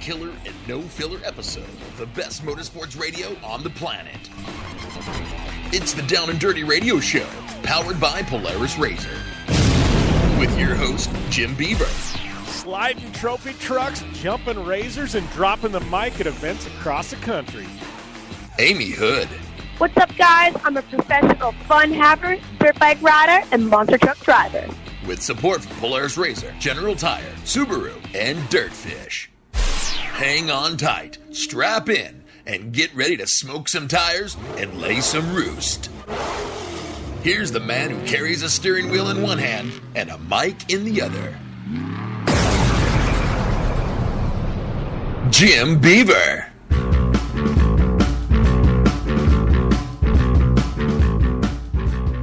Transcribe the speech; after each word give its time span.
killer 0.00 0.30
and 0.46 0.54
no 0.66 0.80
filler 0.80 1.20
episode 1.24 1.68
of 1.68 1.98
the 1.98 2.06
best 2.06 2.42
motorsports 2.42 2.98
radio 2.98 3.36
on 3.44 3.62
the 3.62 3.70
planet. 3.70 4.30
It's 5.72 5.92
the 5.92 6.02
Down 6.02 6.30
and 6.30 6.40
Dirty 6.40 6.64
Radio 6.64 6.98
Show, 6.98 7.26
powered 7.62 8.00
by 8.00 8.22
Polaris 8.22 8.78
Razor. 8.78 9.16
With 10.38 10.58
your 10.58 10.74
host, 10.74 11.10
Jim 11.28 11.54
Beaver. 11.54 11.84
Sliding 12.46 13.12
trophy 13.12 13.52
trucks, 13.54 14.02
jumping 14.14 14.64
razors, 14.64 15.14
and 15.14 15.28
dropping 15.30 15.72
the 15.72 15.80
mic 15.80 16.18
at 16.18 16.26
events 16.26 16.66
across 16.66 17.10
the 17.10 17.16
country. 17.16 17.66
Amy 18.58 18.90
Hood. 18.90 19.28
What's 19.78 19.96
up, 19.96 20.14
guys? 20.16 20.54
I'm 20.64 20.76
a 20.76 20.82
professional 20.82 21.52
fun 21.66 21.92
haver, 21.92 22.38
dirt 22.58 22.78
bike 22.78 23.00
rider, 23.00 23.46
and 23.52 23.68
monster 23.68 23.98
truck 23.98 24.18
driver. 24.20 24.68
With 25.06 25.22
support 25.22 25.62
from 25.62 25.76
Polaris 25.76 26.18
Razor, 26.18 26.54
General 26.58 26.94
Tire, 26.94 27.32
Subaru, 27.44 27.94
and 28.14 28.38
Dirtfish. 28.50 29.29
Hang 30.20 30.50
on 30.50 30.76
tight, 30.76 31.16
strap 31.32 31.88
in, 31.88 32.22
and 32.44 32.74
get 32.74 32.94
ready 32.94 33.16
to 33.16 33.26
smoke 33.26 33.70
some 33.70 33.88
tires 33.88 34.36
and 34.58 34.78
lay 34.78 35.00
some 35.00 35.34
roost. 35.34 35.88
Here's 37.22 37.52
the 37.52 37.58
man 37.58 37.88
who 37.88 38.06
carries 38.06 38.42
a 38.42 38.50
steering 38.50 38.90
wheel 38.90 39.08
in 39.08 39.22
one 39.22 39.38
hand 39.38 39.72
and 39.94 40.10
a 40.10 40.18
mic 40.18 40.70
in 40.70 40.84
the 40.84 41.00
other. 41.00 41.40
Jim 45.30 45.80
Beaver. 45.80 46.49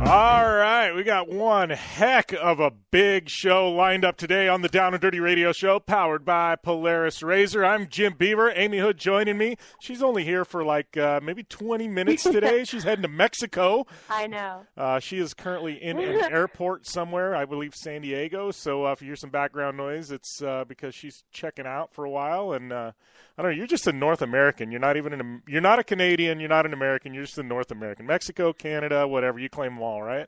All 0.07 0.47
right, 0.47 0.93
we 0.93 1.03
got 1.03 1.27
one 1.27 1.69
heck 1.69 2.31
of 2.31 2.61
a 2.61 2.71
big 2.71 3.27
show 3.27 3.69
lined 3.69 4.05
up 4.05 4.15
today 4.15 4.47
on 4.47 4.61
the 4.61 4.69
Down 4.69 4.93
and 4.93 5.01
Dirty 5.01 5.19
Radio 5.19 5.51
Show, 5.51 5.81
powered 5.81 6.23
by 6.23 6.55
Polaris 6.55 7.21
Razor. 7.21 7.65
I'm 7.65 7.89
Jim 7.89 8.13
Beaver. 8.17 8.53
Amy 8.55 8.77
Hood 8.77 8.97
joining 8.97 9.37
me. 9.37 9.57
She's 9.81 10.01
only 10.01 10.23
here 10.23 10.45
for 10.45 10.63
like 10.63 10.95
uh, 10.95 11.19
maybe 11.21 11.43
20 11.43 11.89
minutes 11.89 12.23
today. 12.31 12.63
She's 12.63 12.83
heading 12.83 13.01
to 13.01 13.09
Mexico. 13.09 13.85
I 14.09 14.27
know. 14.27 14.65
Uh, 14.77 14.99
she 14.99 15.17
is 15.17 15.33
currently 15.33 15.73
in 15.73 15.99
an 15.99 16.21
airport 16.31 16.87
somewhere, 16.87 17.35
I 17.35 17.43
believe 17.43 17.75
San 17.75 17.99
Diego. 18.03 18.51
So 18.51 18.85
uh, 18.85 18.93
if 18.93 19.01
you 19.01 19.07
hear 19.07 19.17
some 19.17 19.29
background 19.29 19.75
noise, 19.75 20.09
it's 20.09 20.41
uh, 20.41 20.63
because 20.65 20.95
she's 20.95 21.25
checking 21.33 21.67
out 21.67 21.93
for 21.93 22.05
a 22.05 22.09
while. 22.09 22.53
And 22.53 22.71
uh, 22.71 22.93
I 23.37 23.43
don't 23.43 23.51
know, 23.51 23.57
you're 23.57 23.67
just 23.67 23.85
a 23.85 23.93
North 23.93 24.23
American. 24.23 24.71
You're 24.71 24.79
not 24.79 24.97
even 24.97 25.13
an, 25.13 25.43
you're 25.47 25.61
not 25.61 25.77
a 25.77 25.83
Canadian. 25.83 26.39
You're 26.39 26.49
not 26.49 26.65
an 26.65 26.73
American. 26.73 27.13
You're 27.13 27.25
just 27.25 27.37
a 27.37 27.43
North 27.43 27.71
American. 27.71 28.07
Mexico, 28.07 28.51
Canada, 28.51 29.07
whatever. 29.07 29.37
You 29.37 29.49
claim 29.49 29.75
them 29.75 29.83
all, 29.83 30.01
right? 30.01 30.27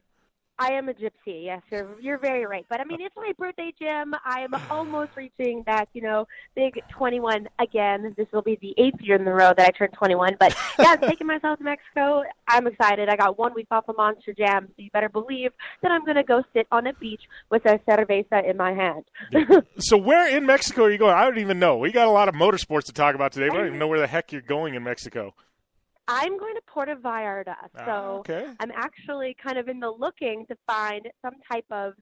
I 0.60 0.74
am 0.74 0.90
a 0.90 0.94
gypsy. 0.94 1.46
Yes, 1.46 1.62
you're 1.72 1.88
you're 2.02 2.18
very 2.18 2.46
right. 2.46 2.66
But 2.70 2.82
I 2.82 2.84
mean, 2.84 3.00
it's 3.00 3.16
my 3.16 3.32
birthday, 3.38 3.74
Jim. 3.80 4.14
I 4.26 4.42
am 4.42 4.54
almost 4.70 5.12
reaching 5.16 5.64
that, 5.66 5.88
you 5.94 6.02
know, 6.02 6.28
big 6.56 6.80
21 6.90 7.48
again. 7.60 8.14
This 8.18 8.28
will 8.34 8.42
be 8.42 8.58
the 8.62 8.74
eighth 8.78 9.00
year 9.00 9.16
in 9.16 9.26
a 9.26 9.34
row 9.34 9.54
that 9.56 9.66
I 9.66 9.70
turned 9.70 9.94
21. 9.94 10.36
But 10.38 10.56
yeah, 10.80 10.98
I'm 11.00 11.02
taking 11.10 11.28
myself 11.28 11.60
to 11.60 11.64
Mexico. 11.64 12.24
I'm 12.48 12.68
excited. 12.68 13.08
I 13.08 13.16
got 13.16 13.40
one 13.40 13.54
week 13.54 13.68
off 13.72 13.88
of 13.88 13.96
Monster 13.96 14.34
Jam, 14.34 14.68
so 14.68 14.74
you 14.78 14.90
better 14.92 15.10
believe 15.10 15.52
that 15.82 15.92
I'm 15.92 16.04
going 16.04 16.18
to 16.18 16.24
go 16.24 16.44
sit 16.54 16.68
on 16.72 16.88
a 16.88 16.94
beach 16.94 17.22
with 17.50 17.66
a 17.66 17.80
cerveza 17.88 18.48
in 18.48 18.58
my 18.58 18.74
hand. 18.74 19.06
So 19.80 19.98
where 19.98 20.36
in 20.36 20.46
Mexico 20.46 20.84
are 20.84 20.92
you 20.92 20.98
going? 20.98 21.16
I 21.16 21.24
don't 21.24 21.40
even 21.40 21.58
know. 21.58 21.78
We 21.78 21.92
got 21.92 22.08
a 22.08 22.12
lot 22.12 22.28
of 22.28 22.36
motorsports 22.36 22.86
to 22.86 22.94
talk 22.94 23.16
about 23.16 23.32
today. 23.32 23.50
We 23.50 23.58
don't 23.58 23.68
even 23.68 23.80
know 23.80 23.88
where 23.88 24.00
the 24.00 24.08
heck 24.08 24.32
you're 24.32 24.42
going 24.42 24.76
in 24.76 24.84
Mexico. 24.84 25.34
I'm 26.10 26.40
going 26.40 26.56
to 26.56 26.62
Puerto 26.66 26.96
Vallarta. 26.96 27.56
So 27.78 27.82
Ah, 27.88 28.08
okay. 28.22 28.48
I'm 28.60 28.72
actually 28.76 29.36
kind 29.42 29.58
of 29.60 29.68
in 29.68 29.80
the 29.80 29.92
looking 29.92 30.46
to 30.48 30.58
find 30.66 31.08
some 31.22 31.36
type 31.50 31.66
of 31.70 31.94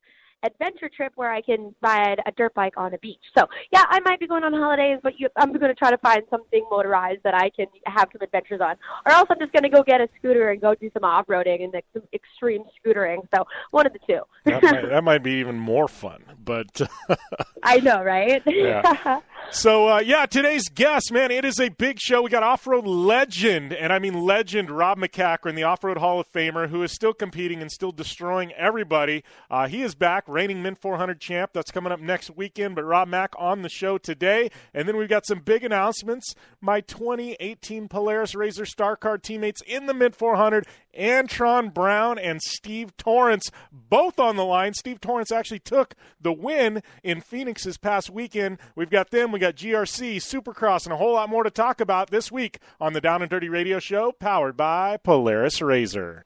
adventure 0.44 0.88
trip 0.96 1.12
where 1.16 1.32
I 1.32 1.42
can 1.42 1.74
ride 1.82 2.20
a 2.26 2.32
dirt 2.32 2.54
bike 2.54 2.76
on 2.78 2.94
a 2.94 2.98
beach. 3.00 3.24
So 3.36 3.48
yeah, 3.72 3.84
I 3.90 4.00
might 4.02 4.20
be 4.20 4.28
going 4.28 4.44
on 4.44 4.54
holidays, 4.54 5.00
but 5.02 5.20
you, 5.20 5.28
I'm 5.36 5.52
going 5.52 5.62
to 5.62 5.74
try 5.74 5.90
to 5.90 5.98
find 5.98 6.22
something 6.30 6.66
motorized 6.70 7.22
that 7.24 7.34
I 7.34 7.50
can 7.50 7.66
have 7.86 8.08
some 8.14 8.22
adventures 8.22 8.62
on. 8.62 8.76
Or 9.06 9.12
else 9.12 9.28
I'm 9.30 9.40
just 9.40 9.52
going 9.52 9.64
to 9.64 9.70
go 9.70 9.84
get 9.84 10.00
a 10.00 10.08
scooter 10.18 10.52
and 10.52 10.62
go 10.62 10.76
do 10.76 10.90
some 10.94 11.04
off-roading 11.04 11.64
and 11.64 11.74
like, 11.74 11.86
some 11.92 12.04
extreme 12.14 12.64
scootering. 12.80 13.28
So 13.36 13.46
one 13.72 13.88
of 13.88 13.94
the 13.94 14.00
two. 14.08 14.22
That 14.46 14.64
might, 14.64 14.90
that 14.90 15.04
might 15.04 15.24
be 15.24 15.32
even 15.32 15.58
more 15.58 15.88
fun. 15.88 16.24
But 16.46 16.82
I 17.64 17.78
know, 17.78 18.04
right? 18.04 18.42
Yeah. 18.46 19.20
So 19.50 19.88
uh, 19.88 20.00
yeah, 20.00 20.26
today's 20.26 20.68
guest, 20.68 21.12
man, 21.12 21.32
it 21.32 21.46
is 21.46 21.60
a 21.60 21.70
big 21.70 22.00
show. 22.02 22.22
We 22.22 22.30
got 22.30 22.44
off-road 22.44 22.86
legend, 22.86 23.72
and 23.72 23.94
I 23.94 24.00
mean 24.00 24.14
legend, 24.14 24.70
Rob 24.70 24.98
MacCachren, 24.98 25.56
the 25.56 25.64
off-road 25.64 25.98
Hall 25.98 26.20
of 26.20 26.30
Famer, 26.32 26.70
who 26.70 26.84
is 26.84 26.92
still 26.92 27.14
competing 27.14 27.62
and 27.62 27.72
still 27.72 27.94
destroying 27.94 28.52
everybody. 28.54 29.24
Uh, 29.50 29.68
he 29.68 29.84
is 29.84 29.96
back, 29.96 30.26
reigning 30.28 30.62
Mint 30.62 30.80
400 30.82 31.22
champ. 31.22 31.52
That's 31.54 31.72
coming 31.72 31.94
up 31.94 32.02
next 32.02 32.36
weekend. 32.36 32.76
But 32.76 32.84
Rob 32.84 33.08
Mack 33.08 33.34
on 33.40 33.62
the 33.62 33.70
show 33.70 33.98
today, 33.98 34.52
and 34.74 34.88
then 34.88 34.98
we've 34.98 35.08
got 35.08 35.26
some 35.26 35.40
big 35.40 35.64
announcements. 35.64 36.36
My 36.60 36.82
2018 36.82 37.88
Polaris 37.88 38.36
Razor 38.36 38.66
Star 38.66 38.98
Car 38.98 39.18
teammates 39.18 39.62
in 39.66 39.86
the 39.86 39.94
Mint 39.94 40.14
400, 40.14 40.68
Antron 40.98 41.74
Brown 41.74 42.18
and 42.18 42.42
Steve 42.42 42.96
Torrance, 42.98 43.50
both 43.72 44.20
on 44.20 44.36
the 44.36 44.46
line. 44.46 44.74
Steve 44.74 45.00
Torrance 45.00 45.32
actually 45.32 45.60
took 45.60 45.94
the 46.20 46.34
win 46.34 46.82
in 47.04 47.22
Phoenix 47.22 47.64
this 47.64 47.78
past 47.78 48.10
weekend. 48.10 48.58
We've 48.76 48.90
got 48.90 49.12
them, 49.12 49.32
we 49.32 49.40
got 49.40 49.56
GRC, 49.56 50.18
Supercross, 50.18 50.86
and 50.86 50.94
a 50.94 50.98
whole 50.98 51.14
lot 51.14 51.30
more 51.30 51.44
to 51.44 51.52
talk 51.52 51.80
about 51.80 52.10
this 52.10 52.32
week 52.32 52.60
on 52.80 52.94
the 52.94 53.02
Down 53.02 53.22
and 53.22 53.30
Dirty 53.30 53.50
Radio 53.50 53.80
Show, 53.80 54.12
powered 54.12 54.58
by 54.58 54.98
Polaris 54.98 55.62
Razor. 55.62 56.26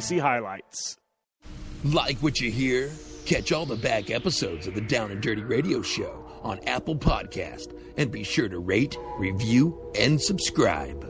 Highlights. 0.09 0.97
Like 1.83 2.17
what 2.17 2.39
you 2.39 2.51
hear? 2.51 2.91
Catch 3.25 3.51
all 3.51 3.65
the 3.65 3.75
back 3.75 4.09
episodes 4.09 4.67
of 4.67 4.75
the 4.75 4.81
Down 4.81 5.11
and 5.11 5.21
Dirty 5.21 5.43
Radio 5.43 5.81
Show 5.81 6.25
on 6.41 6.59
Apple 6.67 6.95
Podcast 6.95 7.73
and 7.97 8.11
be 8.11 8.23
sure 8.23 8.49
to 8.49 8.59
rate, 8.59 8.97
review, 9.17 9.91
and 9.97 10.19
subscribe. 10.21 11.07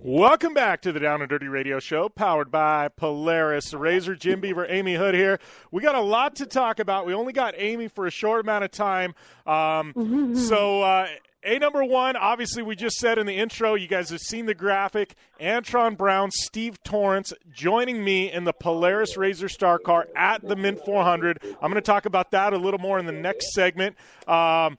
Welcome 0.00 0.54
back 0.54 0.82
to 0.82 0.92
the 0.92 1.00
Down 1.00 1.22
and 1.22 1.28
Dirty 1.28 1.48
Radio 1.48 1.80
Show, 1.80 2.08
powered 2.08 2.52
by 2.52 2.88
Polaris 2.88 3.74
Razor. 3.74 4.14
Jim 4.14 4.40
Beaver, 4.40 4.64
Amy 4.68 4.94
Hood 4.94 5.14
here. 5.14 5.40
We 5.72 5.82
got 5.82 5.96
a 5.96 6.00
lot 6.00 6.36
to 6.36 6.46
talk 6.46 6.78
about. 6.78 7.04
We 7.04 7.14
only 7.14 7.32
got 7.32 7.54
Amy 7.56 7.88
for 7.88 8.06
a 8.06 8.10
short 8.10 8.40
amount 8.40 8.62
of 8.64 8.70
time. 8.70 9.14
Um, 9.44 10.36
so, 10.36 10.82
uh, 10.82 11.08
a 11.44 11.58
number 11.58 11.84
one, 11.84 12.16
obviously, 12.16 12.62
we 12.62 12.74
just 12.74 12.96
said 12.96 13.16
in 13.16 13.26
the 13.26 13.36
intro, 13.36 13.74
you 13.74 13.86
guys 13.86 14.10
have 14.10 14.20
seen 14.20 14.46
the 14.46 14.54
graphic. 14.54 15.14
Antron 15.40 15.96
Brown, 15.96 16.30
Steve 16.32 16.82
Torrance 16.82 17.32
joining 17.52 18.02
me 18.02 18.30
in 18.30 18.44
the 18.44 18.52
Polaris 18.52 19.16
Razor 19.16 19.48
Star 19.48 19.78
Car 19.78 20.08
at 20.16 20.42
the 20.42 20.56
Mint 20.56 20.84
400. 20.84 21.38
I'm 21.42 21.70
going 21.70 21.74
to 21.74 21.80
talk 21.80 22.06
about 22.06 22.32
that 22.32 22.52
a 22.52 22.58
little 22.58 22.80
more 22.80 22.98
in 22.98 23.06
the 23.06 23.12
next 23.12 23.52
segment. 23.52 23.96
Um, 24.26 24.78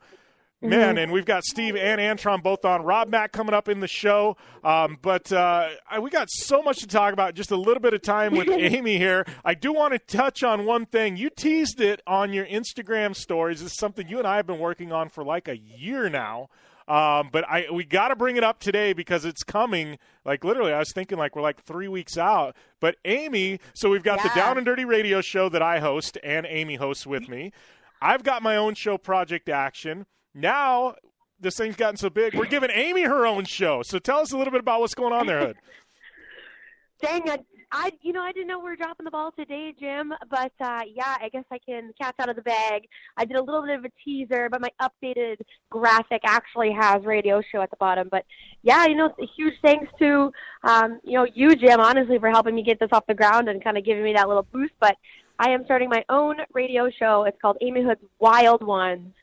Man, 0.62 0.98
and 0.98 1.12
we've 1.14 1.26
got 1.26 1.46
Steve 1.46 1.78
and 1.78 2.02
Antron 2.02 2.44
both 2.44 2.66
on. 2.66 2.84
Rob 2.84 3.08
Mack 3.08 3.32
coming 3.32 3.54
up 3.54 3.70
in 3.70 3.80
the 3.80 3.88
show. 3.88 4.36
Um, 4.62 4.98
but 5.02 5.32
uh, 5.32 5.70
I- 5.90 6.00
we 6.00 6.10
got 6.10 6.30
so 6.30 6.62
much 6.62 6.80
to 6.80 6.88
talk 6.88 7.14
about. 7.14 7.34
Just 7.34 7.52
a 7.52 7.56
little 7.56 7.80
bit 7.80 7.94
of 7.94 8.02
time 8.02 8.36
with 8.36 8.50
Amy 8.52 8.98
here. 8.98 9.26
I 9.46 9.54
do 9.54 9.72
want 9.72 9.94
to 9.94 10.00
touch 10.00 10.44
on 10.44 10.66
one 10.66 10.86
thing. 10.86 11.16
You 11.16 11.30
teased 11.30 11.80
it 11.80 12.02
on 12.06 12.34
your 12.34 12.46
Instagram 12.46 13.16
stories. 13.16 13.62
It's 13.62 13.78
something 13.78 14.10
you 14.10 14.18
and 14.20 14.28
I 14.28 14.36
have 14.36 14.48
been 14.48 14.60
working 14.60 14.92
on 14.92 15.08
for 15.08 15.24
like 15.24 15.48
a 15.48 15.58
year 15.58 16.10
now. 16.10 16.50
Um, 16.90 17.30
but 17.32 17.48
I 17.48 17.68
we 17.72 17.86
got 17.86 18.08
to 18.10 18.16
bring 18.16 18.36
it 18.36 18.44
up 18.44 18.60
today 18.60 18.92
because 18.94 19.24
it's 19.24 19.44
coming. 19.44 19.98
Like 20.26 20.44
literally, 20.44 20.74
I 20.74 20.80
was 20.80 20.92
thinking 20.92 21.18
like 21.20 21.36
we're 21.38 21.42
like 21.44 21.64
three 21.64 21.88
weeks 21.88 22.18
out. 22.18 22.56
But 22.82 22.96
Amy, 23.06 23.60
so 23.76 23.90
we've 23.92 24.04
got 24.04 24.22
the 24.24 24.32
Down 24.36 24.58
and 24.58 24.66
Dirty 24.66 24.84
Radio 24.86 25.22
show 25.22 25.48
that 25.50 25.62
I 25.62 25.80
host 25.80 26.18
and 26.24 26.46
Amy 26.50 26.76
hosts 26.76 27.06
with 27.08 27.30
me. 27.30 27.54
I've 28.02 28.24
got 28.24 28.42
my 28.42 28.56
own 28.58 28.74
show, 28.74 28.98
Project 28.98 29.48
Action. 29.50 30.06
Now 30.34 30.96
this 31.40 31.58
thing's 31.58 31.76
gotten 31.76 31.98
so 31.98 32.10
big, 32.10 32.36
we're 32.36 32.46
giving 32.46 32.70
Amy 32.72 33.04
her 33.04 33.26
own 33.26 33.46
show. 33.46 33.82
So 33.84 34.00
tell 34.00 34.20
us 34.20 34.32
a 34.32 34.38
little 34.38 34.52
bit 34.52 34.60
about 34.60 34.82
what's 34.82 34.96
going 34.96 35.14
on 35.14 35.28
there, 35.28 35.40
Hood. 35.40 35.58
Dang, 37.02 37.30
I, 37.30 37.40
I, 37.72 37.92
you 38.02 38.12
know, 38.12 38.22
I 38.22 38.34
didn't 38.34 38.48
know 38.48 38.60
we 38.60 38.66
were 38.66 38.76
dropping 38.76 39.06
the 39.06 39.12
ball 39.12 39.32
today, 39.32 39.74
Jim. 39.80 40.12
But 40.30 40.52
uh, 40.60 40.82
yeah, 40.94 41.16
I 41.22 41.30
guess 41.32 41.46
I 41.50 41.60
can 41.60 41.94
catch 42.00 42.16
out 42.20 42.28
of 42.28 42.36
the 42.36 42.42
bag. 42.42 42.84
I 43.16 43.24
did 43.24 43.38
a 43.38 43.42
little 43.42 43.62
bit 43.62 43.78
of 43.80 43.86
a 43.86 43.92
teaser, 44.04 44.50
but 44.50 44.60
my 44.60 44.70
updated 44.82 45.38
graphic 45.70 46.22
actually 46.26 46.74
has 46.74 47.06
radio 47.06 47.42
show 47.42 47.62
at 47.62 47.70
the 47.70 47.78
bottom. 47.78 48.10
But 48.12 48.26
yeah, 48.64 48.86
you 48.86 48.96
know, 48.96 49.14
huge 49.38 49.54
thanks 49.62 49.90
to 50.00 50.32
um, 50.64 51.00
you 51.06 51.14
know 51.14 51.28
you, 51.34 51.56
Jim, 51.56 51.80
honestly, 51.80 52.20
for 52.20 52.30
helping 52.30 52.56
me 52.56 52.64
get 52.64 52.80
this 52.82 52.90
off 52.92 53.08
the 53.08 53.14
ground 53.14 53.48
and 53.48 53.64
kind 53.64 53.78
of 53.78 53.86
giving 53.86 54.04
me 54.04 54.14
that 54.14 54.28
little 54.28 54.48
boost. 54.52 54.74
But 54.82 54.98
I 55.40 55.50
am 55.52 55.64
starting 55.64 55.90
my 55.90 56.04
own 56.10 56.36
radio 56.54 56.90
show. 56.90 57.24
It's 57.24 57.38
called 57.42 57.58
Amy 57.62 57.82
Hood's 57.82 58.04
Wild 58.20 58.62
Ones. 58.62 59.14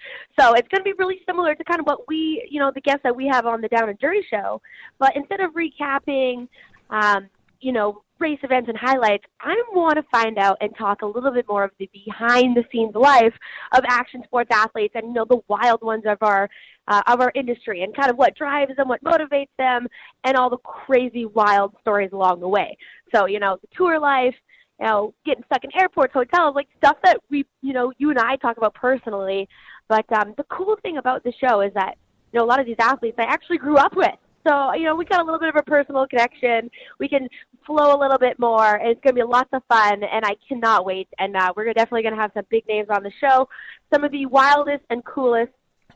So 0.40 0.54
it's 0.54 0.66
going 0.68 0.80
to 0.80 0.84
be 0.84 0.94
really 0.98 1.20
similar 1.26 1.54
to 1.54 1.64
kind 1.64 1.78
of 1.78 1.86
what 1.86 2.08
we, 2.08 2.46
you 2.50 2.58
know, 2.58 2.72
the 2.74 2.80
guests 2.80 3.02
that 3.04 3.14
we 3.14 3.26
have 3.26 3.44
on 3.44 3.60
the 3.60 3.68
Down 3.68 3.90
and 3.90 3.98
Dirty 3.98 4.22
show. 4.30 4.62
But 4.98 5.14
instead 5.14 5.40
of 5.40 5.52
recapping, 5.52 6.48
um, 6.88 7.28
you 7.60 7.72
know, 7.72 8.02
race 8.18 8.38
events 8.42 8.70
and 8.70 8.78
highlights, 8.78 9.24
I 9.40 9.54
want 9.72 9.96
to 9.96 10.02
find 10.10 10.38
out 10.38 10.56
and 10.62 10.74
talk 10.76 11.02
a 11.02 11.06
little 11.06 11.30
bit 11.30 11.46
more 11.48 11.64
of 11.64 11.70
the 11.78 11.90
behind 11.92 12.56
the 12.56 12.64
scenes 12.72 12.94
life 12.94 13.34
of 13.72 13.84
action 13.86 14.22
sports 14.24 14.48
athletes 14.50 14.94
and, 14.94 15.08
you 15.08 15.12
know, 15.12 15.26
the 15.28 15.40
wild 15.48 15.82
ones 15.82 16.04
of 16.06 16.16
our 16.22 16.48
uh, 16.88 17.02
of 17.08 17.20
our 17.20 17.32
industry 17.34 17.82
and 17.82 17.94
kind 17.94 18.10
of 18.10 18.16
what 18.16 18.34
drives 18.36 18.74
them, 18.76 18.88
what 18.88 19.02
motivates 19.04 19.50
them, 19.58 19.86
and 20.24 20.36
all 20.36 20.48
the 20.48 20.56
crazy 20.58 21.26
wild 21.26 21.74
stories 21.80 22.10
along 22.12 22.40
the 22.40 22.48
way. 22.48 22.76
So, 23.14 23.26
you 23.26 23.40
know, 23.40 23.58
the 23.60 23.68
tour 23.76 23.98
life, 23.98 24.34
you 24.80 24.86
know, 24.86 25.14
getting 25.24 25.44
stuck 25.44 25.64
in 25.64 25.70
airports, 25.78 26.12
hotels, 26.12 26.54
like 26.54 26.68
stuff 26.76 26.96
that 27.02 27.18
we, 27.30 27.46
you 27.62 27.72
know, 27.72 27.92
you 27.98 28.10
and 28.10 28.18
I 28.18 28.36
talk 28.36 28.56
about 28.56 28.74
personally. 28.74 29.48
But 29.88 30.10
um, 30.12 30.34
the 30.36 30.44
cool 30.44 30.76
thing 30.82 30.98
about 30.98 31.24
the 31.24 31.32
show 31.40 31.60
is 31.60 31.72
that, 31.74 31.96
you 32.32 32.38
know, 32.38 32.44
a 32.44 32.48
lot 32.48 32.60
of 32.60 32.66
these 32.66 32.76
athletes 32.78 33.16
I 33.18 33.24
actually 33.24 33.58
grew 33.58 33.76
up 33.76 33.96
with. 33.96 34.14
So, 34.46 34.74
you 34.74 34.84
know, 34.84 34.94
we 34.94 35.04
got 35.04 35.20
a 35.20 35.24
little 35.24 35.40
bit 35.40 35.48
of 35.48 35.56
a 35.56 35.62
personal 35.62 36.06
connection. 36.06 36.70
We 37.00 37.08
can 37.08 37.28
flow 37.66 37.96
a 37.96 37.98
little 37.98 38.18
bit 38.18 38.38
more. 38.38 38.76
It's 38.76 39.00
going 39.00 39.16
to 39.16 39.20
be 39.20 39.22
lots 39.24 39.48
of 39.52 39.62
fun, 39.68 40.04
and 40.04 40.24
I 40.24 40.36
cannot 40.48 40.84
wait. 40.84 41.08
And 41.18 41.36
uh, 41.36 41.52
we're 41.56 41.72
definitely 41.72 42.02
going 42.02 42.14
to 42.14 42.20
have 42.20 42.30
some 42.32 42.44
big 42.48 42.66
names 42.68 42.88
on 42.90 43.02
the 43.02 43.10
show. 43.20 43.48
Some 43.92 44.04
of 44.04 44.12
the 44.12 44.26
wildest 44.26 44.84
and 44.88 45.04
coolest, 45.04 45.52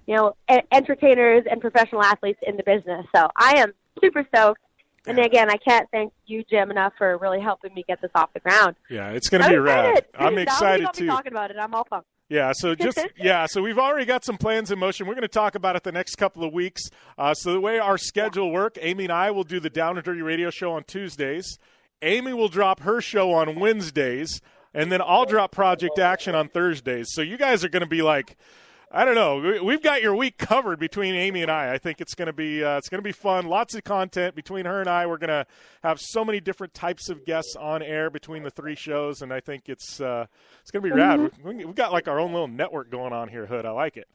you 0.06 0.16
know, 0.16 0.34
entertainers 0.72 1.44
and 1.48 1.60
professional 1.60 2.02
athletes 2.02 2.40
in 2.44 2.56
the 2.56 2.64
business. 2.64 3.06
So 3.14 3.28
I 3.36 3.58
am 3.58 3.72
super 4.02 4.26
stoked. 4.34 4.62
And 5.06 5.18
again, 5.18 5.48
I 5.50 5.56
can't 5.56 5.88
thank 5.90 6.12
you, 6.26 6.44
Jim, 6.48 6.70
enough 6.70 6.92
for 6.98 7.16
really 7.18 7.40
helping 7.40 7.72
me 7.74 7.84
get 7.88 8.00
this 8.02 8.10
off 8.14 8.32
the 8.34 8.40
ground. 8.40 8.76
Yeah, 8.90 9.10
it's 9.10 9.28
going 9.28 9.42
to 9.42 9.48
be 9.48 9.56
I'm 9.56 9.62
rad. 9.64 10.04
I'm 10.14 10.38
excited 10.38 10.80
you 10.80 10.86
got 10.86 10.94
me 10.94 11.00
too. 11.00 11.06
talking 11.06 11.32
about 11.32 11.50
it. 11.50 11.56
I'm 11.58 11.74
all 11.74 11.84
pumped. 11.84 12.06
Yeah, 12.28 12.52
so 12.54 12.74
just 12.76 12.98
yeah, 13.18 13.46
so 13.46 13.62
we've 13.62 13.78
already 13.78 14.04
got 14.04 14.24
some 14.24 14.36
plans 14.36 14.70
in 14.70 14.78
motion. 14.78 15.06
We're 15.06 15.14
going 15.14 15.22
to 15.22 15.28
talk 15.28 15.54
about 15.54 15.74
it 15.74 15.82
the 15.82 15.92
next 15.92 16.16
couple 16.16 16.44
of 16.44 16.52
weeks. 16.52 16.82
Uh, 17.18 17.34
so 17.34 17.52
the 17.52 17.60
way 17.60 17.78
our 17.78 17.98
schedule 17.98 18.50
work, 18.52 18.78
Amy 18.80 19.04
and 19.04 19.12
I 19.12 19.30
will 19.30 19.44
do 19.44 19.58
the 19.58 19.70
Down 19.70 19.96
and 19.96 20.04
Dirty 20.04 20.22
Radio 20.22 20.50
show 20.50 20.72
on 20.72 20.84
Tuesdays. 20.84 21.58
Amy 22.02 22.32
will 22.32 22.48
drop 22.48 22.80
her 22.80 23.00
show 23.00 23.32
on 23.32 23.58
Wednesdays, 23.58 24.40
and 24.72 24.92
then 24.92 25.02
I'll 25.04 25.26
drop 25.26 25.50
Project 25.50 25.98
Action 25.98 26.34
on 26.34 26.48
Thursdays. 26.48 27.08
So 27.10 27.20
you 27.20 27.36
guys 27.36 27.64
are 27.64 27.68
going 27.68 27.82
to 27.82 27.86
be 27.88 28.02
like, 28.02 28.36
I 28.92 29.04
don't 29.04 29.14
know, 29.14 29.36
we- 29.36 29.60
we've 29.60 29.82
got 29.82 30.02
your 30.02 30.16
week 30.16 30.36
covered 30.36 30.80
between 30.80 31.14
Amy 31.14 31.42
and 31.42 31.50
I. 31.50 31.72
I 31.72 31.78
think 31.78 32.00
it's 32.00 32.14
going 32.14 32.26
to 32.26 32.32
be 32.32 32.64
uh, 32.64 32.76
it's 32.76 32.88
going 32.88 32.98
to 32.98 33.02
be 33.06 33.12
fun. 33.12 33.46
Lots 33.46 33.74
of 33.76 33.84
content 33.84 34.34
between 34.34 34.64
her 34.66 34.80
and 34.80 34.88
I. 34.90 35.06
We're 35.06 35.16
going 35.18 35.28
to 35.28 35.46
have 35.84 36.00
so 36.00 36.24
many 36.24 36.40
different 36.40 36.74
types 36.74 37.08
of 37.08 37.24
guests 37.24 37.54
on 37.54 37.82
air 37.82 38.10
between 38.10 38.42
the 38.42 38.50
three 38.50 38.74
shows, 38.74 39.22
and 39.22 39.32
I 39.32 39.38
think 39.40 39.68
it's 39.68 40.00
uh, 40.00 40.26
it's 40.60 40.72
going 40.72 40.82
to 40.82 40.88
be 40.88 40.94
rad. 40.94 41.30
We- 41.44 41.64
We've 41.64 41.74
got 41.74 41.92
like 41.92 42.08
our 42.08 42.18
own 42.18 42.32
little 42.32 42.48
network 42.48 42.90
going 42.90 43.12
on 43.12 43.28
here, 43.28 43.46
Hood. 43.46 43.64
I 43.64 43.70
like 43.70 43.96
it. 43.96 44.08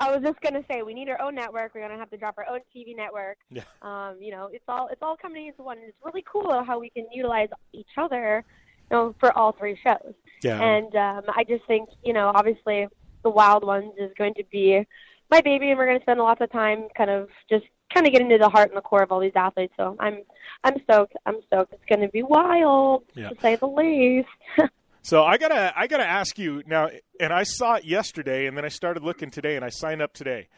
I 0.00 0.10
was 0.12 0.22
just 0.24 0.40
gonna 0.40 0.64
say 0.68 0.82
we 0.82 0.92
need 0.92 1.08
our 1.08 1.20
own 1.22 1.36
network. 1.36 1.72
We're 1.72 1.82
gonna 1.82 1.98
have 1.98 2.10
to 2.10 2.16
drop 2.16 2.34
our 2.36 2.46
own 2.50 2.58
TV 2.74 2.96
network. 2.96 3.38
Yeah. 3.48 3.62
Um, 3.80 4.16
you 4.20 4.32
know, 4.32 4.48
it's 4.52 4.64
all 4.66 4.88
it's 4.88 5.02
all 5.02 5.16
coming 5.16 5.46
into 5.46 5.62
one. 5.62 5.78
And 5.78 5.86
it's 5.86 5.96
really 6.04 6.24
cool 6.30 6.64
how 6.64 6.80
we 6.80 6.90
can 6.90 7.06
utilize 7.12 7.48
each 7.72 7.86
other, 7.96 8.44
you 8.90 8.96
know, 8.96 9.14
for 9.20 9.36
all 9.38 9.52
three 9.52 9.78
shows. 9.80 10.14
Yeah. 10.42 10.60
And 10.60 10.94
um, 10.96 11.22
I 11.36 11.44
just 11.44 11.64
think, 11.66 11.88
you 12.02 12.12
know, 12.12 12.32
obviously 12.34 12.88
the 13.22 13.30
Wild 13.30 13.64
Ones 13.64 13.92
is 13.98 14.10
going 14.16 14.34
to 14.34 14.44
be 14.50 14.86
my 15.30 15.40
baby, 15.40 15.70
and 15.70 15.78
we're 15.78 15.86
going 15.86 15.98
to 15.98 16.04
spend 16.04 16.20
lots 16.20 16.40
of 16.40 16.50
time 16.50 16.88
kind 16.96 17.10
of 17.10 17.28
just 17.50 17.64
kind 17.92 18.06
of 18.06 18.12
getting 18.12 18.28
to 18.30 18.38
the 18.38 18.48
heart 18.48 18.68
and 18.68 18.76
the 18.76 18.82
core 18.82 19.02
of 19.02 19.10
all 19.12 19.20
these 19.20 19.32
athletes. 19.36 19.72
So 19.76 19.96
I'm 20.00 20.22
I'm 20.64 20.74
stoked. 20.84 21.14
I'm 21.26 21.36
stoked. 21.46 21.72
It's 21.72 21.84
going 21.88 22.00
to 22.00 22.08
be 22.08 22.22
wild, 22.22 23.04
Yeah. 23.14 23.30
to 23.30 23.40
say 23.40 23.56
the 23.56 23.66
least. 23.68 24.28
So 25.00 25.24
I 25.24 25.38
gotta 25.38 25.72
I 25.74 25.86
gotta 25.86 26.04
ask 26.04 26.38
you 26.38 26.62
now, 26.66 26.90
and 27.18 27.32
I 27.32 27.42
saw 27.44 27.74
it 27.76 27.84
yesterday, 27.86 28.46
and 28.46 28.54
then 28.54 28.66
I 28.66 28.68
started 28.68 29.02
looking 29.02 29.30
today, 29.30 29.56
and 29.56 29.64
I 29.64 29.70
signed 29.70 30.02
up 30.02 30.12
today. 30.12 30.48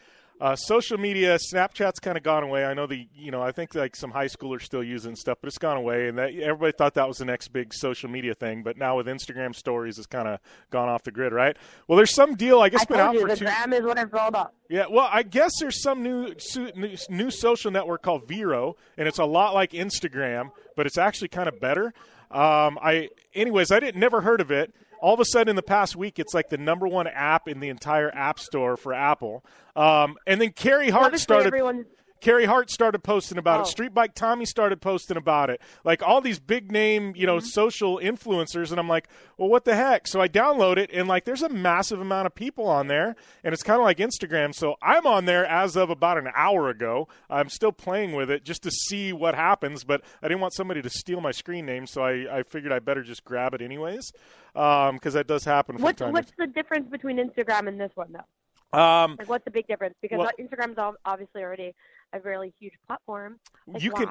Uh, 0.41 0.57
social 0.57 0.97
media, 0.97 1.37
Snapchat's 1.37 2.01
kind 2.01 2.17
of 2.17 2.23
gone 2.23 2.43
away. 2.43 2.65
I 2.65 2.73
know 2.73 2.87
the, 2.87 3.07
you 3.15 3.31
know, 3.31 3.43
I 3.43 3.53
think 3.53 3.75
like 3.75 3.95
some 3.95 4.11
high 4.11 4.27
schoolers 4.27 4.63
still 4.63 4.83
using 4.83 5.15
stuff, 5.15 5.37
but 5.43 5.49
it's 5.49 5.59
gone 5.59 5.77
away. 5.77 6.09
And 6.09 6.17
that 6.17 6.35
everybody 6.35 6.73
thought 6.73 6.95
that 6.95 7.07
was 7.07 7.19
the 7.19 7.27
next 7.27 7.49
big 7.49 7.75
social 7.75 8.09
media 8.09 8.35
thing, 8.35 8.63
but 8.63 8.79
now 8.79 8.97
with 8.97 9.07
Instagram 9.07 9.55
stories, 9.55 9.99
it's 9.99 10.07
kind 10.07 10.27
of 10.27 10.41
gone 10.71 10.89
off 10.89 11.03
the 11.03 11.11
grid, 11.11 11.35
right? 11.35 11.59
Well, 11.87 11.97
there's 11.97 12.15
some 12.15 12.37
deal. 12.37 12.61
I 12.61 12.71
guess 12.71 12.83
I 12.83 12.85
been 12.87 12.97
told 12.97 13.09
out 13.09 13.15
you 13.15 13.21
for 13.21 13.29
the 13.29 13.37
two. 13.37 13.45
gram 13.45 13.73
is 13.75 13.83
what 13.83 13.99
it's 13.99 14.15
all 14.15 14.29
about. 14.29 14.55
Yeah, 14.71 14.87
well, 14.91 15.11
I 15.13 15.25
guess 15.25 15.53
there's 15.61 15.83
some 15.83 16.03
new, 16.03 16.35
su- 16.39 16.73
new 16.75 16.97
new 17.11 17.31
social 17.31 17.71
network 17.71 18.03
called 18.03 18.27
Vero, 18.27 18.77
and 18.97 19.07
it's 19.07 19.19
a 19.19 19.25
lot 19.27 19.53
like 19.53 19.73
Instagram, 19.73 20.53
but 20.75 20.87
it's 20.87 20.97
actually 20.97 21.29
kind 21.29 21.49
of 21.49 21.61
better. 21.61 21.93
Um, 22.31 22.79
I, 22.81 23.11
anyways, 23.35 23.71
I 23.71 23.81
didn't 23.81 24.01
never 24.01 24.21
heard 24.23 24.41
of 24.41 24.51
it. 24.51 24.73
All 25.01 25.15
of 25.15 25.21
a 25.21 25.25
sudden, 25.25 25.49
in 25.51 25.57
the 25.57 25.63
past 25.63 25.97
week, 25.97 26.19
it's 26.19 26.35
like 26.35 26.49
the 26.49 26.59
number 26.59 26.87
one 26.87 27.07
app 27.07 27.49
in 27.49 27.61
the 27.61 27.69
entire 27.69 28.11
App 28.15 28.39
Store 28.39 28.77
for 28.77 28.93
Apple. 28.93 29.45
Um, 29.75 30.17
and 30.27 30.41
then 30.41 30.53
Carey 30.53 30.91
Hart 30.91 31.07
Obviously, 31.07 31.25
started. 31.25 31.47
everyone's 31.47 31.87
Carey 32.21 32.45
Hart 32.45 32.71
started 32.71 33.03
posting 33.03 33.39
about 33.39 33.61
Oh. 33.61 33.63
it. 33.63 33.67
Street 33.67 33.95
Bike 33.95 34.15
Tommy 34.15 34.45
started 34.45 34.81
posting 34.81 35.17
about 35.17 35.51
it. 35.51 35.61
Like 35.85 36.03
all 36.03 36.21
these 36.21 36.39
big 36.39 36.71
name, 36.71 37.15
you 37.17 37.27
know, 37.27 37.37
Mm-hmm. 37.39 37.47
social 37.47 37.99
influencers, 37.99 38.71
and 38.71 38.79
I'm 38.79 38.89
like, 38.89 39.09
well, 39.37 39.49
what 39.49 39.65
the 39.65 39.75
heck? 39.75 40.07
So 40.07 40.21
I 40.21 40.29
download 40.29 40.77
it, 40.77 40.91
and 40.93 41.09
like, 41.09 41.25
there's 41.25 41.43
a 41.43 41.49
massive 41.49 42.01
amount 42.01 42.27
of 42.27 42.35
people 42.35 42.67
on 42.67 42.87
there, 42.89 43.17
and 43.45 43.53
it's 43.55 43.63
kind 43.63 43.81
of 43.81 43.85
like 43.85 43.99
Instagram. 43.99 44.55
So 44.55 44.77
I'm 44.83 45.07
on 45.07 45.25
there 45.25 45.47
as 45.47 45.77
of 45.77 45.91
about 45.91 46.19
an 46.19 46.29
hour 46.35 46.69
ago. 46.69 47.09
I'm 47.29 47.49
still 47.49 47.73
playing 47.73 48.13
with 48.15 48.31
it 48.31 48.45
just 48.45 48.63
to 48.65 48.71
see 48.71 49.13
what 49.13 49.35
happens, 49.35 49.85
but 49.85 50.03
I 50.23 50.29
didn't 50.29 50.41
want 50.41 50.55
somebody 50.55 50.83
to 50.83 50.91
steal 50.91 51.21
my 51.21 51.31
screen 51.31 51.67
name, 51.67 51.87
so 51.87 52.03
I, 52.03 52.39
I 52.39 52.43
figured 52.43 52.73
I 52.73 52.79
better 52.81 53.03
just 53.03 53.25
grab 53.25 53.55
it 53.55 53.63
anyways, 53.63 54.13
because 54.53 55.15
that 55.15 55.27
does 55.27 55.45
happen 55.45 55.77
from 55.77 55.83
what's 55.85 56.01
what's 56.03 56.33
the 56.39 56.47
difference 56.47 56.89
between 56.91 57.17
Instagram 57.17 57.69
and 57.69 57.81
this 57.81 57.93
one 57.95 58.13
though? 58.13 58.79
Um, 58.79 59.17
Like, 59.19 59.29
what's 59.29 59.45
the 59.45 59.51
big 59.51 59.67
difference? 59.67 59.95
Because 60.01 60.19
Well- 60.19 60.31
Instagram's 60.39 60.79
obviously 61.05 61.43
already 61.43 61.75
a 62.13 62.21
really 62.21 62.53
huge 62.59 62.75
platform. 62.87 63.39
Like, 63.67 63.83
You 63.83 63.91
can- 63.93 64.09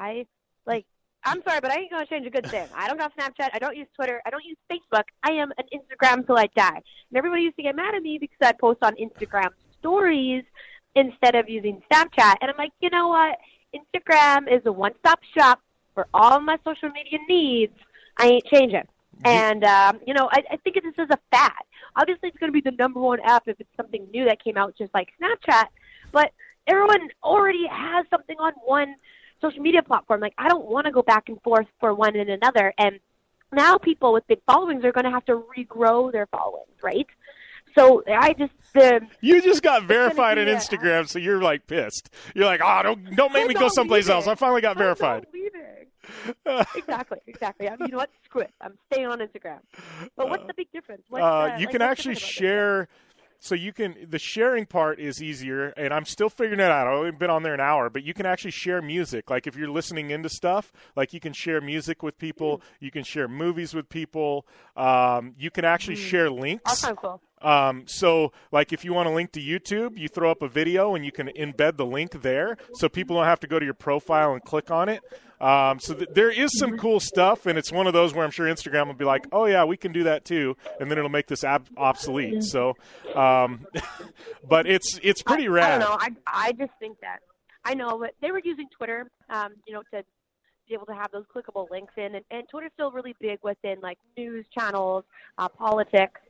Like, 0.66 0.86
I'm 1.24 1.42
sorry, 1.42 1.60
but 1.60 1.70
I 1.70 1.80
ain't 1.80 1.90
gonna 1.90 2.06
change 2.06 2.26
a 2.26 2.30
good 2.30 2.46
thing. 2.46 2.66
I 2.74 2.86
don't 2.88 2.96
got 2.96 3.14
Snapchat. 3.16 3.50
I 3.52 3.58
don't 3.58 3.76
use 3.76 3.88
Twitter. 3.94 4.22
I 4.24 4.30
don't 4.30 4.44
use 4.44 4.56
Facebook. 4.70 5.04
I 5.22 5.32
am 5.32 5.52
an 5.58 5.64
Instagram 5.72 6.24
till 6.26 6.38
I 6.38 6.46
die. 6.56 6.76
And 7.10 7.16
everybody 7.16 7.42
used 7.42 7.56
to 7.56 7.62
get 7.62 7.76
mad 7.76 7.94
at 7.94 8.02
me 8.02 8.18
because 8.18 8.38
I'd 8.42 8.58
post 8.58 8.78
on 8.82 8.94
Instagram 8.96 9.50
stories 9.78 10.44
instead 10.94 11.34
of 11.34 11.48
using 11.48 11.82
Snapchat. 11.92 12.36
And 12.40 12.50
I'm 12.50 12.56
like, 12.56 12.72
you 12.80 12.90
know 12.90 13.08
what? 13.08 13.38
Instagram 13.74 14.50
is 14.52 14.64
a 14.66 14.72
one-stop 14.72 15.20
shop 15.36 15.60
for 15.94 16.06
all 16.14 16.40
my 16.40 16.56
social 16.64 16.88
media 16.90 17.18
needs. 17.28 17.74
I 18.16 18.26
ain't 18.26 18.44
changing. 18.46 18.88
And 19.24 19.62
um, 19.64 20.00
you 20.06 20.14
know, 20.14 20.28
I, 20.32 20.42
I 20.52 20.56
think 20.58 20.76
this 20.82 20.94
is 20.98 21.08
a 21.10 21.18
fad. 21.30 21.52
Obviously, 21.96 22.28
it's 22.30 22.38
going 22.38 22.50
to 22.50 22.58
be 22.58 22.62
the 22.62 22.74
number 22.76 23.00
one 23.00 23.20
app 23.20 23.46
if 23.46 23.60
it's 23.60 23.68
something 23.76 24.06
new 24.12 24.24
that 24.24 24.42
came 24.42 24.56
out, 24.56 24.74
just 24.78 24.94
like 24.94 25.08
Snapchat. 25.20 25.66
But 26.12 26.32
everyone 26.70 27.08
already 27.22 27.66
has 27.70 28.06
something 28.10 28.36
on 28.38 28.52
one 28.64 28.94
social 29.40 29.60
media 29.60 29.82
platform. 29.82 30.20
Like, 30.20 30.34
I 30.38 30.48
don't 30.48 30.66
want 30.66 30.86
to 30.86 30.92
go 30.92 31.02
back 31.02 31.28
and 31.28 31.40
forth 31.42 31.66
for 31.80 31.94
one 31.94 32.14
and 32.16 32.30
another. 32.30 32.72
And 32.78 33.00
now 33.52 33.78
people 33.78 34.12
with 34.12 34.26
big 34.26 34.40
followings 34.46 34.84
are 34.84 34.92
going 34.92 35.04
to 35.04 35.10
have 35.10 35.24
to 35.26 35.42
regrow 35.56 36.12
their 36.12 36.26
followings, 36.26 36.76
right? 36.82 37.06
So 37.74 38.02
I 38.08 38.32
just 38.32 38.52
the 38.74 39.00
You 39.20 39.40
just 39.40 39.62
got 39.62 39.84
verified 39.84 40.38
on 40.38 40.46
Instagram, 40.46 41.08
so 41.08 41.18
you're 41.20 41.40
like 41.40 41.66
pissed. 41.68 42.10
You're 42.34 42.46
like, 42.46 42.60
oh, 42.64 42.80
don't 42.82 43.14
don't 43.14 43.32
make 43.32 43.46
me 43.46 43.54
go 43.54 43.68
someplace 43.68 44.08
else. 44.08 44.26
I 44.26 44.34
finally 44.34 44.60
got 44.60 44.72
I'm 44.72 44.78
verified. 44.78 45.26
exactly, 46.74 47.18
exactly. 47.28 47.68
I 47.68 47.72
mean, 47.76 47.86
you 47.86 47.88
know 47.92 47.98
what? 47.98 48.10
Screw 48.24 48.40
it. 48.42 48.50
I'm 48.60 48.76
staying 48.92 49.06
on 49.06 49.20
Instagram. 49.20 49.58
But 50.16 50.28
what's 50.28 50.46
the 50.46 50.54
big 50.54 50.70
difference? 50.72 51.02
What's 51.08 51.22
Uh, 51.22 51.54
the- 51.54 51.60
you 51.60 51.66
like, 51.66 51.70
can 51.70 51.82
actually 51.82 52.14
different 52.14 52.34
about 52.34 52.40
this? 52.40 52.48
share. 52.50 52.88
So 53.42 53.54
you 53.54 53.72
can 53.72 53.96
the 54.08 54.18
sharing 54.18 54.66
part 54.66 55.00
is 55.00 55.22
easier, 55.22 55.68
and 55.70 55.94
I'm 55.94 56.04
still 56.04 56.28
figuring 56.28 56.60
it 56.60 56.70
out. 56.70 56.86
I've 56.86 56.92
only 56.92 57.10
been 57.10 57.30
on 57.30 57.42
there 57.42 57.54
an 57.54 57.60
hour, 57.60 57.88
but 57.88 58.04
you 58.04 58.12
can 58.12 58.26
actually 58.26 58.50
share 58.50 58.82
music. 58.82 59.30
Like 59.30 59.46
if 59.46 59.56
you're 59.56 59.70
listening 59.70 60.10
into 60.10 60.28
stuff, 60.28 60.72
like 60.94 61.14
you 61.14 61.20
can 61.20 61.32
share 61.32 61.60
music 61.62 62.02
with 62.02 62.18
people. 62.18 62.56
Hmm. 62.56 62.84
You 62.84 62.90
can 62.90 63.02
share 63.02 63.28
movies 63.28 63.72
with 63.74 63.88
people. 63.88 64.46
Um, 64.76 65.34
you 65.38 65.50
can 65.50 65.64
actually 65.64 65.96
share 65.96 66.24
That 66.24 66.32
links. 66.32 66.78
sounds 66.78 66.98
cool. 67.00 67.20
Um, 67.42 67.84
so, 67.86 68.32
like, 68.52 68.70
if 68.70 68.84
you 68.84 68.92
want 68.92 69.06
to 69.08 69.14
link 69.14 69.32
to 69.32 69.40
YouTube, 69.40 69.96
you 69.96 70.08
throw 70.08 70.30
up 70.30 70.42
a 70.42 70.48
video 70.48 70.94
and 70.94 71.06
you 71.06 71.10
can 71.10 71.28
embed 71.28 71.78
the 71.78 71.86
link 71.86 72.20
there, 72.20 72.58
so 72.74 72.86
people 72.86 73.16
don't 73.16 73.24
have 73.24 73.40
to 73.40 73.46
go 73.46 73.58
to 73.58 73.64
your 73.64 73.72
profile 73.72 74.34
and 74.34 74.44
click 74.44 74.70
on 74.70 74.90
it. 74.90 75.00
Um, 75.40 75.80
so 75.80 75.94
th- 75.94 76.10
there 76.12 76.30
is 76.30 76.58
some 76.58 76.76
cool 76.76 77.00
stuff, 77.00 77.46
and 77.46 77.58
it's 77.58 77.72
one 77.72 77.86
of 77.86 77.92
those 77.92 78.14
where 78.14 78.24
I'm 78.24 78.30
sure 78.30 78.46
Instagram 78.46 78.86
will 78.88 78.94
be 78.94 79.04
like, 79.04 79.26
"Oh 79.32 79.46
yeah, 79.46 79.64
we 79.64 79.76
can 79.76 79.92
do 79.92 80.04
that 80.04 80.24
too," 80.24 80.56
and 80.78 80.90
then 80.90 80.98
it'll 80.98 81.10
make 81.10 81.28
this 81.28 81.44
app 81.44 81.66
obsolete. 81.76 82.42
So, 82.42 82.76
um, 83.14 83.66
but 84.48 84.66
it's 84.66 85.00
it's 85.02 85.22
pretty 85.22 85.48
I, 85.48 85.52
rad. 85.52 85.82
I 85.82 85.84
don't 85.84 85.90
know. 85.90 85.96
I 86.26 86.48
I 86.48 86.52
just 86.52 86.72
think 86.78 87.00
that 87.00 87.20
I 87.64 87.74
know, 87.74 87.98
but 87.98 88.14
they 88.20 88.32
were 88.32 88.40
using 88.44 88.68
Twitter, 88.76 89.10
um, 89.30 89.54
you 89.66 89.72
know, 89.72 89.82
to 89.94 90.04
be 90.68 90.74
able 90.74 90.86
to 90.86 90.94
have 90.94 91.10
those 91.10 91.24
clickable 91.34 91.70
links 91.70 91.94
in, 91.96 92.14
and, 92.14 92.24
and 92.30 92.48
Twitter's 92.48 92.72
still 92.74 92.90
really 92.90 93.14
big 93.18 93.38
within 93.42 93.80
like 93.80 93.98
news 94.16 94.44
channels, 94.56 95.04
uh, 95.38 95.48
politics, 95.48 96.20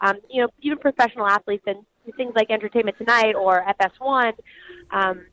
um, 0.00 0.16
you 0.30 0.42
know, 0.42 0.48
even 0.60 0.78
professional 0.78 1.26
athletes 1.26 1.64
and 1.66 1.84
things 2.16 2.32
like 2.34 2.50
Entertainment 2.50 2.96
Tonight 2.98 3.34
or 3.34 3.64
FS1. 3.80 4.32
Um, 4.90 5.26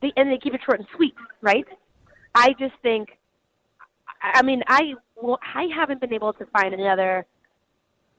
they, 0.00 0.12
and 0.16 0.30
they 0.30 0.38
keep 0.38 0.54
it 0.54 0.60
short 0.64 0.78
and 0.78 0.88
sweet, 0.96 1.14
right? 1.42 1.66
I 2.34 2.54
just 2.58 2.74
think. 2.82 3.08
I 4.20 4.42
mean, 4.42 4.62
I 4.66 4.94
well, 5.16 5.38
I 5.54 5.68
haven't 5.74 6.00
been 6.00 6.12
able 6.12 6.32
to 6.34 6.46
find 6.46 6.74
another 6.74 7.26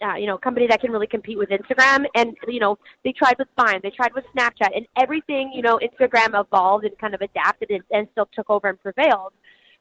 uh, 0.02 0.16
you 0.16 0.26
know, 0.26 0.38
company 0.38 0.68
that 0.68 0.82
can 0.82 0.92
really 0.92 1.08
compete 1.08 1.38
with 1.38 1.50
Instagram. 1.50 2.06
And, 2.16 2.36
you 2.48 2.60
know, 2.60 2.78
they 3.04 3.12
tried 3.12 3.36
with 3.38 3.48
Vine, 3.58 3.80
they 3.84 3.90
tried 3.90 4.14
with 4.14 4.26
Snapchat, 4.36 4.76
and 4.76 4.86
everything, 4.98 5.52
you 5.54 5.62
know, 5.62 5.80
Instagram 5.80 6.40
evolved 6.40 6.86
and 6.86 6.98
kind 6.98 7.14
of 7.14 7.22
adapted 7.22 7.70
and, 7.72 7.84
and 7.92 8.08
still 8.12 8.30
took 8.34 8.50
over 8.50 8.70
and 8.70 8.80
prevailed. 8.82 9.34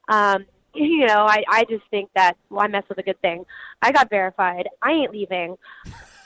Um, 0.09 0.47
you 0.75 1.07
know, 1.07 1.25
I, 1.27 1.43
I 1.49 1.65
just 1.65 1.85
think 1.91 2.11
that 2.15 2.37
why 2.49 2.69
mess 2.69 2.85
with 2.89 2.99
a 2.99 3.03
good 3.03 3.21
thing? 3.21 3.45
I 3.83 3.91
got 3.91 4.11
verified. 4.11 4.69
I 4.83 4.93
ain't 4.93 5.13
leaving. 5.13 5.57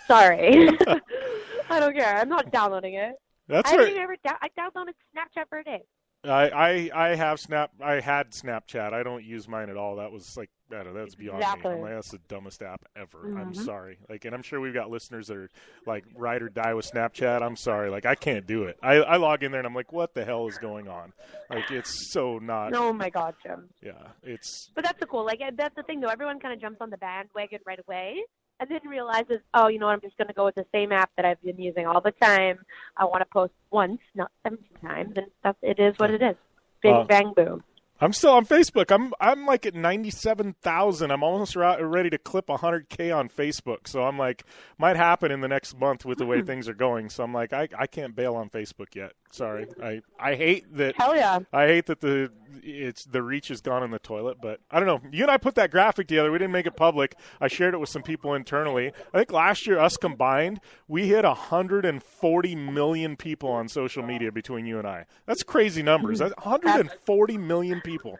Sorry. 0.07 0.69
I 1.71 1.81
don't 1.81 1.97
care. 1.97 2.17
I'm 2.17 2.29
not 2.29 2.51
downloading 2.51 2.95
it. 2.95 3.15
That's 3.49 3.71
I 3.71 3.77
right. 3.77 3.97
ever. 3.97 4.17
Da- 4.25 4.39
I 4.41 4.49
downloaded 4.59 4.95
Snapchat 5.15 5.49
for 5.49 5.59
a 5.59 5.65
day. 5.65 5.83
I, 6.25 6.49
I 6.51 6.91
I 6.95 7.15
have 7.17 7.41
Snap. 7.41 7.71
I 7.83 7.95
had 8.01 8.31
Snapchat. 8.31 8.93
I 8.93 9.03
don't 9.03 9.25
use 9.25 9.49
mine 9.49 9.71
at 9.71 9.77
all. 9.77 9.97
That 9.97 10.13
was 10.13 10.25
like 10.37 10.51
I 10.71 10.77
don't 10.85 10.95
know. 10.95 11.01
That's 11.01 11.15
beyond 11.17 11.41
me. 11.41 11.45
I'm 11.45 11.81
like, 11.83 11.93
that's 11.95 12.11
the 12.13 12.21
dumbest 12.29 12.63
app 12.63 12.81
ever. 12.97 13.25
I'm 13.37 13.53
Mhm. 13.53 13.57
sorry. 13.57 13.99
Like, 14.09 14.25
and 14.25 14.35
I'm 14.35 14.43
sure 14.43 14.61
we've 14.61 14.73
got 14.73 14.89
listeners 14.89 15.27
that 15.27 15.37
are 15.37 15.51
like 15.85 16.05
ride 16.15 16.41
or 16.43 16.49
die 16.49 16.75
with 16.75 16.91
Snapchat. 16.91 17.43
I'm 17.43 17.57
sorry. 17.57 17.91
Like, 17.91 18.07
I 18.07 18.15
can't 18.15 18.47
do 18.47 18.65
it. 18.65 18.79
I, 18.83 18.95
I 18.97 19.17
log 19.17 19.43
in 19.43 19.51
there 19.53 19.61
and 19.61 19.67
I'm 19.67 19.75
like, 19.75 19.93
what 19.93 20.15
the 20.15 20.25
hell 20.25 20.47
is 20.47 20.57
going 20.59 20.89
on? 20.89 21.13
Like, 21.51 21.71
it's 21.71 22.13
so 22.13 22.39
not. 22.39 22.73
Oh 22.75 22.93
my 22.93 23.11
God, 23.11 23.35
Jim. 23.43 23.69
Yeah, 23.83 23.93
it's 24.23 24.71
But 24.75 24.85
that's 24.85 25.01
the 25.01 25.07
cool. 25.07 25.25
Like 25.27 25.41
that's 25.57 25.75
the 25.75 25.83
thing, 25.83 26.01
though. 26.01 26.09
Everyone 26.09 26.39
kind 26.41 26.55
of 26.55 26.61
jumps 26.61 26.81
on 26.81 26.89
the 26.91 26.97
bandwagon 26.99 27.59
right 27.67 27.81
away, 27.87 28.23
and 28.61 28.71
then 28.71 28.81
realizes, 28.89 29.41
oh, 29.55 29.69
you 29.69 29.79
know 29.79 29.87
what? 29.87 29.93
I'm 29.93 30.01
just 30.01 30.17
going 30.17 30.29
to 30.29 30.35
go 30.35 30.45
with 30.45 30.55
the 30.55 30.67
same 30.73 30.93
app 30.93 31.11
that 31.17 31.25
I've 31.25 31.43
been 31.43 31.59
using 31.59 31.87
all 31.87 32.01
the 32.01 32.13
time. 32.13 32.59
I 32.97 33.05
want 33.05 33.21
to 33.23 33.27
post 33.27 33.53
once, 33.71 34.01
not 34.15 34.31
17 34.45 34.65
times, 34.81 35.13
and 35.17 35.27
that's 35.43 35.59
it 35.63 35.79
is 35.79 35.95
what 35.99 36.11
it 36.11 36.23
is. 36.23 36.37
Bing 36.83 36.95
Uh, 36.95 37.05
bang 37.05 37.33
boom. 37.35 37.65
I'm 38.01 38.13
still 38.13 38.33
on 38.33 38.47
Facebook. 38.47 38.91
I'm 38.91 39.13
I'm 39.21 39.47
like 39.47 39.65
at 39.65 39.77
ninety 39.77 40.11
seven 40.11 40.55
thousand. 40.61 41.13
I'm 41.13 41.23
almost 41.23 41.55
ready 41.55 42.11
to 42.11 42.19
clip 42.19 42.51
hundred 42.51 42.89
k 42.89 43.13
on 43.13 43.29
Facebook. 43.29 43.87
So 43.87 44.03
I'm 44.03 44.19
like, 44.19 44.45
might 44.77 44.97
happen 44.97 45.31
in 45.31 45.41
the 45.41 45.47
next 45.47 45.79
month 45.79 46.05
with 46.05 46.19
the 46.19 46.27
way 46.27 46.43
things 46.43 46.69
are 46.69 46.75
going. 46.75 47.11
So 47.11 47.23
I'm 47.23 47.33
like, 47.33 47.53
I, 47.53 47.69
I 47.79 47.87
can't 47.87 48.17
bail 48.17 48.35
on 48.35 48.51
Facebook 48.51 48.97
yet. 48.97 49.13
Sorry. 49.33 49.67
I, 49.83 50.03
I 50.21 50.35
hate 50.35 50.77
that. 50.77 50.95
Hell 50.97 51.17
yeah. 51.17 51.39
I 51.55 51.67
hate 51.67 51.87
that 51.87 52.01
the 52.01 52.31
it's 52.63 53.07
the 53.07 53.23
reach 53.23 53.49
has 53.49 53.63
gone 53.63 53.83
in 53.83 53.91
the 53.91 53.99
toilet. 53.99 54.37
But 54.43 54.61
I 54.71 54.79
don't 54.79 54.87
know. 54.87 55.11
You 55.11 55.25
and 55.25 55.31
I 55.31 55.39
put 55.39 55.55
that 55.55 55.71
graphic 55.71 56.07
together. 56.07 56.31
We 56.31 56.39
didn't 56.39 56.53
make 56.53 56.67
it 56.67 56.77
public. 56.77 57.17
I 57.41 57.49
shared 57.49 57.73
it 57.73 57.79
with 57.79 57.89
some 57.89 58.03
people 58.03 58.35
internally. 58.35 58.93
I 59.15 59.19
think 59.19 59.33
last 59.33 59.67
year 59.67 59.79
us 59.79 59.97
combined, 59.97 60.61
we 60.87 61.09
hit 61.09 61.25
hundred 61.25 61.87
and 61.87 62.03
forty 62.03 62.55
million 62.55 63.17
people 63.17 63.49
on 63.51 63.69
social 63.69 64.03
media 64.03 64.31
between 64.31 64.67
you 64.67 64.79
and 64.79 64.87
I. 64.87 65.07
That's 65.25 65.43
crazy 65.43 65.83
numbers. 65.83 66.19
That's 66.19 66.35
140 66.37 67.39
million 67.39 67.81
people. 67.81 68.19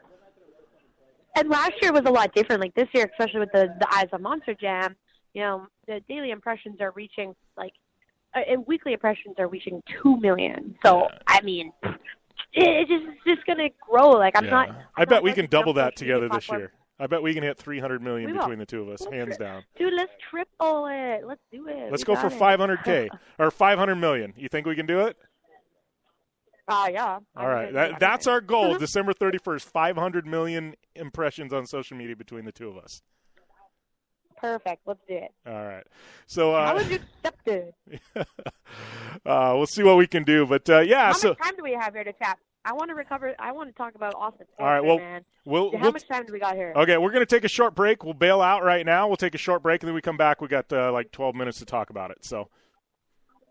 And 1.35 1.47
last 1.49 1.73
year 1.81 1.93
was 1.93 2.03
a 2.05 2.11
lot 2.11 2.33
different. 2.33 2.59
Like 2.59 2.73
this 2.73 2.87
year, 2.91 3.07
especially 3.11 3.41
with 3.41 3.51
the 3.51 3.71
the 3.79 3.95
Eyes 3.95 4.07
on 4.11 4.23
Monster 4.23 4.55
Jam, 4.55 4.95
you 5.33 5.41
know, 5.41 5.67
the 5.87 6.01
daily 6.07 6.31
impressions 6.31 6.81
are 6.81 6.91
reaching 6.91 7.35
like, 7.55 7.73
uh, 8.35 8.39
and 8.49 8.65
weekly 8.67 8.93
impressions 8.93 9.35
are 9.39 9.47
reaching 9.47 9.81
two 10.01 10.17
million. 10.19 10.75
So 10.85 11.07
I 11.27 11.41
mean, 11.41 11.71
it, 11.83 11.93
it 12.53 12.87
just 12.87 13.05
it's 13.05 13.23
just 13.37 13.45
gonna 13.47 13.69
grow. 13.89 14.09
Like 14.11 14.37
I'm 14.37 14.45
Yeah. 14.45 14.51
not. 14.51 14.69
I 14.69 14.73
I'm 15.01 15.05
bet 15.05 15.09
not 15.09 15.23
we 15.23 15.33
can 15.33 15.47
double 15.47 15.73
that 15.73 15.95
together 15.95 16.29
this 16.29 16.49
year. 16.49 16.71
I 16.99 17.07
bet 17.07 17.23
we 17.23 17.33
can 17.33 17.43
hit 17.43 17.57
300 17.57 18.01
million 18.03 18.27
We 18.27 18.33
will. 18.33 18.41
between 18.41 18.59
the 18.59 18.65
two 18.67 18.81
of 18.83 18.89
us, 18.89 19.01
Let's 19.01 19.13
hands 19.13 19.37
tri- 19.37 19.45
down. 19.47 19.63
Dude, 19.77 19.93
let's 19.93 20.11
triple 20.29 20.87
it. 20.89 21.25
Let's 21.25 21.41
do 21.51 21.67
it. 21.67 21.89
Let's 21.91 22.07
We 22.07 22.13
go 22.15 22.15
for 22.15 22.29
500k 22.29 23.09
or 23.39 23.49
500 23.51 23.95
million. 23.95 24.33
You 24.37 24.47
think 24.47 24.67
we 24.67 24.75
can 24.75 24.85
do 24.85 24.99
it? 25.01 25.17
Oh 26.69 26.87
yeah. 26.87 27.19
All 27.35 27.47
right, 27.47 27.73
that, 27.73 27.99
that's 27.99 28.25
our 28.27 28.39
goal. 28.39 28.75
December 28.79 29.13
31st, 29.13 29.63
500 29.63 30.25
million 30.25 30.75
impressions 30.95 31.51
on 31.51 31.65
social 31.65 31.97
media 31.97 32.15
between 32.15 32.45
the 32.45 32.51
two 32.53 32.69
of 32.69 32.77
us. 32.77 33.01
Perfect. 34.43 34.81
Let's 34.85 34.99
do 35.07 35.15
it. 35.15 35.31
All 35.47 35.53
right. 35.53 35.85
So 36.27 36.53
uh, 36.53 36.73
Challenge 36.73 36.99
accepted. 37.23 37.73
uh, 39.25 39.53
we'll 39.55 39.65
see 39.67 39.83
what 39.83 39.95
we 39.95 40.05
can 40.05 40.23
do. 40.23 40.45
But 40.45 40.69
uh, 40.69 40.79
yeah, 40.81 41.05
How 41.05 41.13
so 41.13 41.29
much 41.29 41.37
time 41.37 41.55
do 41.55 41.63
we 41.63 41.71
have 41.71 41.93
here 41.93 42.03
to 42.03 42.11
chat? 42.11 42.37
I 42.65 42.73
want 42.73 42.89
to 42.89 42.95
recover. 42.95 43.33
I 43.39 43.53
want 43.53 43.69
to 43.69 43.73
talk 43.73 43.95
about 43.95 44.15
Austin. 44.15 44.45
All 44.59 44.65
right, 44.65 44.83
well, 44.83 44.97
man. 44.97 45.23
we'll, 45.45 45.71
How 45.71 45.83
we'll 45.83 45.91
much 45.93 46.07
time 46.09 46.25
do 46.25 46.33
we 46.33 46.39
got 46.39 46.55
here? 46.55 46.73
Okay, 46.75 46.97
we're 46.97 47.11
going 47.11 47.25
to 47.25 47.35
take 47.35 47.45
a 47.45 47.49
short 47.49 47.73
break. 47.73 48.03
We'll 48.03 48.13
bail 48.13 48.41
out 48.41 48.63
right 48.63 48.85
now. 48.85 49.07
We'll 49.07 49.17
take 49.17 49.35
a 49.35 49.37
short 49.37 49.63
break, 49.63 49.81
and 49.81 49.87
then 49.87 49.95
we 49.95 50.01
come 50.01 50.17
back. 50.17 50.41
We 50.41 50.49
got 50.49 50.71
uh, 50.73 50.91
like 50.91 51.11
12 51.11 51.35
minutes 51.35 51.59
to 51.59 51.65
talk 51.65 51.89
about 51.89 52.11
it. 52.11 52.25
So, 52.25 52.49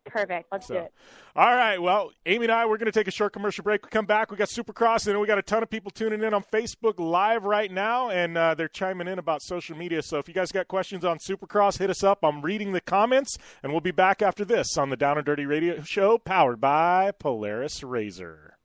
Perfect. 0.04 0.48
Let's 0.50 0.66
do 0.66 0.74
it. 0.74 0.92
all 1.36 1.54
right. 1.54 1.80
Well, 1.80 2.10
Amy 2.26 2.46
and 2.46 2.52
I, 2.52 2.66
we're 2.66 2.76
going 2.76 2.90
to 2.90 2.92
take 2.92 3.08
a 3.08 3.12
short 3.12 3.32
commercial 3.32 3.62
break. 3.62 3.84
We 3.84 3.90
come 3.90 4.04
back. 4.04 4.30
We 4.30 4.36
got 4.36 4.48
Supercross, 4.48 5.06
and 5.06 5.14
then 5.14 5.20
we 5.20 5.26
got 5.26 5.38
a 5.38 5.42
ton 5.42 5.62
of 5.62 5.70
people 5.70 5.90
tuning 5.90 6.22
in 6.22 6.34
on 6.34 6.42
Facebook 6.52 6.98
Live 6.98 7.44
right 7.44 7.70
now, 7.70 8.10
and 8.10 8.36
uh, 8.36 8.54
they're 8.54 8.68
chiming 8.68 9.06
in 9.06 9.18
about 9.18 9.42
social 9.42 9.76
media. 9.76 10.02
So, 10.02 10.18
if 10.18 10.28
you 10.28 10.34
guys 10.34 10.50
got 10.50 10.68
questions 10.68 11.04
on 11.04 11.18
Supercross, 11.18 11.78
hit 11.78 11.88
us 11.88 12.02
up. 12.02 12.20
I'm 12.24 12.42
reading 12.42 12.72
the 12.72 12.80
comments, 12.80 13.38
and 13.62 13.72
we'll 13.72 13.80
be 13.80 13.92
back 13.92 14.22
after 14.22 14.44
this 14.44 14.76
on 14.76 14.90
the 14.90 14.96
Down 14.96 15.18
and 15.18 15.24
Dirty 15.24 15.46
Radio 15.46 15.82
Show, 15.82 16.18
powered 16.18 16.60
by 16.60 17.12
Polaris 17.12 17.82
Razor. 17.82 18.56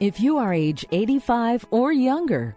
If 0.00 0.20
you 0.20 0.38
are 0.38 0.54
age 0.54 0.84
85 0.92 1.66
or 1.70 1.92
younger, 1.92 2.56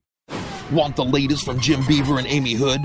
Want 0.71 0.95
the 0.95 1.03
latest 1.03 1.43
from 1.43 1.59
Jim 1.59 1.85
Beaver 1.85 2.17
and 2.17 2.25
Amy 2.27 2.53
Hood? 2.53 2.79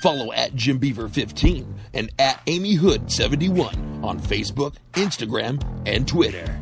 Follow 0.00 0.32
at 0.32 0.54
Jim 0.54 0.78
Beaver 0.78 1.08
15 1.08 1.74
and 1.92 2.08
at 2.20 2.40
Amy 2.46 2.74
Hood 2.74 3.10
71 3.10 4.04
on 4.04 4.20
Facebook, 4.20 4.76
Instagram, 4.92 5.60
and 5.86 6.06
Twitter. 6.06 6.60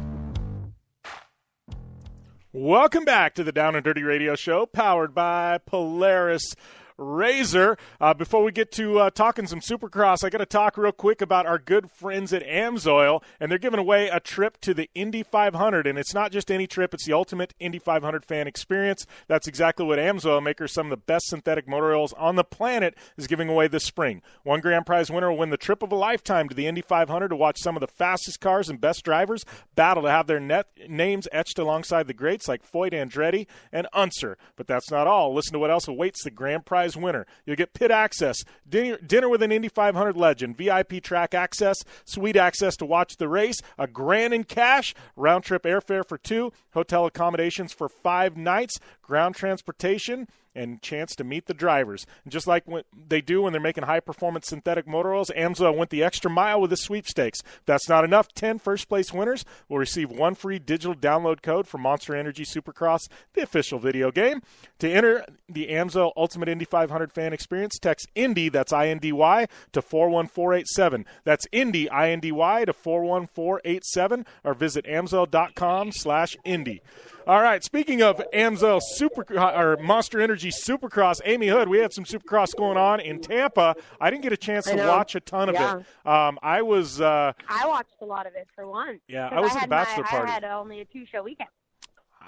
Welcome 2.50 3.04
back 3.04 3.34
to 3.34 3.44
the 3.44 3.52
Down 3.52 3.74
and 3.74 3.84
Dirty 3.84 4.02
Radio 4.02 4.34
Show, 4.34 4.64
powered 4.64 5.14
by 5.14 5.58
Polaris 5.58 6.54
Razor. 6.96 7.76
Uh, 8.00 8.14
before 8.14 8.42
we 8.42 8.52
get 8.52 8.70
to 8.72 8.98
uh, 8.98 9.10
talking 9.10 9.46
some 9.46 9.60
Supercross, 9.60 10.24
I 10.24 10.30
got 10.30 10.38
to 10.38 10.46
talk 10.46 10.76
real 10.76 10.92
quick 10.92 11.20
about 11.20 11.46
our 11.46 11.58
good 11.58 11.90
friends 11.90 12.32
at 12.32 12.46
Amsoil, 12.46 13.22
and 13.40 13.50
they're 13.50 13.58
giving 13.58 13.80
away 13.80 14.08
a 14.08 14.20
trip 14.20 14.60
to 14.62 14.74
the 14.74 14.90
Indy 14.94 15.22
500. 15.22 15.86
And 15.86 15.98
it's 15.98 16.14
not 16.14 16.32
just 16.32 16.50
any 16.50 16.66
trip; 16.66 16.94
it's 16.94 17.06
the 17.06 17.12
ultimate 17.12 17.54
Indy 17.58 17.78
500 17.78 18.24
fan 18.24 18.46
experience. 18.46 19.06
That's 19.28 19.48
exactly 19.48 19.86
what 19.86 19.98
Amsoil, 19.98 20.42
maker 20.42 20.64
of 20.64 20.70
some 20.70 20.86
of 20.86 20.90
the 20.90 20.96
best 20.96 21.26
synthetic 21.28 21.68
motor 21.68 21.94
oils 21.94 22.12
on 22.14 22.36
the 22.36 22.44
planet, 22.44 22.94
is 23.16 23.26
giving 23.26 23.48
away 23.48 23.68
this 23.68 23.84
spring. 23.84 24.22
One 24.42 24.60
grand 24.60 24.86
prize 24.86 25.10
winner 25.10 25.30
will 25.30 25.38
win 25.38 25.50
the 25.50 25.56
trip 25.56 25.82
of 25.82 25.92
a 25.92 25.96
lifetime 25.96 26.48
to 26.48 26.54
the 26.54 26.66
Indy 26.66 26.82
500 26.82 27.28
to 27.28 27.36
watch 27.36 27.58
some 27.60 27.76
of 27.76 27.80
the 27.80 27.86
fastest 27.86 28.40
cars 28.40 28.68
and 28.68 28.80
best 28.80 29.04
drivers 29.04 29.44
battle 29.74 30.02
to 30.02 30.10
have 30.10 30.26
their 30.26 30.40
net 30.40 30.68
names 30.88 31.28
etched 31.32 31.58
alongside 31.58 32.06
the 32.06 32.14
greats 32.14 32.48
like 32.48 32.68
Foyt 32.68 32.92
Andretti 32.92 33.46
and 33.72 33.86
Unser. 33.92 34.36
But 34.56 34.66
that's 34.66 34.90
not 34.90 35.06
all. 35.06 35.34
Listen 35.34 35.54
to 35.54 35.58
what 35.58 35.70
else 35.70 35.88
awaits 35.88 36.24
the 36.24 36.30
grand 36.30 36.66
prize 36.66 36.81
winner. 36.96 37.26
You'll 37.46 37.56
get 37.56 37.74
pit 37.74 37.90
access, 37.90 38.44
dinner, 38.68 38.98
dinner 38.98 39.28
with 39.28 39.42
an 39.42 39.52
Indy 39.52 39.68
500 39.68 40.16
legend, 40.16 40.56
VIP 40.56 41.02
track 41.02 41.34
access, 41.34 41.78
suite 42.04 42.36
access 42.36 42.76
to 42.76 42.86
watch 42.86 43.16
the 43.16 43.28
race, 43.28 43.60
a 43.78 43.86
grand 43.86 44.34
in 44.34 44.44
cash, 44.44 44.94
round 45.16 45.44
trip 45.44 45.62
airfare 45.62 46.06
for 46.06 46.18
two, 46.18 46.52
hotel 46.72 47.06
accommodations 47.06 47.72
for 47.72 47.88
five 47.88 48.36
nights, 48.36 48.78
ground 49.02 49.34
transportation 49.34 50.28
and 50.54 50.82
chance 50.82 51.14
to 51.16 51.24
meet 51.24 51.46
the 51.46 51.54
drivers. 51.54 52.06
And 52.24 52.32
just 52.32 52.46
like 52.46 52.66
what 52.66 52.86
they 53.08 53.20
do 53.20 53.42
when 53.42 53.52
they're 53.52 53.60
making 53.60 53.84
high 53.84 54.00
performance 54.00 54.48
synthetic 54.48 54.86
motor 54.86 55.14
oils, 55.14 55.30
AMSOIL 55.36 55.76
went 55.76 55.90
the 55.90 56.02
extra 56.02 56.30
mile 56.30 56.60
with 56.60 56.70
the 56.70 56.76
sweepstakes. 56.76 57.40
If 57.40 57.66
that's 57.66 57.88
not 57.88 58.04
enough, 58.04 58.32
10 58.34 58.58
first 58.58 58.88
place 58.88 59.12
winners 59.12 59.44
will 59.68 59.78
receive 59.78 60.10
one 60.10 60.34
free 60.34 60.58
digital 60.58 60.94
download 60.94 61.42
code 61.42 61.66
for 61.66 61.78
Monster 61.78 62.14
Energy 62.14 62.44
Supercross, 62.44 63.08
the 63.34 63.42
official 63.42 63.78
video 63.78 64.10
game. 64.10 64.42
To 64.78 64.90
enter 64.90 65.24
the 65.48 65.68
AMSOIL 65.68 66.12
Ultimate 66.16 66.48
Indy 66.48 66.64
500 66.64 67.12
fan 67.12 67.32
experience, 67.32 67.78
text 67.78 68.08
INDY, 68.14 68.48
that's 68.50 68.72
I 68.72 68.88
N 68.88 68.98
D 68.98 69.12
Y, 69.12 69.46
to 69.72 69.82
41487. 69.82 71.06
That's 71.24 71.46
INDY, 71.52 71.88
I 71.90 72.10
N 72.10 72.20
D 72.20 72.32
Y, 72.32 72.64
to 72.64 72.72
41487, 72.72 74.26
or 74.44 74.54
visit 74.54 74.84
amsoil.com 74.86 75.92
slash 75.92 76.36
Indy. 76.44 76.82
All 77.26 77.40
right. 77.40 77.62
Speaking 77.62 78.02
of 78.02 78.20
Amsoil 78.34 78.80
Super 78.82 79.24
or 79.40 79.76
Monster 79.76 80.20
Energy 80.20 80.50
Supercross, 80.50 81.20
Amy 81.24 81.48
Hood, 81.48 81.68
we 81.68 81.78
had 81.78 81.92
some 81.92 82.04
Supercross 82.04 82.54
going 82.56 82.76
on 82.76 83.00
in 83.00 83.20
Tampa. 83.20 83.76
I 84.00 84.10
didn't 84.10 84.22
get 84.22 84.32
a 84.32 84.36
chance 84.36 84.66
to 84.66 84.76
watch 84.76 85.14
a 85.14 85.20
ton 85.20 85.48
of 85.48 85.54
Yeah. 85.54 85.78
it. 85.78 86.06
Um, 86.06 86.38
I 86.42 86.62
was. 86.62 87.00
Uh, 87.00 87.32
I 87.48 87.66
watched 87.66 87.94
a 88.00 88.04
lot 88.04 88.26
of 88.26 88.34
it 88.34 88.48
for 88.54 88.66
one. 88.66 89.00
Yeah, 89.06 89.28
I 89.28 89.40
was 89.40 89.50
at 89.50 89.54
the 89.54 89.60
had 89.60 89.70
my- 89.70 89.84
bachelor 89.84 90.04
party. 90.04 90.30
I 90.30 90.34
had 90.34 90.44
only 90.44 90.80
a 90.80 90.84
two-show 90.84 91.22
weekend. 91.22 91.48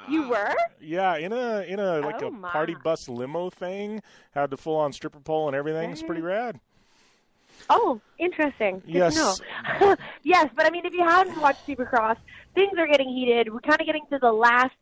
You 0.09 0.29
were? 0.29 0.55
yeah, 0.81 1.17
in 1.17 1.33
a 1.33 1.63
in 1.63 1.81
a 1.81 2.01
like 2.01 2.23
Oh, 2.23 2.27
a 2.27 2.31
my. 2.31 2.51
party 2.51 2.77
bus 2.85 3.09
limo 3.09 3.49
thing, 3.51 4.03
had 4.33 4.51
the 4.51 4.57
full 4.57 4.77
on 4.77 4.93
stripper 4.93 5.21
pole 5.21 5.47
and 5.49 5.57
everything. 5.57 5.91
It's 5.91 6.03
pretty 6.03 6.21
rad. 6.21 6.61
Oh, 7.71 8.01
interesting. 8.19 8.81
Good 8.81 8.95
Yes. 8.95 9.41
yes, 10.23 10.51
but 10.55 10.67
I 10.67 10.71
mean, 10.71 10.85
if 10.85 10.93
you 10.93 11.03
haven't 11.05 11.41
watched 11.41 11.67
Supercross, 11.67 12.17
things 12.55 12.77
are 12.77 12.87
getting 12.87 13.09
heated. 13.09 13.51
We're 13.53 13.61
kind 13.61 13.81
of 13.81 13.87
getting 13.87 14.05
to 14.11 14.19
the 14.19 14.33
last 14.33 14.75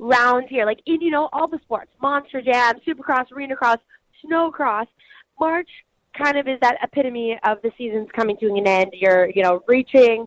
round 0.00 0.48
here. 0.48 0.64
Like, 0.64 0.80
in, 0.86 1.00
you 1.00 1.10
know, 1.10 1.28
all 1.32 1.46
the 1.46 1.60
sports, 1.62 1.92
Monster 2.00 2.42
Jam, 2.42 2.76
Supercross, 2.86 3.30
Arena 3.30 3.54
Cross, 3.54 3.78
Snowcross. 4.24 4.86
March 5.38 5.68
kind 6.16 6.36
of 6.36 6.48
is 6.48 6.58
that 6.60 6.78
epitome 6.82 7.38
of 7.44 7.62
the 7.62 7.70
season's 7.78 8.08
coming 8.14 8.36
to 8.38 8.46
an 8.46 8.66
end. 8.66 8.90
You're, 8.92 9.30
you 9.30 9.42
know, 9.42 9.62
reaching 9.68 10.26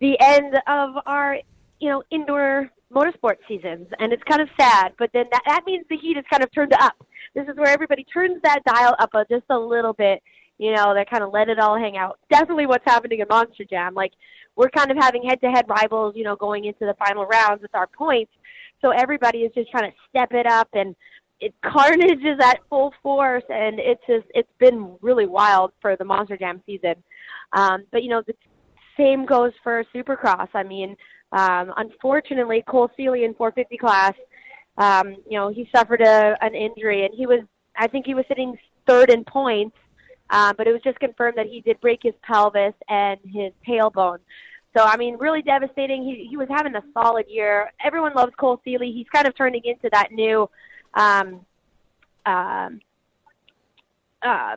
the 0.00 0.18
end 0.20 0.54
of 0.66 0.94
our, 1.06 1.38
you 1.78 1.88
know, 1.88 2.02
indoor 2.10 2.70
motorsport 2.92 3.36
seasons, 3.46 3.86
and 4.00 4.12
it's 4.12 4.22
kind 4.24 4.42
of 4.42 4.48
sad. 4.58 4.92
But 4.98 5.10
then 5.12 5.26
that, 5.30 5.42
that 5.46 5.62
means 5.64 5.84
the 5.88 5.96
heat 5.96 6.16
is 6.16 6.24
kind 6.30 6.42
of 6.42 6.52
turned 6.52 6.72
up. 6.72 6.94
This 7.34 7.46
is 7.46 7.56
where 7.56 7.68
everybody 7.68 8.04
turns 8.04 8.42
that 8.42 8.64
dial 8.64 8.96
up 8.98 9.14
a, 9.14 9.24
just 9.30 9.44
a 9.50 9.58
little 9.58 9.92
bit. 9.92 10.22
You 10.58 10.74
know, 10.74 10.92
they 10.92 11.04
kind 11.04 11.22
of 11.22 11.32
let 11.32 11.48
it 11.48 11.58
all 11.58 11.78
hang 11.78 11.96
out. 11.96 12.18
Definitely 12.30 12.66
what's 12.66 12.84
happening 12.84 13.20
in 13.20 13.28
Monster 13.28 13.64
Jam. 13.64 13.94
Like 13.94 14.12
we're 14.56 14.68
kind 14.68 14.90
of 14.90 14.96
having 14.98 15.22
head-to-head 15.22 15.66
rivals. 15.68 16.16
You 16.16 16.24
know, 16.24 16.36
going 16.36 16.64
into 16.64 16.84
the 16.84 16.96
final 16.98 17.24
rounds 17.24 17.62
with 17.62 17.74
our 17.74 17.86
points. 17.86 18.32
So 18.80 18.90
everybody 18.90 19.38
is 19.38 19.52
just 19.54 19.70
trying 19.70 19.90
to 19.90 19.96
step 20.08 20.32
it 20.32 20.46
up, 20.46 20.68
and 20.72 20.94
it 21.40 21.54
carnage 21.64 22.22
is 22.24 22.38
at 22.42 22.60
full 22.68 22.92
force, 23.02 23.44
and 23.48 23.78
it's 23.78 24.02
just 24.06 24.26
it's 24.34 24.52
been 24.58 24.96
really 25.00 25.26
wild 25.26 25.72
for 25.80 25.96
the 25.96 26.04
Monster 26.04 26.36
Jam 26.36 26.62
season. 26.66 26.94
Um, 27.52 27.84
but 27.90 28.02
you 28.02 28.10
know, 28.10 28.22
the 28.26 28.34
same 28.96 29.24
goes 29.26 29.52
for 29.62 29.84
Supercross. 29.94 30.48
I 30.54 30.62
mean, 30.62 30.96
um, 31.32 31.72
unfortunately, 31.76 32.62
Cole 32.66 32.90
Seeley 32.96 33.24
in 33.24 33.34
450 33.34 33.76
class, 33.78 34.14
um, 34.78 35.16
you 35.28 35.38
know, 35.38 35.48
he 35.48 35.68
suffered 35.74 36.00
a, 36.00 36.36
an 36.40 36.54
injury, 36.54 37.04
and 37.04 37.14
he 37.14 37.26
was, 37.26 37.40
I 37.76 37.86
think 37.86 38.06
he 38.06 38.14
was 38.14 38.24
sitting 38.28 38.56
third 38.86 39.10
in 39.10 39.24
points, 39.24 39.76
um, 40.30 40.54
but 40.56 40.66
it 40.66 40.72
was 40.72 40.82
just 40.82 40.98
confirmed 40.98 41.38
that 41.38 41.46
he 41.46 41.60
did 41.60 41.80
break 41.80 42.00
his 42.02 42.14
pelvis 42.22 42.74
and 42.88 43.18
his 43.24 43.52
tailbone. 43.66 44.18
So 44.76 44.84
I 44.84 44.96
mean, 44.96 45.16
really 45.16 45.42
devastating. 45.42 46.04
He 46.04 46.26
he 46.28 46.36
was 46.36 46.48
having 46.48 46.74
a 46.76 46.82
solid 46.94 47.26
year. 47.28 47.72
Everyone 47.84 48.14
loves 48.14 48.32
Cole 48.38 48.60
Seeley. 48.64 48.92
He's 48.92 49.08
kind 49.12 49.26
of 49.26 49.36
turning 49.36 49.62
into 49.64 49.88
that 49.92 50.12
new, 50.12 50.48
um, 50.94 51.44
um, 52.24 52.80
uh, 54.22 54.56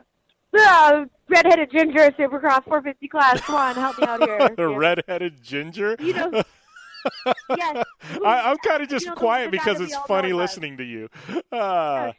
uh, 0.56 1.04
redheaded 1.28 1.70
ginger 1.72 2.12
Supercross 2.12 2.64
450 2.64 3.08
class. 3.08 3.40
Come 3.40 3.56
on, 3.56 3.74
help 3.74 3.98
me 3.98 4.06
out 4.06 4.22
here. 4.22 4.50
the 4.56 4.68
redheaded 4.68 5.42
ginger. 5.42 5.96
You 5.98 6.12
know, 6.12 6.30
yes. 7.56 7.84
I, 8.24 8.50
I'm 8.50 8.56
kind 8.58 8.82
of 8.82 8.88
just 8.88 9.06
You 9.06 9.10
know, 9.10 9.16
quiet 9.16 9.50
because 9.50 9.80
it's 9.80 9.96
funny 10.06 10.32
listening 10.32 10.76
to 10.76 10.84
you. 10.84 11.08
Uh, 11.50 12.12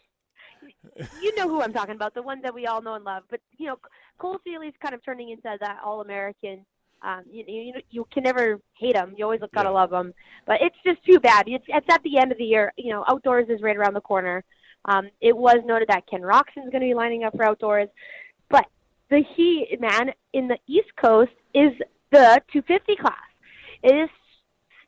you 1.21 1.35
know 1.35 1.47
who 1.47 1.61
I'm 1.61 1.73
talking 1.73 1.95
about, 1.95 2.13
the 2.13 2.21
one 2.21 2.41
that 2.41 2.53
we 2.53 2.67
all 2.67 2.81
know 2.81 2.95
and 2.95 3.05
love. 3.05 3.23
But 3.29 3.39
you 3.57 3.67
know, 3.67 3.79
Cole 4.17 4.39
Seeley's 4.43 4.73
kind 4.81 4.93
of 4.93 5.03
turning 5.03 5.29
into 5.29 5.43
that 5.43 5.79
all-American. 5.83 6.65
Um, 7.05 7.21
you, 7.31 7.43
you 7.47 7.73
you 7.91 8.07
can 8.11 8.23
never 8.23 8.59
hate 8.73 8.95
them. 8.95 9.13
You 9.15 9.25
always 9.25 9.41
gotta 9.53 9.71
love 9.71 9.91
them. 9.91 10.13
But 10.47 10.61
it's 10.61 10.75
just 10.83 11.05
too 11.05 11.19
bad. 11.19 11.47
It's 11.47 11.65
it's 11.67 11.85
at 11.89 12.01
the 12.03 12.17
end 12.17 12.31
of 12.31 12.37
the 12.37 12.43
year. 12.43 12.73
You 12.77 12.91
know, 12.91 13.05
outdoors 13.07 13.47
is 13.49 13.61
right 13.61 13.77
around 13.77 13.93
the 13.93 14.01
corner. 14.01 14.43
Um, 14.85 15.09
it 15.21 15.35
was 15.35 15.57
noted 15.65 15.87
that 15.89 16.07
Ken 16.09 16.21
Roczen's 16.21 16.71
going 16.71 16.81
to 16.81 16.87
be 16.87 16.93
lining 16.93 17.23
up 17.23 17.35
for 17.35 17.43
outdoors, 17.43 17.89
but 18.49 18.65
the 19.09 19.23
heat 19.35 19.77
man 19.79 20.11
in 20.33 20.47
the 20.47 20.57
East 20.67 20.89
Coast 21.01 21.31
is 21.53 21.71
the 22.11 22.41
250 22.51 22.95
class. 22.95 23.15
It 23.81 23.95
is 23.95 24.09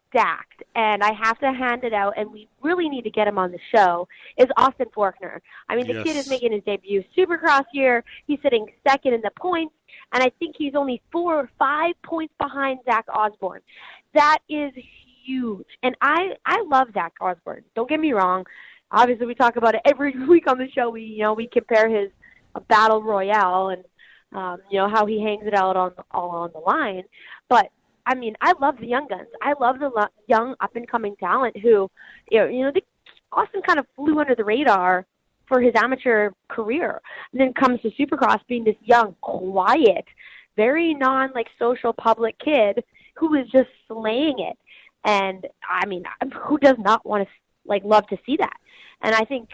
stacked, 0.09 0.63
and 0.75 1.03
I 1.03 1.11
have 1.13 1.39
to 1.39 1.51
hand 1.51 1.83
it 1.83 1.93
out, 1.93 2.13
and 2.17 2.31
we 2.31 2.47
really 2.61 2.89
need 2.89 3.03
to 3.03 3.09
get 3.09 3.27
him 3.27 3.37
on 3.37 3.51
the 3.51 3.59
show, 3.73 4.07
is 4.37 4.47
Austin 4.57 4.87
Forkner. 4.95 5.39
I 5.69 5.75
mean, 5.75 5.87
the 5.87 6.03
kid 6.03 6.15
is 6.15 6.29
making 6.29 6.51
his 6.51 6.63
debut 6.63 7.03
Supercross 7.15 7.65
year. 7.73 8.03
He's 8.25 8.39
sitting 8.41 8.67
second 8.87 9.13
in 9.13 9.21
the 9.21 9.31
points, 9.39 9.73
and 10.13 10.23
I 10.23 10.31
think 10.39 10.55
he's 10.57 10.75
only 10.75 11.01
four 11.11 11.35
or 11.35 11.49
five 11.57 11.93
points 12.03 12.33
behind 12.39 12.79
Zach 12.85 13.05
Osborne. 13.13 13.61
That 14.13 14.39
is 14.49 14.73
huge, 15.25 15.67
and 15.83 15.95
I 16.01 16.33
I 16.45 16.63
love 16.63 16.87
Zach 16.93 17.13
Osborne. 17.21 17.63
Don't 17.75 17.89
get 17.89 17.99
me 17.99 18.13
wrong. 18.13 18.45
Obviously, 18.91 19.25
we 19.25 19.35
talk 19.35 19.57
about 19.57 19.75
it 19.75 19.81
every 19.85 20.13
week 20.27 20.49
on 20.49 20.57
the 20.57 20.69
show. 20.71 20.89
We 20.89 21.03
you 21.03 21.23
know 21.23 21.33
we 21.33 21.47
compare 21.47 21.89
his 21.89 22.09
uh, 22.55 22.59
battle 22.61 23.03
royale 23.03 23.69
and 23.69 23.83
um, 24.33 24.57
you 24.69 24.77
know 24.79 24.89
how 24.89 25.05
he 25.05 25.21
hangs 25.21 25.45
it 25.45 25.53
out 25.53 25.75
on 25.75 25.91
all 26.11 26.29
on 26.31 26.51
the 26.53 26.59
line, 26.59 27.03
but 27.49 27.69
I 28.07 28.15
mean, 28.15 28.35
I 28.39 28.53
love 28.61 28.77
the 28.79 28.87
young 28.87 29.07
guns. 29.07 29.27
I 29.41 29.53
love 29.59 29.79
the 29.79 29.89
lo- 29.89 30.07
young 30.27 30.55
up 30.61 30.77
and 30.77 30.89
coming 30.89 31.17
talent 31.17 31.57
who, 31.57 31.91
you 32.31 32.39
know, 32.39 32.47
you 32.47 32.61
know, 32.61 32.71
Austin 33.33 33.61
kind 33.61 33.79
of 33.79 33.85
flew 33.97 34.17
under 34.19 34.33
the 34.33 34.45
radar 34.45 35.05
for 35.47 35.61
his 35.61 35.73
amateur 35.75 36.31
career, 36.49 37.01
and 37.31 37.41
then 37.41 37.53
comes 37.53 37.81
to 37.81 37.91
Supercross 37.91 38.39
being 38.47 38.63
this 38.63 38.75
young, 38.81 39.15
quiet, 39.21 40.05
very 40.55 40.93
non 40.93 41.31
like 41.33 41.47
social 41.57 41.93
public 41.93 42.37
kid 42.39 42.83
who 43.15 43.33
is 43.35 43.47
just 43.49 43.69
slaying 43.87 44.39
it. 44.39 44.57
And 45.05 45.45
I 45.67 45.85
mean, 45.85 46.03
who 46.43 46.57
does 46.57 46.77
not 46.79 47.05
want 47.05 47.27
to 47.27 47.29
like 47.65 47.83
love 47.83 48.07
to 48.07 48.17
see 48.25 48.37
that? 48.37 48.57
And 49.01 49.15
I 49.15 49.23
think 49.23 49.49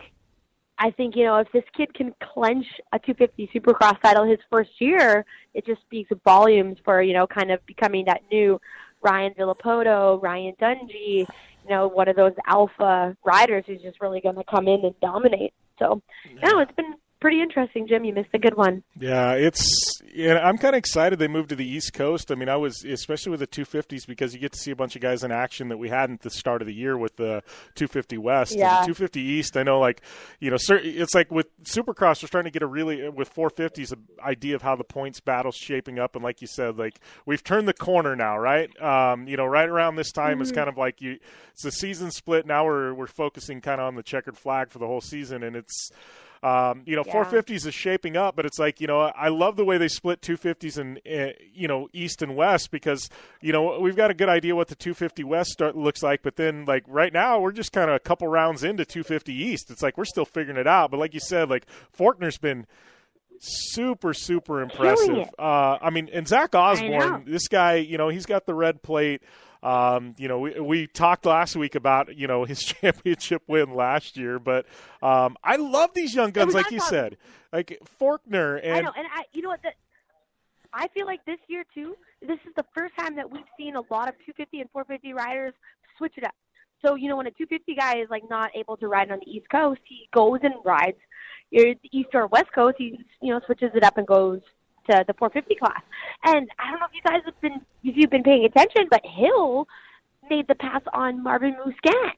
I 0.77 0.91
think 0.91 1.15
you 1.15 1.25
know 1.25 1.38
if 1.38 1.51
this 1.51 1.63
kid 1.75 1.93
can 1.93 2.13
clench 2.34 2.65
a 2.91 2.99
250 2.99 3.49
Supercross 3.53 4.01
title 4.01 4.23
his 4.23 4.39
first 4.49 4.71
year, 4.79 5.25
it 5.53 5.65
just 5.65 5.82
speaks 5.82 6.12
volumes 6.23 6.77
for 6.84 7.01
you 7.01 7.13
know 7.13 7.27
kind 7.27 7.51
of 7.51 7.65
becoming 7.65 8.06
that 8.06 8.21
new 8.32 8.60
Ryan 9.01 9.34
Villopoto, 9.34 10.21
Ryan 10.21 10.56
Dungey, 10.62 11.19
you 11.19 11.69
know 11.69 11.88
one 11.88 12.08
of 12.08 12.15
those 12.15 12.34
alpha 12.47 13.15
riders 13.23 13.63
who's 13.67 13.82
just 13.82 14.01
really 14.01 14.21
going 14.21 14.36
to 14.36 14.43
come 14.43 14.67
in 14.67 14.84
and 14.84 14.99
dominate. 14.99 15.53
So, 15.79 16.01
no, 16.41 16.59
it's 16.59 16.71
been 16.73 16.95
pretty 17.23 17.41
interesting, 17.41 17.88
Jim. 17.88 18.03
You 18.03 18.13
missed 18.13 18.29
a 18.33 18.38
good 18.38 18.55
one. 18.57 18.83
Yeah, 18.99 19.31
it's 19.31 19.65
yeah. 20.13 20.47
I'm 20.47 20.57
kind 20.57 20.75
of 20.75 20.79
excited 20.79 21.17
they 21.19 21.27
moved 21.29 21.49
to 21.49 21.55
the 21.55 21.65
East 21.67 21.93
Coast. 21.93 22.31
I 22.31 22.36
mean, 22.36 22.49
I 22.49 22.57
was 22.57 22.83
especially 22.83 23.31
with 23.31 23.39
the 23.39 23.47
250s 23.47 24.05
because 24.05 24.33
you 24.33 24.39
get 24.41 24.51
to 24.51 24.59
see 24.59 24.71
a 24.71 24.75
bunch 24.75 24.95
of 24.97 25.01
guys 25.01 25.23
in 25.23 25.31
action 25.31 25.69
that 25.69 25.77
we 25.77 25.88
hadn't 25.89 26.15
at 26.15 26.21
the 26.21 26.29
start 26.29 26.62
of 26.62 26.67
the 26.67 26.73
year 26.73 26.97
with 26.97 27.15
the 27.15 27.41
250 27.75 28.17
West 28.17 28.55
Yeah. 28.55 28.81
250 28.86 29.21
East. 29.21 29.55
I 29.57 29.63
know, 29.63 29.79
like 29.79 30.01
you 30.39 30.49
know, 30.51 30.57
it's 30.69 31.15
like 31.15 31.31
with 31.31 31.47
Supercross, 31.63 32.21
we're 32.21 32.27
starting 32.27 32.51
to 32.51 32.53
get 32.53 32.62
a 32.62 32.67
really 32.67 33.09
with 33.09 33.33
450s 33.33 33.93
a 33.93 34.23
idea 34.23 34.53
of 34.55 34.62
how 34.62 34.75
the 34.75 34.83
points 34.83 35.19
battle's 35.21 35.55
shaping 35.55 35.97
up. 35.99 36.15
And 36.15 36.23
like 36.23 36.41
you 36.41 36.47
said, 36.47 36.77
like 36.77 36.99
we've 37.25 37.43
turned 37.43 37.67
the 37.67 37.73
corner 37.73 38.15
now, 38.15 38.38
right? 38.38 38.69
Um, 38.81 39.27
you 39.27 39.38
know, 39.38 39.45
right 39.45 39.69
around 39.69 39.95
this 39.95 40.12
time 40.12 40.41
is 40.41 40.51
Mhm. 40.51 40.55
kind 40.55 40.69
of 40.69 40.77
like 40.77 41.01
you. 41.01 41.17
It's 41.53 41.63
the 41.63 41.71
season 41.71 42.12
split. 42.12 42.45
Now 42.45 42.65
we're 42.65 42.93
we're 42.93 43.07
focusing 43.07 43.62
kind 43.62 43.79
of 43.79 43.88
on 43.88 43.95
the 43.95 44.03
checkered 44.03 44.38
flag 44.38 44.69
for 44.71 44.79
the 44.79 44.88
whole 44.88 45.01
season, 45.01 45.41
and 45.41 45.55
it's. 45.55 45.89
Um, 46.43 46.84
you 46.86 46.95
know, 46.97 47.03
Yeah. 47.08 47.23
450s 47.23 47.65
is 47.65 47.73
shaping 47.73 48.17
up, 48.17 48.36
but 48.36 48.45
it's 48.45 48.60
like 48.60 48.82
you 48.82 48.88
know, 48.88 48.99
I 48.99 49.29
love 49.29 49.56
the 49.56 49.63
way 49.63 49.77
they 49.77 49.88
split 49.88 50.19
250s 50.21 50.77
and 50.77 50.99
uh, 51.10 51.34
you 51.53 51.67
know 51.69 51.88
East 51.93 52.21
and 52.21 52.36
West 52.36 52.69
because 52.69 53.10
you 53.41 53.53
know 53.53 53.79
we've 53.79 53.95
got 53.95 54.12
a 54.12 54.13
good 54.13 54.27
idea 54.29 54.53
what 54.56 54.67
the 54.67 54.75
250 54.75 55.23
West 55.23 55.51
start, 55.51 55.77
looks 55.77 56.03
like, 56.03 56.21
but 56.21 56.36
then 56.36 56.65
like 56.65 56.84
right 56.88 57.13
now 57.13 57.39
we're 57.39 57.53
just 57.53 57.71
kind 57.71 57.89
of 57.89 57.95
a 57.95 57.99
couple 57.99 58.27
rounds 58.27 58.63
into 58.63 58.84
250 58.86 59.34
East. 59.34 59.71
It's 59.71 59.82
like 59.82 59.97
we're 59.97 60.03
still 60.06 60.25
figuring 60.25 60.60
it 60.60 60.67
out, 60.67 60.91
but 60.91 60.99
like 60.99 61.13
you 61.13 61.21
said, 61.21 61.49
like 61.49 61.65
Forkner's 61.97 62.38
been 62.38 62.67
super 63.39 64.13
super 64.13 64.62
impressive. 64.62 65.29
Uh, 65.39 65.77
I 65.82 65.89
mean, 65.89 66.10
and 66.13 66.27
Zach. 66.27 66.53
Osborne, 66.56 67.23
this 67.25 67.47
guy, 67.47 67.75
you 67.75 67.97
know, 67.97 68.10
he's 68.10 68.25
got 68.25 68.45
the 68.45 68.53
red 68.53 68.82
plate. 68.84 69.21
Um, 69.63 70.13
you 70.17 70.28
know, 70.28 70.39
we 70.39 70.60
we 70.60 70.88
talked 70.88 71.26
last 71.26 71.56
week 71.56 71.76
about 71.76 72.17
you 72.17 72.28
know 72.28 72.43
his 72.43 72.60
championship 72.63 73.43
win 73.47 73.73
last 73.73 74.17
year, 74.17 74.38
but 74.38 74.65
um, 75.02 75.38
I 75.43 75.56
love 75.56 75.93
these 75.93 76.13
young 76.13 76.32
guns, 76.32 76.54
like 76.54 76.69
you 76.69 76.80
talk- 76.80 76.89
said, 76.89 77.17
like 77.54 77.80
Forkner 77.99 78.60
and 78.62 78.73
I 78.73 78.82
know, 78.82 78.91
and 78.95 79.08
I, 79.13 79.23
you 79.32 79.41
know 79.41 79.49
what? 79.49 79.62
The, 79.63 79.69
I 80.73 80.88
feel 80.89 81.06
like 81.06 81.23
this 81.26 81.39
year 81.47 81.63
too. 81.73 81.95
This 82.21 82.39
is 82.45 82.54
the 82.58 82.65
first 82.76 82.93
time 82.99 83.15
that 83.15 83.32
we've 83.32 83.43
seen 83.58 83.76
a 83.76 83.82
lot 83.89 84.10
of 84.10 84.15
250 84.26 84.62
and 84.62 84.69
450 84.71 85.13
riders 85.13 85.54
switch 85.97 86.13
it 86.17 86.26
up, 86.26 86.36
So 86.84 86.95
you 86.95 87.08
know, 87.08 87.15
when 87.15 87.28
a 87.28 87.32
250 87.32 87.76
guy 87.76 87.99
is 87.99 88.10
like 88.10 88.23
not 88.30 88.52
able 88.56 88.76
to 88.78 88.88
ride 88.89 89.12
on 89.12 89.19
the 89.23 89.32
East 89.32 89.49
Coast, 89.49 89.80
he 89.86 90.10
goes 90.13 90.39
and 90.43 90.56
rides 90.65 90.97
the 91.52 91.78
East 91.91 92.10
or 92.13 92.28
West 92.28 92.52
Coast. 92.54 92.76
He 92.78 92.99
you 93.21 93.34
know 93.34 93.39
switches 93.45 93.71
it 93.76 93.84
up 93.84 93.97
and 93.97 94.06
goes 94.06 94.41
to 94.89 95.03
the 95.07 95.13
450 95.13 95.55
class. 95.55 95.81
And 96.23 96.49
I 96.59 96.71
don't 96.71 96.79
know 96.79 96.85
if 96.85 96.93
you 96.93 97.01
guys 97.01 97.21
have 97.25 97.39
been 97.41 97.61
if 97.83 97.95
you've 97.97 98.09
been 98.09 98.23
paying 98.23 98.45
attention, 98.45 98.87
but 98.89 99.01
Hill 99.05 99.67
made 100.29 100.47
the 100.47 100.55
pass 100.55 100.81
on 100.93 101.21
Marvin 101.21 101.55
Musquin, 101.65 102.11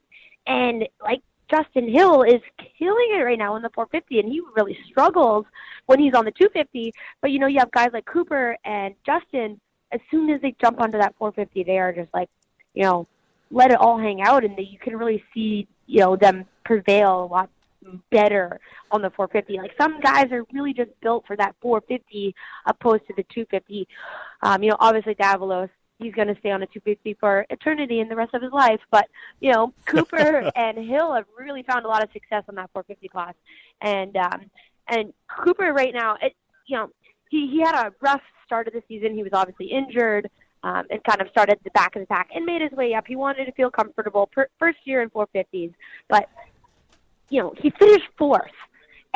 and 0.46 0.88
like 1.02 1.22
Justin 1.50 1.88
Hill 1.88 2.22
is 2.22 2.40
killing 2.78 3.10
it 3.12 3.22
right 3.22 3.38
now 3.38 3.56
in 3.56 3.62
the 3.62 3.70
450, 3.70 4.20
and 4.20 4.28
he 4.28 4.40
really 4.56 4.78
struggles 4.88 5.46
when 5.86 6.00
he's 6.00 6.14
on 6.14 6.24
the 6.24 6.32
250. 6.32 6.92
But 7.20 7.30
you 7.30 7.38
know, 7.38 7.46
you 7.46 7.58
have 7.58 7.70
guys 7.70 7.90
like 7.92 8.06
Cooper 8.06 8.56
and 8.64 8.94
Justin. 9.04 9.60
As 9.92 10.00
soon 10.10 10.30
as 10.30 10.40
they 10.40 10.54
jump 10.60 10.80
onto 10.80 10.98
that 10.98 11.14
450, 11.16 11.62
they 11.62 11.78
are 11.78 11.92
just 11.92 12.12
like, 12.12 12.28
you 12.74 12.82
know, 12.82 13.06
let 13.50 13.70
it 13.70 13.78
all 13.78 13.98
hang 13.98 14.20
out, 14.20 14.44
and 14.44 14.56
they, 14.56 14.62
you 14.62 14.78
can 14.78 14.96
really 14.96 15.22
see, 15.32 15.68
you 15.86 16.00
know, 16.00 16.16
them 16.16 16.44
prevail 16.64 17.24
a 17.24 17.26
lot 17.26 17.48
better 18.10 18.60
on 18.90 19.02
the 19.02 19.10
450. 19.10 19.58
Like 19.58 19.72
some 19.80 20.00
guys 20.00 20.30
are 20.32 20.44
really 20.52 20.72
just 20.72 20.90
built 21.00 21.24
for 21.26 21.36
that 21.36 21.54
450 21.60 22.34
opposed 22.66 23.06
to 23.08 23.14
the 23.16 23.24
250. 23.24 23.88
Um, 24.42 24.62
you 24.62 24.70
know, 24.70 24.76
obviously 24.80 25.14
Davalos 25.14 25.70
he's 25.98 26.14
going 26.14 26.28
to 26.28 26.36
stay 26.40 26.50
on 26.50 26.62
a 26.62 26.66
250 26.66 27.14
for 27.14 27.46
eternity 27.50 28.00
in 28.00 28.08
the 28.08 28.16
rest 28.16 28.34
of 28.34 28.42
his 28.42 28.52
life. 28.52 28.80
But 28.90 29.08
you 29.40 29.52
know, 29.52 29.72
Cooper 29.86 30.50
and 30.54 30.78
Hill 30.78 31.14
have 31.14 31.26
really 31.38 31.62
found 31.62 31.84
a 31.84 31.88
lot 31.88 32.02
of 32.02 32.10
success 32.12 32.44
on 32.48 32.54
that 32.56 32.70
450 32.72 33.08
class, 33.08 33.34
and 33.80 34.16
um, 34.16 34.50
and 34.88 35.12
Cooper 35.28 35.72
right 35.72 35.94
now, 35.94 36.16
it, 36.20 36.34
you 36.66 36.76
know, 36.76 36.90
he 37.30 37.48
he 37.48 37.60
had 37.60 37.74
a 37.74 37.92
rough 38.00 38.22
start 38.44 38.66
of 38.68 38.74
the 38.74 38.82
season. 38.88 39.14
He 39.14 39.22
was 39.22 39.32
obviously 39.32 39.66
injured. 39.66 40.30
Um, 40.62 40.84
and 40.90 41.04
kind 41.04 41.20
of 41.20 41.28
started 41.28 41.60
the 41.62 41.70
back 41.72 41.94
of 41.94 42.00
the 42.00 42.06
pack 42.06 42.30
and 42.34 42.44
made 42.44 42.60
his 42.60 42.72
way 42.72 42.92
up. 42.94 43.06
He 43.06 43.14
wanted 43.14 43.44
to 43.44 43.52
feel 43.52 43.70
comfortable. 43.70 44.26
Per, 44.26 44.48
first 44.58 44.78
year 44.82 45.00
in 45.00 45.10
450s, 45.10 45.72
but 46.08 46.28
you 47.28 47.42
know 47.42 47.54
he 47.58 47.70
finished 47.78 48.08
fourth 48.18 48.50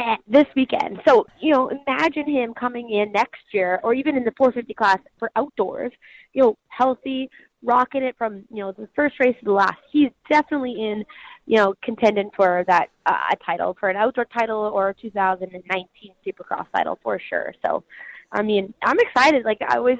at 0.00 0.20
this 0.26 0.46
weekend. 0.56 1.00
So, 1.06 1.26
you 1.40 1.52
know, 1.52 1.70
imagine 1.86 2.28
him 2.28 2.54
coming 2.54 2.90
in 2.90 3.12
next 3.12 3.42
year 3.52 3.80
or 3.82 3.92
even 3.94 4.16
in 4.16 4.24
the 4.24 4.32
450 4.36 4.74
class 4.74 4.98
for 5.18 5.30
outdoors, 5.36 5.92
you 6.32 6.42
know, 6.42 6.58
healthy, 6.68 7.28
rocking 7.62 8.02
it 8.02 8.14
from, 8.16 8.44
you 8.50 8.62
know, 8.62 8.72
the 8.72 8.88
first 8.96 9.16
race 9.20 9.36
to 9.40 9.44
the 9.44 9.52
last. 9.52 9.76
He's 9.92 10.10
definitely 10.30 10.72
in, 10.72 11.04
you 11.46 11.56
know, 11.56 11.74
contending 11.82 12.30
for 12.34 12.64
that 12.66 12.88
uh, 13.04 13.34
title, 13.44 13.76
for 13.78 13.90
an 13.90 13.96
outdoor 13.96 14.24
title 14.26 14.56
or 14.56 14.90
a 14.90 14.94
2019 14.94 16.12
Supercross 16.26 16.66
title 16.74 16.98
for 17.02 17.20
sure. 17.28 17.52
So, 17.64 17.84
I 18.32 18.42
mean, 18.42 18.72
I'm 18.82 18.98
excited. 19.00 19.44
Like 19.44 19.58
I 19.68 19.76
always, 19.76 19.98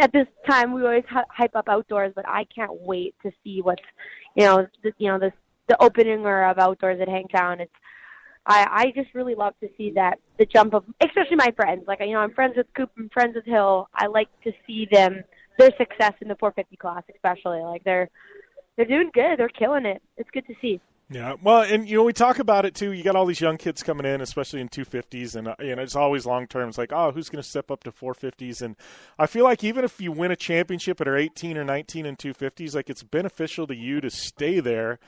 at 0.00 0.12
this 0.12 0.28
time, 0.48 0.72
we 0.72 0.82
always 0.82 1.04
hype 1.08 1.54
up 1.54 1.68
outdoors, 1.68 2.12
but 2.14 2.26
I 2.26 2.44
can't 2.54 2.72
wait 2.72 3.14
to 3.22 3.32
see 3.42 3.60
what's, 3.60 3.82
you 4.36 4.44
know, 4.44 4.66
the, 4.82 4.92
you 4.98 5.08
know, 5.08 5.18
the 5.18 5.32
the 5.68 5.82
opening 5.82 6.26
of 6.26 6.58
outdoors 6.58 7.00
at 7.00 7.08
Hangtown. 7.08 7.60
It's 7.60 7.72
I, 8.46 8.66
I 8.70 8.92
just 8.94 9.14
really 9.14 9.34
love 9.34 9.54
to 9.60 9.68
see 9.78 9.92
that 9.92 10.18
the 10.38 10.44
jump 10.44 10.74
of 10.74 10.84
especially 11.00 11.36
my 11.36 11.52
friends. 11.56 11.84
Like 11.86 12.00
you 12.00 12.12
know, 12.12 12.18
I'm 12.18 12.34
friends 12.34 12.54
with 12.56 12.66
Coop 12.76 12.90
and 12.96 13.10
friends 13.12 13.34
with 13.34 13.46
Hill. 13.46 13.88
I 13.94 14.06
like 14.06 14.28
to 14.44 14.52
see 14.66 14.86
them 14.90 15.24
their 15.58 15.70
success 15.78 16.12
in 16.20 16.28
the 16.28 16.36
450 16.36 16.76
class, 16.76 17.02
especially. 17.14 17.60
Like 17.60 17.84
they're 17.84 18.10
they're 18.76 18.86
doing 18.86 19.10
good. 19.14 19.38
They're 19.38 19.48
killing 19.48 19.86
it. 19.86 20.02
It's 20.16 20.30
good 20.30 20.46
to 20.48 20.54
see. 20.60 20.80
Yeah, 21.10 21.34
well, 21.42 21.62
and 21.62 21.88
you 21.88 21.98
know 21.98 22.02
we 22.02 22.14
talk 22.14 22.38
about 22.38 22.64
it 22.64 22.74
too. 22.74 22.92
You 22.92 23.04
got 23.04 23.14
all 23.14 23.26
these 23.26 23.40
young 23.40 23.58
kids 23.58 23.82
coming 23.82 24.06
in, 24.06 24.20
especially 24.20 24.60
in 24.60 24.68
250s, 24.68 25.36
and 25.36 25.48
uh, 25.48 25.54
you 25.60 25.76
know 25.76 25.82
it's 25.82 25.96
always 25.96 26.24
long 26.24 26.46
term. 26.46 26.68
It's 26.68 26.78
like, 26.78 26.92
oh, 26.92 27.12
who's 27.12 27.28
going 27.28 27.42
to 27.42 27.48
step 27.48 27.70
up 27.70 27.84
to 27.84 27.92
450s? 27.92 28.62
And 28.62 28.74
I 29.18 29.26
feel 29.26 29.44
like 29.44 29.62
even 29.62 29.84
if 29.84 30.00
you 30.00 30.12
win 30.12 30.30
a 30.30 30.36
championship 30.36 31.00
at 31.00 31.08
18 31.08 31.58
or 31.58 31.64
19 31.64 32.06
in 32.06 32.16
250s, 32.16 32.74
like 32.74 32.88
it's 32.88 33.02
beneficial 33.02 33.66
to 33.66 33.76
you 33.76 34.00
to 34.00 34.10
stay 34.10 34.60
there 34.60 34.98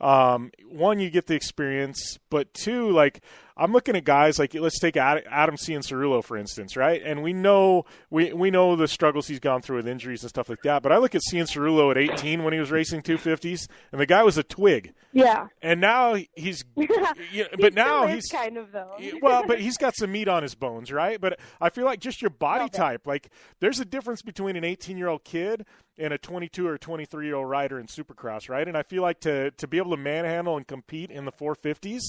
um, 0.00 0.50
one, 0.68 0.98
you 1.00 1.10
get 1.10 1.26
the 1.26 1.34
experience, 1.34 2.18
but 2.30 2.52
two, 2.54 2.90
like 2.90 3.22
I'm 3.60 3.72
looking 3.72 3.94
at 3.94 4.04
guys 4.04 4.38
like 4.38 4.54
let's 4.54 4.78
take 4.78 4.96
Adam 4.96 5.56
Cianciarulo 5.56 6.24
for 6.24 6.38
instance, 6.38 6.78
right? 6.78 7.02
And 7.04 7.22
we 7.22 7.34
know 7.34 7.84
we 8.08 8.32
we 8.32 8.50
know 8.50 8.74
the 8.74 8.88
struggles 8.88 9.28
he's 9.28 9.38
gone 9.38 9.60
through 9.60 9.76
with 9.76 9.86
injuries 9.86 10.22
and 10.22 10.30
stuff 10.30 10.48
like 10.48 10.62
that. 10.62 10.82
But 10.82 10.92
I 10.92 10.96
look 10.96 11.14
at 11.14 11.20
Cianciarulo 11.30 11.90
at 11.90 11.98
18 11.98 12.42
when 12.42 12.54
he 12.54 12.58
was 12.58 12.70
racing 12.70 13.02
250s, 13.02 13.68
and 13.92 14.00
the 14.00 14.06
guy 14.06 14.22
was 14.22 14.38
a 14.38 14.42
twig. 14.42 14.94
Yeah. 15.12 15.48
And 15.60 15.80
now 15.80 16.16
he's, 16.34 16.64
yeah, 17.32 17.44
but 17.58 17.74
now 17.74 18.06
he's 18.06 18.28
kind 18.28 18.56
of 18.56 18.72
though. 18.72 18.96
well, 19.20 19.44
but 19.46 19.60
he's 19.60 19.76
got 19.76 19.94
some 19.94 20.10
meat 20.10 20.28
on 20.28 20.42
his 20.42 20.54
bones, 20.54 20.90
right? 20.90 21.20
But 21.20 21.38
I 21.60 21.68
feel 21.68 21.84
like 21.84 22.00
just 22.00 22.22
your 22.22 22.30
body 22.30 22.70
type, 22.70 23.06
like 23.06 23.28
there's 23.60 23.78
a 23.78 23.84
difference 23.84 24.22
between 24.22 24.56
an 24.56 24.64
18 24.64 24.96
year 24.96 25.08
old 25.08 25.24
kid 25.24 25.66
and 25.98 26.14
a 26.14 26.18
22 26.18 26.66
or 26.66 26.78
23 26.78 27.26
year 27.26 27.34
old 27.34 27.50
rider 27.50 27.78
in 27.78 27.86
Supercross, 27.86 28.48
right? 28.48 28.66
And 28.66 28.76
I 28.76 28.82
feel 28.82 29.02
like 29.02 29.20
to 29.20 29.50
to 29.50 29.66
be 29.66 29.76
able 29.76 29.90
to 29.90 29.96
manhandle 29.96 30.56
and 30.56 30.66
compete 30.66 31.10
in 31.10 31.26
the 31.26 31.32
450s. 31.32 32.00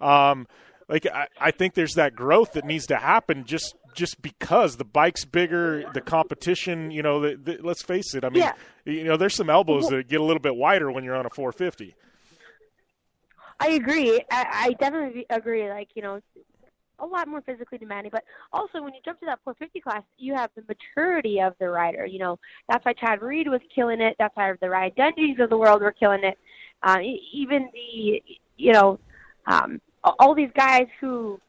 Um, 0.00 0.46
like 0.88 1.06
I, 1.06 1.26
I 1.40 1.50
think 1.50 1.74
there's 1.74 1.94
that 1.94 2.14
growth 2.14 2.52
that 2.52 2.64
needs 2.64 2.86
to 2.86 2.96
happen 2.96 3.44
just 3.44 3.74
just 3.94 4.20
because 4.22 4.76
the 4.76 4.84
bike's 4.84 5.24
bigger, 5.24 5.90
the 5.94 6.00
competition. 6.00 6.90
You 6.90 7.02
know, 7.02 7.20
the, 7.20 7.36
the, 7.36 7.58
let's 7.62 7.82
face 7.82 8.14
it. 8.14 8.24
I 8.24 8.28
mean, 8.28 8.42
yeah. 8.42 8.52
you 8.84 9.04
know, 9.04 9.16
there's 9.16 9.34
some 9.34 9.50
elbows 9.50 9.88
that 9.88 10.08
get 10.08 10.20
a 10.20 10.24
little 10.24 10.40
bit 10.40 10.54
wider 10.54 10.90
when 10.92 11.02
you're 11.02 11.16
on 11.16 11.26
a 11.26 11.30
450. 11.30 11.94
I 13.58 13.68
agree. 13.68 14.20
I, 14.30 14.46
I 14.52 14.72
definitely 14.78 15.26
agree. 15.30 15.68
Like 15.68 15.88
you 15.94 16.02
know, 16.02 16.20
a 16.98 17.06
lot 17.06 17.28
more 17.28 17.40
physically 17.40 17.78
demanding. 17.78 18.10
But 18.12 18.24
also, 18.52 18.82
when 18.82 18.94
you 18.94 19.00
jump 19.04 19.20
to 19.20 19.26
that 19.26 19.40
450 19.44 19.80
class, 19.80 20.02
you 20.18 20.34
have 20.34 20.50
the 20.54 20.62
maturity 20.68 21.40
of 21.40 21.54
the 21.58 21.68
rider. 21.68 22.06
You 22.06 22.18
know, 22.18 22.38
that's 22.68 22.84
why 22.84 22.92
Chad 22.92 23.22
Reed 23.22 23.48
was 23.48 23.60
killing 23.74 24.00
it. 24.00 24.16
That's 24.18 24.36
why 24.36 24.52
the 24.60 24.70
Ryan 24.70 24.92
Dungeys 24.96 25.42
of 25.42 25.50
the 25.50 25.58
world 25.58 25.82
were 25.82 25.92
killing 25.92 26.24
it. 26.24 26.38
Uh, 26.82 26.98
even 27.32 27.70
the, 27.72 28.22
you 28.56 28.72
know, 28.72 29.00
um, 29.46 29.80
all 30.18 30.34
these 30.34 30.50
guys 30.54 30.86
who, 31.00 31.40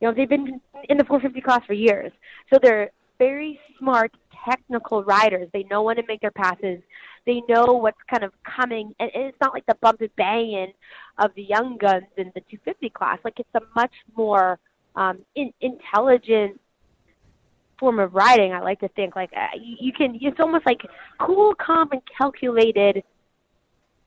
you 0.00 0.08
know, 0.08 0.14
they've 0.14 0.28
been 0.28 0.60
in 0.88 0.98
the 0.98 1.04
450 1.04 1.40
class 1.40 1.64
for 1.66 1.74
years. 1.74 2.12
So 2.52 2.58
they're 2.62 2.90
very 3.18 3.58
smart, 3.78 4.12
technical 4.48 5.04
riders. 5.04 5.48
They 5.52 5.64
know 5.64 5.82
when 5.82 5.96
to 5.96 6.02
make 6.08 6.20
their 6.20 6.32
passes. 6.32 6.80
They 7.24 7.40
know 7.48 7.74
what's 7.74 8.00
kind 8.10 8.24
of 8.24 8.32
coming, 8.44 8.94
and 8.98 9.10
it's 9.14 9.38
not 9.40 9.52
like 9.52 9.64
the 9.66 9.76
bump 9.76 10.00
and 10.00 10.14
banging 10.16 10.72
of 11.18 11.30
the 11.36 11.42
young 11.42 11.76
guns 11.76 12.06
in 12.16 12.32
the 12.34 12.40
250 12.40 12.90
class. 12.90 13.18
Like 13.24 13.38
it's 13.38 13.48
a 13.54 13.60
much 13.76 13.92
more 14.16 14.58
um, 14.96 15.20
in, 15.36 15.52
intelligent 15.60 16.60
form 17.78 18.00
of 18.00 18.14
riding. 18.14 18.52
I 18.52 18.60
like 18.60 18.80
to 18.80 18.88
think 18.88 19.14
like 19.14 19.30
uh, 19.36 19.56
you, 19.56 19.76
you 19.80 19.92
can. 19.92 20.18
It's 20.20 20.40
almost 20.40 20.66
like 20.66 20.80
cool, 21.20 21.54
calm, 21.54 21.88
and 21.92 22.02
calculated 22.18 23.04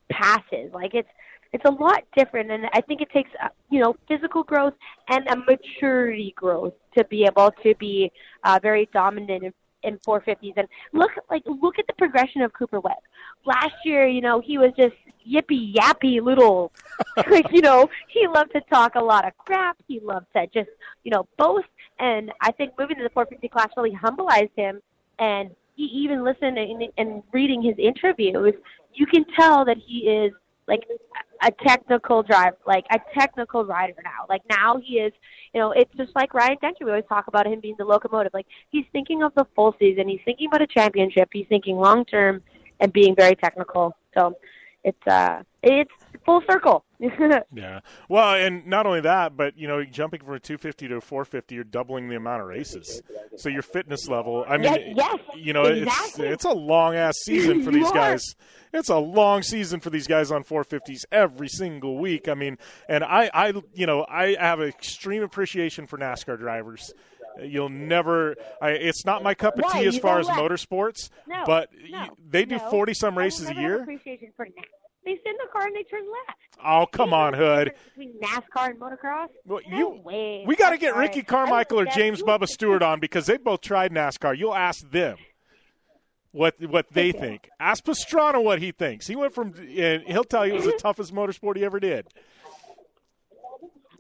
passes. 0.10 0.74
Like 0.74 0.94
it's 0.94 1.10
it's 1.56 1.64
a 1.66 1.72
lot 1.72 2.04
different, 2.18 2.52
and 2.52 2.66
I 2.74 2.82
think 2.82 3.02
it 3.02 3.10
takes 3.12 3.30
uh, 3.42 3.48
you 3.70 3.80
know 3.80 3.96
physical 4.10 4.44
growth 4.44 4.74
and 5.10 5.26
a 5.30 5.38
maturity 5.38 6.34
growth 6.36 6.74
to 6.98 7.06
be 7.06 7.24
able 7.24 7.52
to 7.64 7.74
be 7.76 8.12
uh, 8.44 8.60
very 8.62 8.90
dominant 8.94 9.44
in, 9.44 9.54
in 9.84 9.98
450s. 10.00 10.54
And 10.58 10.68
look 10.92 11.12
like 11.30 11.44
look 11.46 11.80
at 11.80 11.88
the 11.88 11.94
progression 11.94 12.42
of 12.42 12.52
Cooper 12.52 12.82
Webb. 12.82 12.98
Last 13.46 13.76
year, 13.86 14.06
you 14.06 14.20
know, 14.20 14.42
he 14.42 14.58
was 14.58 14.72
just 14.78 14.96
yippy 15.26 15.74
yappy 15.74 16.22
little, 16.22 16.74
like 17.32 17.46
you 17.52 17.62
know, 17.62 17.90
he 18.10 18.28
loved 18.28 18.52
to 18.52 18.62
talk 18.70 18.96
a 18.96 19.04
lot 19.04 19.26
of 19.26 19.38
crap. 19.38 19.78
He 19.88 20.02
loved 20.02 20.28
to 20.36 20.48
just 20.48 20.70
you 21.06 21.12
know 21.12 21.26
boast, 21.38 21.68
and 22.00 22.34
I 22.42 22.52
think 22.52 22.74
moving 22.78 22.98
to 22.98 23.04
the 23.04 23.10
450 23.12 23.48
class 23.48 23.70
really 23.78 23.96
humbleized 23.96 24.52
him 24.58 24.82
and 25.20 25.52
he 25.76 25.84
even 25.84 26.24
listened 26.24 26.58
and, 26.58 26.84
and 26.98 27.24
reading 27.32 27.62
his 27.62 27.76
interviews, 27.78 28.54
you 28.94 29.06
can 29.06 29.26
tell 29.38 29.66
that 29.66 29.78
he 29.78 30.10
is 30.10 30.34
like 30.68 30.82
a 31.42 31.52
technical 31.52 32.24
driver, 32.24 32.58
like 32.66 32.86
a 32.92 33.00
technical 33.18 33.66
rider 33.66 33.94
now. 34.04 34.26
Like 34.30 34.42
now 34.50 34.78
he 34.84 34.96
is, 34.96 35.14
you 35.54 35.60
know, 35.60 35.72
it's 35.72 35.92
just 35.96 36.16
like 36.16 36.34
Ryan 36.34 36.58
Dungey. 36.62 36.82
We 36.82 36.92
always 36.92 37.06
talk 37.10 37.28
about 37.28 37.46
him 37.46 37.60
being 37.60 37.76
the 37.78 37.86
locomotive. 37.86 38.34
Like 38.34 38.48
he's 38.70 38.86
thinking 38.92 39.24
of 39.24 39.34
the 39.36 39.46
full 39.56 39.76
season. 39.80 40.08
He's 40.08 40.22
thinking 40.26 40.48
about 40.48 40.62
a 40.62 40.68
championship. 40.68 41.30
He's 41.32 41.48
thinking 41.48 41.78
long 41.78 42.06
term 42.06 42.42
and 42.80 42.92
being 42.92 43.16
very 43.16 43.36
technical. 43.36 43.96
So 44.14 44.36
it's 44.84 45.08
uh 45.08 45.44
it's 45.64 45.92
full 46.26 46.42
circle. 46.50 46.84
yeah. 47.54 47.80
Well, 48.10 48.36
and 48.36 48.66
not 48.66 48.86
only 48.86 49.02
that, 49.02 49.38
but 49.38 49.58
you 49.58 49.68
know, 49.68 49.84
jumping 49.84 50.22
from 50.22 50.34
a 50.36 50.40
250 50.40 50.88
to 50.88 50.96
a 50.96 51.02
450, 51.02 51.56
you're 51.56 51.64
doubling 51.64 52.10
the 52.10 52.16
amount 52.16 52.42
of 52.42 52.48
races. 52.48 53.02
So 53.38 53.50
your 53.50 53.62
fitness 53.62 54.08
level. 54.08 54.46
I 54.48 54.58
mean, 54.58 54.64
yes, 54.64 54.80
yes 54.96 55.20
you 55.36 55.54
know, 55.54 55.64
exactly. 55.66 56.28
it's 56.28 56.36
it's 56.36 56.46
a 56.46 56.54
long 56.54 56.96
ass 56.96 57.16
season 57.24 57.64
for 57.64 57.72
these 57.72 57.92
guys. 57.92 58.36
It's 58.74 58.90
a 58.90 58.98
long 58.98 59.42
season 59.44 59.80
for 59.80 59.90
these 59.90 60.08
guys 60.08 60.32
on 60.32 60.44
450s 60.44 61.06
every 61.12 61.48
single 61.48 61.98
week. 61.98 62.28
I 62.28 62.34
mean, 62.34 62.58
and 62.90 63.04
I, 63.04 63.30
I, 63.34 63.54
you 63.74 63.86
know, 63.86 64.06
I 64.10 64.36
have 64.40 64.60
an 64.60 64.68
extreme 64.68 65.24
appreciation 65.24 65.88
for 65.88 65.98
NASCAR 65.98 66.38
drivers. 66.38 66.94
You'll 67.42 67.70
never. 67.70 68.36
I, 68.62 68.72
it's 68.72 69.06
not 69.06 69.24
my 69.24 69.34
cup 69.34 69.58
of 69.58 69.64
Why? 69.66 69.82
tea 69.82 69.88
as 69.88 69.96
You 69.96 70.02
far 70.02 70.20
as 70.20 70.28
what? 70.28 70.38
motorsports, 70.38 71.10
No, 71.28 71.44
but 71.46 71.70
no, 71.90 72.08
they 72.30 72.46
do 72.46 72.58
no. 72.58 72.70
40 72.70 72.94
some 72.94 73.18
races 73.18 73.50
a 73.50 73.56
year. 73.56 73.82
Appreciation 73.82 74.32
for 74.36 74.46
NASCAR. 74.46 74.85
They 75.06 75.12
sit 75.18 75.28
in 75.28 75.36
the 75.38 75.48
car 75.52 75.68
and 75.68 75.76
they 75.76 75.84
turn 75.84 76.04
left. 76.28 76.40
Oh, 76.66 76.88
come 76.92 77.14
on, 77.14 77.34
Hood. 77.36 77.74
Between 77.96 78.20
NASCAR 78.20 78.72
and 78.72 78.80
motocross. 78.80 79.28
Well, 79.46 79.62
no 79.70 79.78
you- 79.78 80.02
way. 80.04 80.44
We 80.48 80.56
got 80.56 80.72
to 80.72 80.78
get. 80.78 80.96
Ricky 80.96 81.22
Carmichael 81.22 81.80
or 81.80 81.86
James 81.86 82.22
Bubba 82.28 82.48
Stewart 82.48 82.82
on 82.82 83.00
because 83.00 83.28
they 83.28 83.38
both 83.38 83.62
tried 83.62 83.92
NASCAR. 83.92 84.38
You'll 84.38 84.56
ask 84.56 84.90
them. 84.90 85.18
what 86.32 86.56
what 86.68 86.88
they 86.92 87.12
think. 87.12 87.50
Ask 87.60 87.84
Pastrana 87.86 88.44
what 88.44 88.60
he 88.60 88.72
thinks. 88.72 89.06
He 89.08 89.16
went 89.16 89.34
from 89.34 89.54
and 89.78 90.04
he'll 90.04 90.24
tell 90.24 90.46
you 90.46 90.54
it 90.54 90.58
was 90.58 90.66
the 90.66 90.72
toughest 90.80 91.14
motorsport 91.14 91.56
he 91.56 91.64
ever 91.64 91.80
did. 91.80 92.08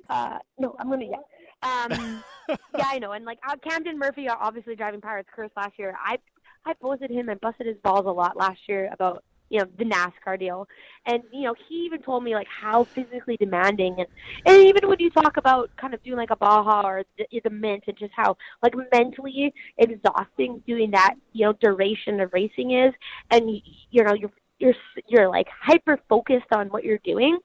Uh, 0.09 0.37
no, 0.59 0.75
I'm 0.79 0.89
gonna 0.89 1.05
yeah. 1.05 1.17
Um, 1.63 2.23
yeah, 2.77 2.85
I 2.85 2.99
know. 2.99 3.11
And 3.11 3.25
like 3.25 3.39
uh, 3.47 3.55
Camden 3.57 3.97
Murphy, 3.97 4.27
are 4.27 4.37
obviously 4.39 4.75
driving 4.75 5.01
Pirates 5.01 5.29
Curse 5.35 5.51
last 5.55 5.73
year. 5.79 5.95
I 6.03 6.17
I 6.65 6.73
busted 6.81 7.11
him 7.11 7.29
and 7.29 7.39
busted 7.41 7.67
his 7.67 7.77
balls 7.83 8.05
a 8.05 8.11
lot 8.11 8.37
last 8.37 8.59
year 8.67 8.89
about 8.91 9.23
you 9.49 9.59
know 9.59 9.65
the 9.77 9.85
NASCAR 9.85 10.39
deal, 10.39 10.67
and 11.05 11.23
you 11.31 11.43
know 11.43 11.55
he 11.67 11.75
even 11.85 12.01
told 12.01 12.23
me 12.23 12.33
like 12.33 12.47
how 12.47 12.83
physically 12.83 13.37
demanding 13.37 13.95
and 13.99 14.07
and 14.45 14.67
even 14.67 14.87
when 14.87 14.99
you 14.99 15.09
talk 15.09 15.37
about 15.37 15.69
kind 15.77 15.93
of 15.93 16.01
doing 16.03 16.17
like 16.17 16.31
a 16.31 16.35
Baja 16.35 16.81
or 16.85 17.03
the, 17.17 17.41
the 17.43 17.49
Mint 17.49 17.83
and 17.87 17.97
just 17.97 18.13
how 18.15 18.37
like 18.63 18.73
mentally 18.91 19.53
exhausting 19.77 20.61
doing 20.67 20.91
that 20.91 21.15
you 21.33 21.45
know 21.45 21.53
duration 21.53 22.19
of 22.19 22.33
racing 22.33 22.71
is, 22.71 22.93
and 23.31 23.49
you, 23.91 24.03
know 24.03 24.13
you're 24.13 24.31
you're 24.59 24.75
you're 25.07 25.29
like 25.29 25.47
hyper 25.49 25.99
focused 26.09 26.51
on 26.51 26.67
what 26.69 26.83
you're 26.83 26.99
doing 27.03 27.37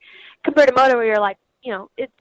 compared 0.45 0.69
to 0.69 0.75
moto 0.75 0.97
where 0.97 1.07
you're 1.07 1.21
like 1.21 1.37
you 1.63 1.73
know 1.73 1.91
it's 1.97 2.13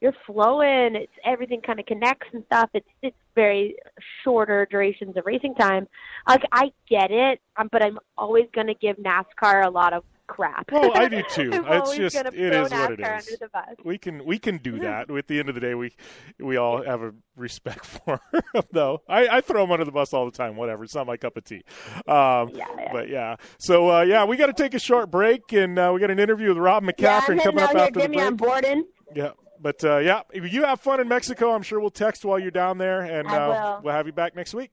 you're 0.00 0.14
flowing. 0.26 0.96
It's 0.96 1.12
everything 1.24 1.60
kind 1.60 1.78
of 1.78 1.86
connects 1.86 2.28
and 2.32 2.44
stuff. 2.46 2.70
It's 2.74 2.88
it's 3.02 3.16
very 3.34 3.76
shorter 4.24 4.66
durations 4.70 5.16
of 5.16 5.24
racing 5.26 5.54
time. 5.54 5.86
Like 6.26 6.42
I 6.52 6.72
get 6.88 7.10
it, 7.10 7.40
um, 7.56 7.68
but 7.70 7.82
I'm 7.82 7.98
always 8.16 8.46
going 8.54 8.66
to 8.68 8.74
give 8.74 8.96
NASCAR 8.96 9.66
a 9.66 9.70
lot 9.70 9.92
of 9.92 10.04
crap. 10.26 10.70
Well, 10.70 10.92
I 10.94 11.08
do 11.08 11.22
too. 11.30 11.50
It's 11.52 11.96
just 11.96 12.16
gonna 12.16 12.30
it 12.32 12.52
throw 12.52 12.64
is 12.64 12.70
what 12.70 12.92
it 12.92 13.00
is. 13.00 13.06
Under 13.06 13.36
the 13.40 13.48
bus. 13.52 13.64
We 13.84 13.98
can 13.98 14.24
we 14.24 14.38
can 14.38 14.58
do 14.58 14.78
that. 14.78 15.10
At 15.10 15.26
the 15.26 15.38
end 15.38 15.48
of 15.48 15.54
the 15.54 15.60
day, 15.60 15.74
we 15.74 15.92
we 16.38 16.56
all 16.56 16.82
have 16.82 17.02
a 17.02 17.12
respect 17.36 17.84
for 18.06 18.20
them, 18.32 18.62
though. 18.72 19.02
I, 19.08 19.28
I 19.28 19.40
throw 19.40 19.62
them 19.62 19.72
under 19.72 19.84
the 19.84 19.92
bus 19.92 20.14
all 20.14 20.24
the 20.24 20.36
time. 20.36 20.56
Whatever, 20.56 20.84
it's 20.84 20.94
not 20.94 21.06
my 21.06 21.16
cup 21.16 21.36
of 21.36 21.44
tea. 21.44 21.62
Um, 22.06 22.50
Yeah, 22.54 22.66
yeah. 22.78 22.92
But 22.92 23.08
yeah, 23.08 23.36
so 23.58 23.90
uh, 23.90 24.02
yeah, 24.02 24.24
we 24.24 24.36
got 24.36 24.46
to 24.46 24.52
take 24.52 24.74
a 24.74 24.78
short 24.78 25.10
break, 25.10 25.52
and 25.52 25.78
uh, 25.78 25.90
we 25.92 26.00
got 26.00 26.10
an 26.10 26.20
interview 26.20 26.48
with 26.48 26.58
Rob 26.58 26.84
McCaffrey 26.84 27.32
I'm 27.32 27.40
coming 27.40 27.64
up 27.64 27.74
after 27.74 27.92
the 27.94 28.00
Get 28.00 28.10
me 28.10 28.16
break. 28.18 28.26
on 28.26 28.36
boarding. 28.36 28.84
Yeah. 29.14 29.30
But 29.60 29.84
uh, 29.84 29.98
yeah, 29.98 30.22
if 30.32 30.52
you 30.52 30.64
have 30.64 30.80
fun 30.80 31.00
in 31.00 31.08
Mexico, 31.08 31.52
I'm 31.52 31.62
sure 31.62 31.80
we'll 31.80 31.90
text 31.90 32.24
while 32.24 32.38
you're 32.38 32.50
down 32.50 32.78
there, 32.78 33.02
and 33.02 33.28
uh, 33.28 33.80
we'll 33.82 33.92
have 33.92 34.06
you 34.06 34.12
back 34.12 34.34
next 34.34 34.54
week. 34.54 34.70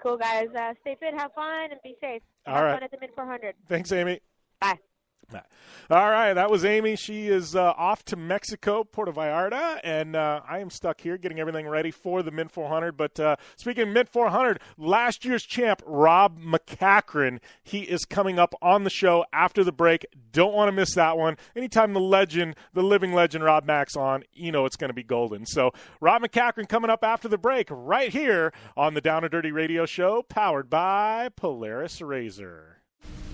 Cool 0.00 0.16
guys. 0.16 0.48
Uh, 0.56 0.74
stay 0.80 0.96
fit, 0.98 1.14
have 1.14 1.32
fun, 1.32 1.70
and 1.70 1.80
be 1.82 1.94
safe. 2.00 2.22
All 2.46 2.54
have 2.54 2.64
right. 2.64 2.72
fun 2.74 2.82
at 2.82 2.90
the 2.90 2.98
Mint 3.00 3.12
400. 3.14 3.54
Thanks, 3.68 3.92
Amy. 3.92 4.20
Bye. 4.60 4.78
All 5.90 6.10
right, 6.10 6.32
that 6.32 6.50
was 6.50 6.64
Amy. 6.64 6.96
She 6.96 7.28
is 7.28 7.54
uh, 7.54 7.74
off 7.76 8.04
to 8.06 8.16
Mexico, 8.16 8.82
Puerto 8.84 9.12
Vallarta, 9.12 9.78
and 9.84 10.16
uh, 10.16 10.40
I 10.48 10.60
am 10.60 10.70
stuck 10.70 11.00
here 11.00 11.18
getting 11.18 11.38
everything 11.38 11.68
ready 11.68 11.90
for 11.90 12.22
the 12.22 12.30
Mint 12.30 12.50
400. 12.50 12.96
But 12.96 13.20
uh, 13.20 13.36
speaking 13.56 13.82
of 13.82 13.88
Mint 13.90 14.08
400, 14.08 14.60
last 14.78 15.24
year's 15.24 15.42
champ, 15.42 15.82
Rob 15.84 16.40
MacCachren, 16.40 17.40
he 17.62 17.80
is 17.80 18.04
coming 18.04 18.38
up 18.38 18.54
on 18.62 18.84
the 18.84 18.90
show 18.90 19.26
after 19.32 19.64
the 19.64 19.72
break. 19.72 20.06
Don't 20.32 20.54
want 20.54 20.68
to 20.68 20.72
miss 20.72 20.94
that 20.94 21.18
one. 21.18 21.36
Anytime 21.54 21.92
the 21.92 22.00
legend, 22.00 22.56
the 22.72 22.82
living 22.82 23.12
legend, 23.12 23.44
Rob 23.44 23.66
Max 23.66 23.96
on, 23.96 24.24
you 24.32 24.50
know 24.50 24.64
it's 24.64 24.76
going 24.76 24.90
to 24.90 24.94
be 24.94 25.02
golden. 25.02 25.44
So 25.44 25.72
Rob 26.00 26.22
MacCachren 26.22 26.68
coming 26.68 26.90
up 26.90 27.04
after 27.04 27.28
the 27.28 27.38
break 27.38 27.68
right 27.70 28.10
here 28.10 28.52
on 28.76 28.94
the 28.94 29.00
Down 29.00 29.24
and 29.24 29.30
Dirty 29.30 29.52
Radio 29.52 29.84
Show, 29.84 30.22
powered 30.22 30.70
by 30.70 31.28
Polaris 31.36 32.00
Razor. 32.00 32.78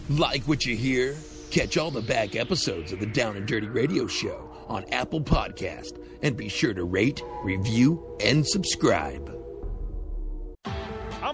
Like 0.09 0.43
what 0.45 0.67
you 0.67 0.75
hear? 0.75 1.15
Catch 1.51 1.79
all 1.79 1.91
the 1.91 2.03
back 2.03 2.37
episodes 2.37 2.93
of 2.93 3.01
the 3.01 3.07
Down 3.07 3.37
and 3.37 3.47
Dirty 3.47 3.69
Radio 3.69 4.07
Show 4.07 4.51
on 4.69 4.85
Apple 4.93 5.23
Podcast 5.23 5.99
and 6.23 6.37
be 6.37 6.49
sure 6.49 6.75
to 6.75 6.85
rate, 6.85 7.23
review, 7.43 8.05
and 8.23 8.47
subscribe. 8.47 9.38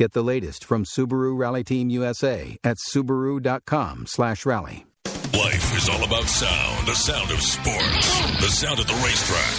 Get 0.00 0.12
the 0.12 0.22
latest 0.22 0.64
from 0.64 0.86
Subaru 0.86 1.36
Rally 1.36 1.62
Team 1.62 1.90
USA 1.90 2.56
at 2.64 2.78
subaru.com/rally. 2.78 4.86
Life 5.36 5.76
is 5.76 5.90
all 5.90 6.02
about 6.02 6.24
sound. 6.24 6.88
The 6.88 6.94
sound 6.94 7.30
of 7.30 7.42
sports. 7.42 8.08
The 8.40 8.48
sound 8.48 8.80
at 8.80 8.88
the 8.88 8.94
racetrack. 9.04 9.54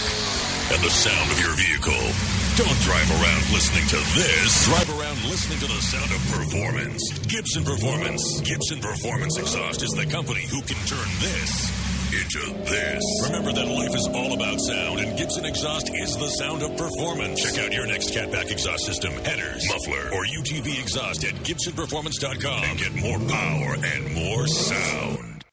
And 0.74 0.82
the 0.82 0.90
sound 0.90 1.30
of 1.30 1.38
your 1.38 1.54
vehicle. 1.54 2.10
Don't 2.58 2.80
drive 2.82 3.06
around 3.22 3.54
listening 3.54 3.86
to 3.94 4.02
this. 4.18 4.66
Drive 4.66 4.90
around 4.98 5.22
listening 5.30 5.60
to 5.60 5.68
the 5.68 5.80
sound 5.80 6.10
of 6.10 6.18
performance. 6.34 7.00
Gibson 7.28 7.62
Performance. 7.62 8.40
Gibson 8.40 8.80
Performance 8.80 9.38
Exhaust 9.38 9.84
is 9.84 9.92
the 9.92 10.06
company 10.06 10.42
who 10.50 10.60
can 10.62 10.84
turn 10.90 11.08
this 11.20 11.70
into 12.12 12.52
this. 12.68 13.02
Remember 13.26 13.52
that 13.52 13.66
life 13.66 13.94
is 13.94 14.08
all 14.12 14.34
about 14.34 14.60
sound, 14.60 15.00
and 15.00 15.16
Gibson 15.16 15.44
Exhaust 15.44 15.90
is 15.94 16.16
the 16.16 16.28
sound 16.28 16.62
of 16.62 16.76
performance. 16.76 17.42
Check 17.42 17.64
out 17.64 17.72
your 17.72 17.86
next 17.86 18.10
catback 18.10 18.50
exhaust 18.50 18.84
system, 18.84 19.12
headers, 19.24 19.66
muffler, 19.68 20.10
or 20.12 20.24
UTV 20.24 20.78
exhaust 20.80 21.24
at 21.24 21.34
GibsonPerformance.com 21.36 22.64
and 22.64 22.78
get 22.78 22.94
more 22.94 23.18
power 23.18 23.76
and 23.82 24.14
more 24.14 24.46
sound. 24.46 25.31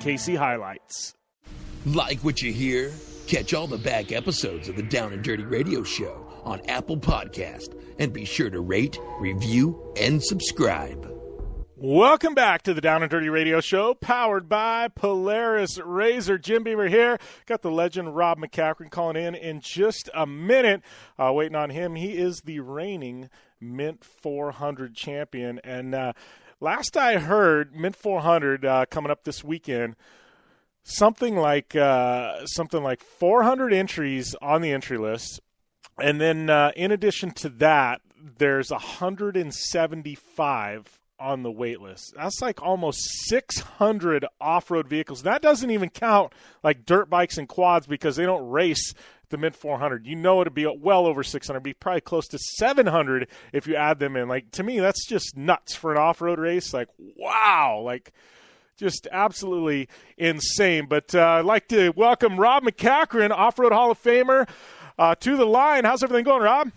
KC 0.00 0.38
HiLiTES. 0.38 1.14
Like 1.86 2.20
what 2.20 2.42
you 2.42 2.52
hear? 2.52 2.92
Catch 3.26 3.54
all 3.54 3.66
the 3.66 3.78
back 3.78 4.12
episodes 4.12 4.68
of 4.68 4.76
the 4.76 4.82
Down 4.82 5.12
and 5.12 5.22
Dirty 5.22 5.44
Radio 5.44 5.82
Show 5.82 6.26
on 6.44 6.60
Apple 6.68 6.96
Podcast 6.96 7.74
and 7.98 8.12
be 8.12 8.24
sure 8.24 8.50
to 8.50 8.60
rate, 8.60 8.98
review, 9.18 9.92
and 10.00 10.22
subscribe. 10.22 11.12
Welcome 11.78 12.34
back 12.34 12.62
to 12.62 12.72
the 12.72 12.80
Down 12.80 13.02
and 13.02 13.10
Dirty 13.10 13.28
Radio 13.28 13.60
Show, 13.60 13.92
powered 13.92 14.48
by 14.48 14.88
Polaris 14.88 15.78
Razor. 15.78 16.38
Jim 16.38 16.62
Beaver 16.62 16.88
here. 16.88 17.18
Got 17.44 17.60
the 17.60 17.70
legend 17.70 18.16
Rob 18.16 18.38
MacCachren 18.38 18.90
calling 18.90 19.16
in 19.22 19.34
in 19.34 19.60
just 19.60 20.08
a 20.14 20.26
minute. 20.26 20.80
Uh, 21.18 21.32
waiting 21.34 21.54
on 21.54 21.68
him. 21.68 21.94
He 21.94 22.16
is 22.16 22.40
the 22.40 22.60
reigning 22.60 23.28
Mint 23.60 24.02
400 24.02 24.94
champion. 24.94 25.60
And 25.64 25.94
uh, 25.94 26.12
last 26.60 26.96
I 26.96 27.18
heard, 27.18 27.74
Mint 27.74 27.96
400 27.96 28.64
uh, 28.64 28.86
coming 28.86 29.10
up 29.10 29.24
this 29.24 29.44
weekend. 29.44 29.96
Something 30.82 31.36
like 31.36 31.74
uh, 31.74 32.46
something 32.46 32.82
like 32.82 33.02
400 33.02 33.72
entries 33.72 34.36
on 34.40 34.62
the 34.62 34.70
entry 34.70 34.98
list, 34.98 35.40
and 36.00 36.20
then 36.20 36.48
uh, 36.48 36.70
in 36.76 36.92
addition 36.92 37.32
to 37.32 37.48
that, 37.48 38.00
there's 38.38 38.70
175 38.70 41.00
on 41.18 41.42
the 41.42 41.50
wait 41.50 41.80
list. 41.80 42.14
That's 42.16 42.42
like 42.42 42.62
almost 42.62 43.00
600 43.28 44.26
off-road 44.40 44.86
vehicles. 44.86 45.22
That 45.22 45.42
doesn't 45.42 45.70
even 45.70 45.88
count 45.88 46.32
like 46.62 46.84
dirt 46.84 47.08
bikes 47.08 47.38
and 47.38 47.48
quads 47.48 47.86
because 47.86 48.16
they 48.16 48.24
don't 48.24 48.48
race 48.48 48.92
the 49.30 49.38
Mint 49.38 49.56
400. 49.56 50.06
You 50.06 50.16
know 50.16 50.40
it'll 50.40 50.52
be 50.52 50.66
well 50.66 51.06
over 51.06 51.22
600, 51.22 51.60
be 51.60 51.74
probably 51.74 52.00
close 52.00 52.26
to 52.28 52.38
700 52.38 53.28
if 53.52 53.66
you 53.66 53.76
add 53.76 53.98
them 53.98 54.16
in. 54.16 54.28
Like 54.28 54.50
to 54.52 54.62
me, 54.62 54.80
that's 54.80 55.06
just 55.06 55.36
nuts 55.36 55.74
for 55.74 55.92
an 55.92 55.98
off-road 55.98 56.38
race. 56.38 56.72
Like 56.72 56.88
wow, 56.98 57.80
like 57.84 58.12
just 58.76 59.08
absolutely 59.10 59.88
insane. 60.16 60.86
But 60.86 61.14
uh, 61.14 61.20
I'd 61.24 61.44
like 61.44 61.68
to 61.68 61.90
welcome 61.90 62.38
Rob 62.38 62.62
MacCachren, 62.62 63.30
Off-Road 63.30 63.72
Hall 63.72 63.90
of 63.90 64.02
Famer, 64.02 64.48
uh, 64.98 65.14
to 65.16 65.36
the 65.36 65.46
line. 65.46 65.84
How's 65.84 66.02
everything 66.02 66.24
going, 66.24 66.42
Rob? 66.42 66.70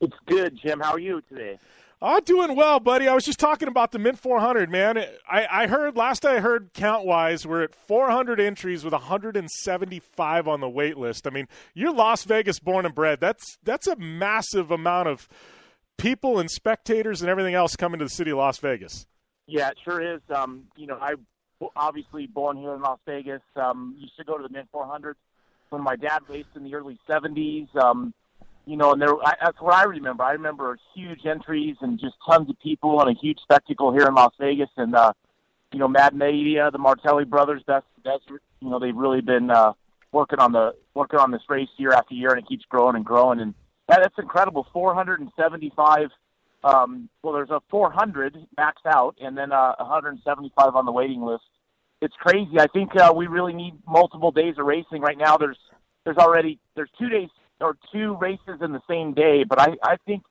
It's 0.00 0.16
good, 0.26 0.58
Jim. 0.62 0.80
How 0.80 0.92
are 0.92 0.98
you 0.98 1.22
today? 1.28 1.58
Oh, 2.02 2.20
doing 2.20 2.54
well, 2.54 2.78
buddy. 2.78 3.08
I 3.08 3.14
was 3.14 3.24
just 3.24 3.40
talking 3.40 3.68
about 3.68 3.90
the 3.90 3.98
Mint 3.98 4.18
400, 4.18 4.70
man. 4.70 4.98
I, 5.28 5.46
I 5.50 5.66
heard 5.66 5.96
last 5.96 6.26
I 6.26 6.40
heard 6.40 6.70
count 6.74 7.06
wise, 7.06 7.46
we're 7.46 7.62
at 7.62 7.74
400 7.74 8.38
entries 8.38 8.84
with 8.84 8.92
175 8.92 10.48
on 10.48 10.60
the 10.60 10.68
wait 10.68 10.98
list. 10.98 11.26
I 11.26 11.30
mean, 11.30 11.48
you're 11.72 11.92
Las 11.92 12.24
Vegas 12.24 12.58
born 12.58 12.84
and 12.84 12.94
bred. 12.94 13.18
That's 13.18 13.56
that's 13.62 13.86
a 13.86 13.96
massive 13.96 14.70
amount 14.70 15.08
of 15.08 15.26
people 15.96 16.38
and 16.38 16.50
spectators 16.50 17.22
and 17.22 17.30
everything 17.30 17.54
else 17.54 17.76
coming 17.76 17.98
to 18.00 18.04
the 18.04 18.10
city 18.10 18.30
of 18.30 18.38
Las 18.38 18.58
Vegas. 18.58 19.06
Yeah, 19.46 19.70
it 19.70 19.78
sure 19.82 20.16
is. 20.16 20.20
Um, 20.28 20.64
you 20.76 20.86
know, 20.86 20.98
I 21.00 21.14
obviously 21.74 22.26
born 22.26 22.58
here 22.58 22.74
in 22.74 22.82
Las 22.82 22.98
Vegas. 23.06 23.42
Um, 23.54 23.94
used 23.98 24.16
to 24.18 24.24
go 24.24 24.36
to 24.36 24.42
the 24.42 24.50
Mint 24.50 24.68
400 24.70 25.16
when 25.70 25.82
my 25.82 25.96
dad 25.96 26.20
raced 26.28 26.50
in 26.56 26.64
the 26.64 26.74
early 26.74 26.98
70s. 27.08 27.74
Um, 27.74 28.12
you 28.66 28.76
know, 28.76 28.92
and 28.92 29.00
there 29.00 29.14
I, 29.24 29.34
that's 29.42 29.60
what 29.60 29.74
I 29.74 29.84
remember. 29.84 30.24
I 30.24 30.32
remember 30.32 30.76
huge 30.94 31.24
entries 31.24 31.76
and 31.80 31.98
just 31.98 32.14
tons 32.28 32.50
of 32.50 32.58
people 32.60 33.00
and 33.00 33.16
a 33.16 33.18
huge 33.18 33.38
spectacle 33.40 33.92
here 33.92 34.06
in 34.06 34.14
Las 34.14 34.32
Vegas. 34.38 34.68
And 34.76 34.94
uh, 34.94 35.12
you 35.72 35.78
know, 35.78 35.88
Mad 35.88 36.14
Media, 36.14 36.70
the 36.70 36.78
Martelli 36.78 37.24
brothers, 37.24 37.62
Best 37.66 37.86
Desert. 38.04 38.42
You 38.60 38.70
know, 38.70 38.78
they've 38.78 38.96
really 38.96 39.20
been 39.20 39.50
uh, 39.50 39.72
working 40.12 40.40
on 40.40 40.52
the 40.52 40.74
working 40.94 41.20
on 41.20 41.30
this 41.30 41.42
race 41.48 41.68
year 41.76 41.92
after 41.92 42.14
year, 42.14 42.30
and 42.30 42.40
it 42.40 42.48
keeps 42.48 42.64
growing 42.68 42.96
and 42.96 43.04
growing. 43.04 43.40
And 43.40 43.54
that, 43.88 44.00
that's 44.02 44.18
incredible. 44.18 44.66
475. 44.72 46.08
Um, 46.64 47.08
well, 47.22 47.34
there's 47.34 47.50
a 47.50 47.60
400 47.70 48.36
maxed 48.58 48.86
out, 48.86 49.14
and 49.20 49.38
then 49.38 49.52
uh, 49.52 49.74
175 49.78 50.74
on 50.74 50.84
the 50.84 50.92
waiting 50.92 51.22
list. 51.22 51.44
It's 52.02 52.14
crazy. 52.18 52.58
I 52.58 52.66
think 52.66 52.96
uh, 52.96 53.12
we 53.14 53.28
really 53.28 53.52
need 53.52 53.74
multiple 53.86 54.32
days 54.32 54.54
of 54.58 54.66
racing 54.66 55.00
right 55.02 55.16
now. 55.16 55.36
There's 55.36 55.58
there's 56.04 56.16
already 56.16 56.58
there's 56.74 56.90
two 56.98 57.08
days 57.08 57.28
or 57.60 57.76
two 57.92 58.16
races 58.20 58.60
in 58.60 58.72
the 58.72 58.82
same 58.88 59.14
day, 59.14 59.44
but 59.44 59.60
I 59.60 59.76
I 59.82 59.96
think 60.06 60.22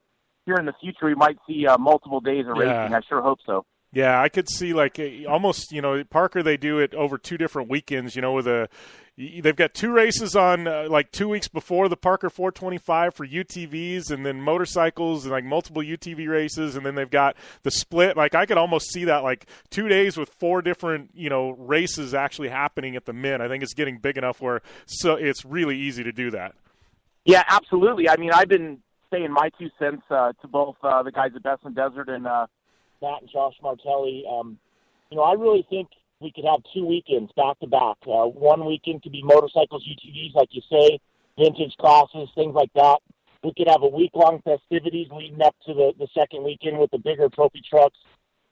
here 0.45 0.55
in 0.55 0.65
the 0.65 0.73
future 0.79 1.05
we 1.07 1.15
might 1.15 1.37
see 1.47 1.65
uh, 1.65 1.77
multiple 1.77 2.19
days 2.21 2.45
of 2.47 2.55
Yeah. 2.57 2.81
racing. 2.81 2.95
I 2.95 3.01
sure 3.07 3.21
hope 3.21 3.39
so. 3.45 3.65
Yeah, 3.91 4.21
I 4.21 4.27
could 4.27 4.49
see 4.49 4.73
like 4.73 4.99
almost 5.27 5.71
you 5.71 5.81
know 5.81 6.03
Parker. 6.03 6.43
They 6.43 6.57
do 6.57 6.79
it 6.79 6.93
over 6.93 7.17
two 7.17 7.37
different 7.37 7.69
weekends. 7.69 8.13
You 8.15 8.21
know, 8.21 8.33
with 8.33 8.45
a 8.45 8.67
they've 9.17 9.55
got 9.55 9.73
two 9.73 9.89
races 9.93 10.35
on 10.35 10.67
uh, 10.67 10.87
like 10.89 11.13
two 11.13 11.29
weeks 11.29 11.47
before 11.47 11.87
the 11.87 11.95
Parker 11.95 12.29
425 12.29 13.13
for 13.13 13.25
UTVs, 13.25 14.11
and 14.11 14.25
then 14.25 14.41
motorcycles 14.41 15.23
and 15.23 15.31
like 15.31 15.45
multiple 15.45 15.81
UTV 15.81 16.27
races, 16.27 16.75
and 16.75 16.85
then 16.85 16.95
they've 16.95 17.09
got 17.09 17.37
the 17.63 17.71
split. 17.71 18.17
Like 18.17 18.35
I 18.35 18.45
could 18.45 18.57
almost 18.57 18.91
see 18.91 19.05
that 19.05 19.23
like 19.23 19.45
two 19.69 19.87
days 19.87 20.17
with 20.17 20.27
four 20.27 20.61
different 20.61 21.11
you 21.13 21.29
know 21.29 21.51
races 21.51 22.13
actually 22.13 22.49
happening 22.49 22.97
at 22.97 23.05
the 23.05 23.13
Mint. 23.13 23.41
I 23.41 23.47
think 23.47 23.63
it's 23.63 23.73
getting 23.73 23.99
big 23.99 24.17
enough 24.17 24.41
where 24.41 24.61
so 24.87 25.13
it's 25.15 25.45
really 25.45 25.77
easy 25.77 26.03
to 26.03 26.11
do 26.11 26.31
that. 26.31 26.53
Yeah, 27.25 27.43
absolutely. 27.47 28.07
I 28.07 28.17
mean, 28.17 28.31
I've 28.31 28.47
been 28.47 28.79
saying 29.11 29.31
my 29.31 29.49
two 29.59 29.69
cents 29.79 30.03
uh, 30.09 30.33
to 30.41 30.47
both 30.47 30.75
uh, 30.83 31.03
the 31.03 31.11
guys 31.11 31.31
at 31.35 31.43
Best 31.43 31.63
in 31.65 31.73
Desert 31.73 32.07
and 32.07 32.27
uh, 32.27 32.45
Matt 33.01 33.21
and 33.21 33.29
Josh 33.31 33.55
Martelli. 33.61 34.23
Um, 34.31 34.59
you 35.09 35.17
know, 35.17 35.23
I 35.23 35.33
really 35.33 35.65
think 35.69 35.89
we 36.21 36.31
could 36.31 36.45
have 36.45 36.61
two 36.73 36.85
weekends 36.85 37.31
back 37.35 37.59
to 37.59 37.67
back. 37.67 37.97
Uh, 38.05 38.25
One 38.27 38.65
weekend 38.65 39.01
could 39.03 39.11
be 39.11 39.23
motorcycles, 39.23 39.83
UTVs, 39.87 40.35
like 40.35 40.49
you 40.51 40.61
say, 40.71 40.99
vintage 41.37 41.75
classes, 41.77 42.29
things 42.35 42.53
like 42.53 42.71
that. 42.75 42.99
We 43.43 43.53
could 43.55 43.67
have 43.67 43.83
a 43.83 43.87
week 43.87 44.11
long 44.13 44.41
festivities 44.43 45.07
leading 45.11 45.41
up 45.41 45.55
to 45.65 45.73
the, 45.73 45.93
the 45.99 46.07
second 46.13 46.43
weekend 46.43 46.79
with 46.79 46.91
the 46.91 46.97
bigger 46.97 47.29
trophy 47.29 47.61
trucks 47.67 47.97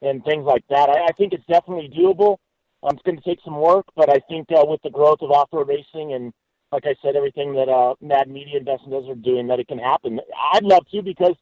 and 0.01 0.23
things 0.23 0.45
like 0.45 0.63
that. 0.69 0.89
I, 0.89 1.05
I 1.05 1.11
think 1.17 1.33
it's 1.33 1.45
definitely 1.45 1.89
doable. 1.95 2.37
Um, 2.83 2.95
it's 2.95 3.03
going 3.03 3.17
to 3.17 3.23
take 3.23 3.39
some 3.45 3.59
work, 3.59 3.85
but 3.95 4.09
I 4.09 4.19
think 4.27 4.47
uh, 4.51 4.65
with 4.65 4.81
the 4.83 4.89
growth 4.89 5.19
of 5.21 5.31
off 5.31 5.49
road 5.51 5.69
racing 5.69 6.13
and 6.13 6.33
like 6.73 6.85
I 6.85 6.95
said, 7.01 7.15
everything 7.15 7.53
that 7.53 7.69
uh, 7.69 7.93
Mad 8.01 8.27
Media 8.27 8.57
and 8.57 8.67
are 8.67 9.15
doing, 9.15 9.47
that 9.47 9.59
it 9.59 9.67
can 9.67 9.77
happen. 9.77 10.19
I'd 10.53 10.63
love 10.63 10.85
to 10.91 11.01
because, 11.03 11.35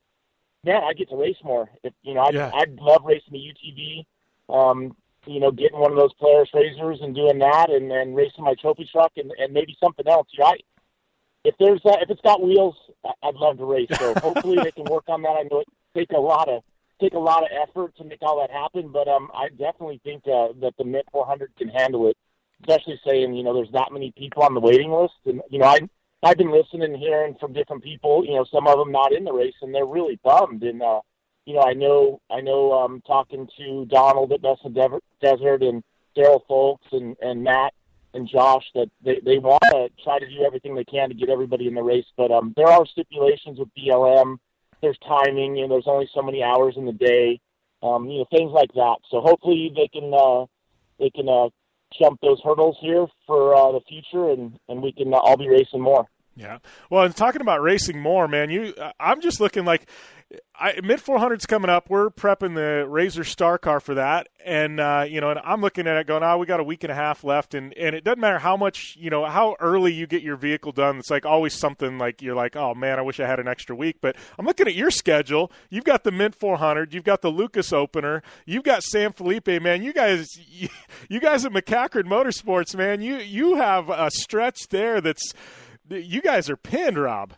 man, 0.65 0.83
I 0.83 0.93
get 0.93 1.09
to 1.09 1.15
race 1.15 1.37
more. 1.43 1.69
If, 1.83 1.93
you 2.03 2.13
know, 2.13 2.21
I'd, 2.21 2.33
Yeah. 2.33 2.51
I'd 2.53 2.75
love 2.75 3.03
racing 3.05 3.31
the 3.31 3.39
UTV. 3.39 4.05
Um, 4.53 4.95
you 5.25 5.39
know, 5.39 5.51
getting 5.51 5.79
one 5.79 5.91
of 5.91 5.97
those 5.97 6.13
Polaris 6.15 6.49
Razors 6.53 6.99
and 7.01 7.15
doing 7.15 7.39
that, 7.39 7.69
and 7.69 7.89
then 7.89 8.13
racing 8.13 8.43
my 8.43 8.55
trophy 8.55 8.89
truck, 8.91 9.11
and, 9.17 9.31
and 9.37 9.53
maybe 9.53 9.77
something 9.79 10.07
else. 10.07 10.27
You 10.31 10.39
know, 10.39 10.47
I, 10.47 10.55
if 11.45 11.55
there's 11.59 11.79
uh, 11.85 11.97
if 12.01 12.09
it's 12.09 12.21
got 12.21 12.41
wheels, 12.41 12.75
I'd 13.23 13.35
love 13.35 13.57
to 13.59 13.65
race. 13.65 13.87
So 13.97 14.13
hopefully 14.17 14.57
they 14.63 14.71
can 14.71 14.85
work 14.85 15.05
on 15.07 15.21
that. 15.21 15.29
I 15.29 15.43
know 15.43 15.59
it 15.59 15.67
take 15.95 16.11
a 16.11 16.19
lot 16.19 16.49
of 16.49 16.63
take 16.99 17.13
a 17.13 17.19
lot 17.19 17.43
of 17.43 17.49
effort 17.51 17.95
to 17.97 18.03
make 18.03 18.21
all 18.21 18.39
that 18.41 18.51
happen, 18.51 18.89
but 18.91 19.07
um, 19.07 19.29
I 19.33 19.49
definitely 19.49 20.01
think 20.03 20.23
uh, 20.27 20.49
that 20.61 20.73
the 20.77 20.83
Mint 20.83 21.05
400 21.11 21.55
can 21.55 21.69
handle 21.69 22.07
it. 22.07 22.17
Especially 22.61 22.99
saying 23.05 23.33
you 23.33 23.43
know 23.43 23.53
there's 23.53 23.71
that 23.71 23.91
many 23.91 24.11
people 24.17 24.43
on 24.43 24.53
the 24.53 24.59
waiting 24.59 24.91
list, 24.91 25.13
and 25.25 25.41
you 25.49 25.59
know 25.59 25.65
I 25.65 25.79
I've 26.23 26.37
been 26.37 26.51
listening 26.51 26.83
and 26.83 26.95
hearing 26.95 27.35
from 27.39 27.53
different 27.53 27.83
people. 27.83 28.23
You 28.25 28.35
know 28.35 28.45
some 28.51 28.67
of 28.67 28.77
them 28.77 28.91
not 28.91 29.13
in 29.13 29.23
the 29.23 29.33
race, 29.33 29.55
and 29.61 29.73
they're 29.73 29.85
really 29.85 30.19
bummed. 30.23 30.63
And 30.63 30.81
uh, 30.81 31.01
you 31.45 31.55
know 31.55 31.61
I 31.61 31.73
know 31.73 32.21
I 32.29 32.41
know 32.41 32.73
um, 32.73 33.01
talking 33.05 33.47
to 33.57 33.85
Donald 33.85 34.31
at 34.31 34.41
Dev- 34.41 35.01
Desert 35.21 35.63
and 35.63 35.83
Daryl 36.15 36.45
Folks 36.47 36.85
and 36.91 37.15
and 37.21 37.43
Matt 37.43 37.73
and 38.13 38.27
Josh 38.27 38.65
that 38.75 38.89
they, 39.03 39.19
they 39.23 39.37
want 39.37 39.63
to 39.71 39.89
try 40.03 40.19
to 40.19 40.27
do 40.27 40.43
everything 40.45 40.75
they 40.75 40.83
can 40.83 41.09
to 41.09 41.15
get 41.15 41.29
everybody 41.29 41.67
in 41.67 41.73
the 41.73 41.83
race. 41.83 42.05
But 42.17 42.31
um, 42.31 42.53
there 42.55 42.67
are 42.67 42.85
stipulations 42.85 43.59
with 43.59 43.69
BLM. 43.77 44.37
There's 44.81 44.97
timing. 45.07 45.55
You 45.55 45.67
know, 45.67 45.75
there's 45.75 45.87
only 45.87 46.09
so 46.13 46.21
many 46.21 46.43
hours 46.43 46.75
in 46.77 46.85
the 46.85 46.91
day. 46.91 47.39
Um, 47.83 48.07
you 48.09 48.19
know, 48.19 48.25
things 48.31 48.51
like 48.51 48.71
that. 48.73 48.97
So 49.09 49.21
hopefully 49.21 49.71
they 49.75 49.87
can 49.87 50.13
uh, 50.13 50.45
they 50.99 51.09
can 51.09 51.27
uh, 51.27 51.49
jump 51.99 52.19
those 52.21 52.39
hurdles 52.43 52.77
here 52.81 53.07
for 53.27 53.55
uh, 53.55 53.71
the 53.71 53.81
future, 53.87 54.29
and 54.29 54.59
and 54.67 54.81
we 54.81 54.91
can 54.91 55.13
uh, 55.13 55.17
all 55.17 55.37
be 55.37 55.49
racing 55.49 55.81
more. 55.81 56.05
Yeah. 56.35 56.59
Well, 56.89 57.03
and 57.03 57.15
talking 57.15 57.41
about 57.41 57.61
racing 57.61 57.99
more, 57.99 58.27
man, 58.27 58.49
you 58.49 58.73
I'm 58.99 59.21
just 59.21 59.39
looking 59.39 59.65
like 59.65 59.89
Mint 60.83 61.03
400s 61.03 61.47
coming 61.47 61.69
up. 61.69 61.89
We're 61.89 62.09
prepping 62.09 62.55
the 62.55 62.87
Razor 62.87 63.23
Star 63.23 63.57
Car 63.57 63.79
for 63.79 63.95
that, 63.95 64.29
and 64.45 64.79
uh, 64.79 65.05
you 65.07 65.19
know, 65.19 65.31
and 65.31 65.39
I'm 65.43 65.59
looking 65.61 65.87
at 65.87 65.97
it 65.97 66.07
going, 66.07 66.23
oh, 66.23 66.37
we 66.37 66.45
got 66.45 66.59
a 66.59 66.63
week 66.63 66.83
and 66.83 66.91
a 66.91 66.95
half 66.95 67.23
left, 67.23 67.53
and 67.53 67.73
and 67.73 67.95
it 67.95 68.03
doesn't 68.03 68.19
matter 68.19 68.39
how 68.39 68.55
much, 68.55 68.95
you 68.99 69.09
know, 69.09 69.25
how 69.25 69.55
early 69.59 69.91
you 69.91 70.07
get 70.07 70.21
your 70.21 70.35
vehicle 70.35 70.71
done. 70.71 70.97
It's 70.97 71.09
like 71.09 71.25
always 71.25 71.53
something 71.53 71.97
like 71.97 72.21
you're 72.21 72.35
like, 72.35 72.55
oh 72.55 72.75
man, 72.75 72.99
I 72.99 73.01
wish 73.01 73.19
I 73.19 73.27
had 73.27 73.39
an 73.39 73.47
extra 73.47 73.75
week. 73.75 73.97
But 74.01 74.15
I'm 74.37 74.45
looking 74.45 74.67
at 74.67 74.75
your 74.75 74.91
schedule. 74.91 75.51
You've 75.69 75.83
got 75.83 76.03
the 76.03 76.11
Mint 76.11 76.35
400, 76.35 76.93
you've 76.93 77.03
got 77.03 77.21
the 77.21 77.31
Lucas 77.31 77.73
Opener, 77.73 78.21
you've 78.45 78.63
got 78.63 78.83
San 78.83 79.13
Felipe, 79.13 79.47
man. 79.47 79.81
You 79.83 79.93
guys, 79.93 80.27
you 81.09 81.19
guys 81.19 81.43
at 81.43 81.51
MacCachren 81.51 82.03
Motorsports, 82.03 82.75
man, 82.75 83.01
you 83.01 83.17
you 83.17 83.55
have 83.55 83.89
a 83.89 84.11
stretch 84.11 84.67
there 84.69 85.01
that's 85.01 85.33
you 85.89 86.21
guys 86.21 86.49
are 86.49 86.57
pinned, 86.57 86.97
Rob. 86.97 87.33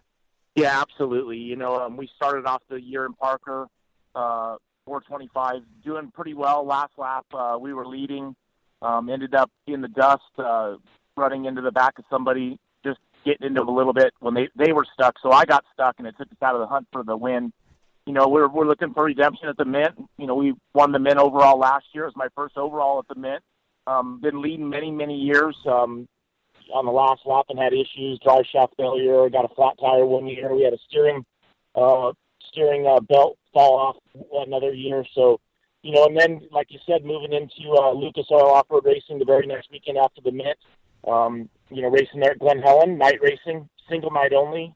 Yeah, 0.56 0.82
absolutely. 0.82 1.38
You 1.38 1.56
know, 1.56 1.80
um, 1.80 1.98
we 1.98 2.10
started 2.16 2.46
off 2.46 2.62
the 2.70 2.80
year 2.80 3.06
in 3.06 3.14
Parker, 3.14 3.68
uh, 4.14 4.58
425, 4.86 5.62
doing 5.84 6.12
pretty 6.14 6.34
well. 6.34 6.66
Last 6.66 6.94
lap, 6.98 7.26
uh, 7.34 7.58
we 7.60 7.74
were 7.74 7.86
leading. 7.88 8.36
Um, 8.82 9.10
ended 9.10 9.34
up 9.34 9.50
in 9.66 9.82
the 9.82 9.88
dust, 9.88 10.22
uh, 10.38 10.76
running 11.16 11.46
into 11.46 11.62
the 11.62 11.72
back 11.72 11.98
of 11.98 12.06
somebody, 12.10 12.60
just 12.86 13.00
getting 13.24 13.48
into 13.48 13.62
a 13.62 13.72
little 13.72 13.94
bit 13.94 14.14
when 14.20 14.34
they 14.34 14.50
they 14.56 14.74
were 14.74 14.86
stuck. 14.94 15.16
So 15.24 15.32
I 15.32 15.46
got 15.46 15.64
stuck, 15.74 15.96
and 16.00 16.08
it 16.08 16.16
took 16.18 16.28
us 16.30 16.38
out 16.42 16.54
of 16.56 16.60
the 16.60 16.68
hunt 16.68 16.88
for 16.92 17.02
the 17.04 17.16
win. 17.16 17.54
You 18.06 18.12
know, 18.14 18.28
we're 18.28 18.50
we're 18.50 18.68
looking 18.68 18.94
for 18.94 19.06
redemption 19.06 19.48
at 19.48 19.56
the 19.56 19.64
Mint. 19.66 19.96
You 20.18 20.28
know, 20.28 20.36
we 20.36 20.54
won 20.74 20.92
the 20.92 21.00
Mint 21.00 21.18
overall 21.18 21.58
last 21.58 21.86
year. 21.94 22.04
It 22.04 22.08
was 22.08 22.16
my 22.18 22.28
first 22.36 22.58
overall 22.58 23.00
at 23.00 23.08
the 23.08 23.20
Mint. 23.20 23.42
Um, 23.88 24.20
been 24.22 24.42
leading 24.42 24.70
many 24.70 24.92
many 24.92 25.16
years. 25.16 25.56
Um, 25.66 26.10
on 26.74 26.86
the 26.86 26.92
last 26.92 27.22
lap 27.26 27.46
and 27.50 27.60
had 27.60 27.74
issues, 27.74 28.20
drive 28.24 28.46
shaft 28.52 28.74
failure, 28.78 29.30
got 29.30 29.46
a 29.46 29.56
flat 29.56 29.76
tire 29.80 30.06
one 30.06 30.28
year. 30.28 30.54
We 30.54 30.64
had 30.64 30.74
a 30.74 30.80
steering 30.88 31.26
uh, 31.76 32.14
steering 32.52 32.86
uh, 32.88 33.00
belt 33.00 33.38
fall 33.54 33.78
off 33.78 33.96
another 34.48 34.74
year. 34.74 35.06
So, 35.16 35.40
you 35.82 35.94
know, 35.94 36.06
and 36.06 36.18
then 36.18 36.42
like 36.52 36.68
you 36.70 36.80
said, 36.86 37.04
moving 37.04 37.34
into 37.34 37.72
uh, 37.74 37.92
Lucas 37.92 38.28
Oil 38.32 38.52
Off 38.52 38.68
Road 38.70 38.86
Racing 38.86 39.20
the 39.20 39.26
very 39.26 39.48
next 39.48 39.72
weekend 39.72 39.98
after 39.98 40.22
the 40.22 40.32
Mint. 40.32 40.58
Um, 41.08 41.50
you 41.70 41.82
know, 41.82 41.90
racing 41.90 42.22
there 42.22 42.32
at 42.32 42.40
Glen 42.40 42.60
Helen, 42.60 42.98
night 42.98 43.20
racing, 43.22 43.68
single 43.90 44.12
night 44.12 44.34
only. 44.34 44.74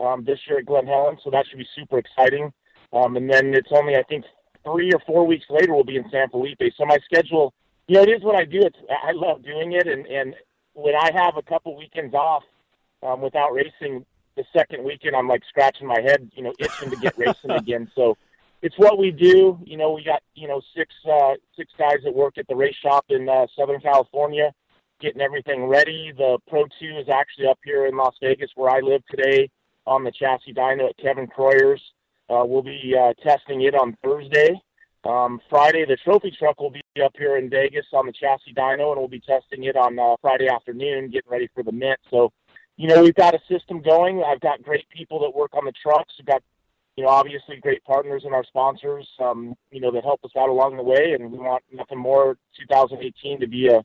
Um, 0.00 0.24
this 0.24 0.38
year 0.48 0.58
at 0.58 0.66
Glen 0.66 0.86
Helen, 0.86 1.18
so 1.22 1.30
that 1.30 1.46
should 1.46 1.58
be 1.58 1.68
super 1.76 1.98
exciting. 1.98 2.50
Um, 2.92 3.16
and 3.16 3.30
then 3.30 3.54
it's 3.54 3.68
only 3.70 3.96
I 3.96 4.02
think 4.02 4.24
three 4.64 4.90
or 4.92 5.00
four 5.06 5.26
weeks 5.26 5.44
later 5.50 5.74
we'll 5.74 5.84
be 5.84 5.96
in 5.96 6.08
San 6.10 6.28
Felipe. 6.30 6.60
So 6.76 6.86
my 6.86 6.98
schedule, 7.04 7.52
you 7.86 7.96
know, 7.96 8.02
it 8.02 8.08
is 8.08 8.22
what 8.22 8.36
I 8.36 8.44
do. 8.44 8.60
It's 8.62 8.78
I 8.88 9.12
love 9.12 9.44
doing 9.44 9.72
it, 9.72 9.86
and 9.86 10.06
and 10.06 10.34
when 10.74 10.94
I 10.94 11.10
have 11.14 11.36
a 11.36 11.42
couple 11.42 11.76
weekends 11.76 12.14
off 12.14 12.44
um, 13.02 13.20
without 13.20 13.52
racing, 13.52 14.04
the 14.36 14.44
second 14.56 14.84
weekend 14.84 15.16
I'm 15.16 15.28
like 15.28 15.42
scratching 15.48 15.86
my 15.86 16.00
head, 16.00 16.30
you 16.34 16.42
know, 16.42 16.52
itching 16.58 16.90
to 16.90 16.96
get 16.96 17.18
racing 17.18 17.50
again. 17.50 17.90
So 17.94 18.16
it's 18.62 18.78
what 18.78 18.98
we 18.98 19.10
do. 19.10 19.58
You 19.64 19.76
know, 19.76 19.92
we 19.92 20.04
got 20.04 20.22
you 20.34 20.48
know 20.48 20.60
six 20.76 20.94
uh, 21.10 21.34
six 21.56 21.72
guys 21.78 21.98
that 22.04 22.14
work 22.14 22.38
at 22.38 22.46
the 22.48 22.56
race 22.56 22.76
shop 22.82 23.06
in 23.08 23.28
uh, 23.28 23.46
Southern 23.58 23.80
California, 23.80 24.52
getting 25.00 25.20
everything 25.20 25.64
ready. 25.64 26.12
The 26.16 26.38
Pro 26.48 26.64
Two 26.78 26.98
is 26.98 27.08
actually 27.08 27.46
up 27.46 27.58
here 27.64 27.86
in 27.86 27.96
Las 27.96 28.14
Vegas, 28.22 28.50
where 28.54 28.70
I 28.70 28.80
live 28.80 29.02
today, 29.10 29.50
on 29.86 30.04
the 30.04 30.12
chassis 30.12 30.54
dyno 30.54 30.88
at 30.90 30.98
Kevin 30.98 31.26
Croyer's. 31.26 31.82
Uh, 32.28 32.44
we'll 32.46 32.62
be 32.62 32.94
uh, 32.96 33.12
testing 33.22 33.62
it 33.62 33.74
on 33.74 33.96
Thursday. 34.04 34.60
Um, 35.04 35.40
Friday, 35.48 35.86
the 35.86 35.96
trophy 35.96 36.30
truck 36.36 36.60
will 36.60 36.70
be 36.70 36.82
up 37.02 37.14
here 37.16 37.36
in 37.36 37.48
Vegas 37.48 37.86
on 37.92 38.06
the 38.06 38.12
chassis 38.12 38.52
dyno, 38.54 38.90
and 38.90 38.98
we'll 38.98 39.08
be 39.08 39.20
testing 39.20 39.64
it 39.64 39.76
on 39.76 39.98
uh, 39.98 40.16
Friday 40.20 40.48
afternoon, 40.48 41.10
getting 41.10 41.30
ready 41.30 41.48
for 41.54 41.62
the 41.62 41.72
Mint. 41.72 41.98
So, 42.10 42.32
you 42.76 42.88
know, 42.88 43.02
we've 43.02 43.14
got 43.14 43.34
a 43.34 43.40
system 43.50 43.80
going. 43.80 44.22
I've 44.22 44.40
got 44.40 44.62
great 44.62 44.88
people 44.90 45.20
that 45.20 45.34
work 45.34 45.52
on 45.54 45.64
the 45.64 45.72
trucks. 45.82 46.12
We've 46.18 46.26
got, 46.26 46.42
you 46.96 47.04
know, 47.04 47.10
obviously 47.10 47.56
great 47.56 47.82
partners 47.84 48.22
and 48.26 48.34
our 48.34 48.44
sponsors, 48.44 49.08
um, 49.20 49.54
you 49.70 49.80
know, 49.80 49.90
that 49.90 50.04
help 50.04 50.20
us 50.24 50.32
out 50.36 50.50
along 50.50 50.76
the 50.76 50.82
way. 50.82 51.16
And 51.18 51.32
we 51.32 51.38
want 51.38 51.64
nothing 51.72 51.98
more 51.98 52.36
2018 52.58 53.40
to 53.40 53.46
be 53.46 53.68
a 53.68 53.82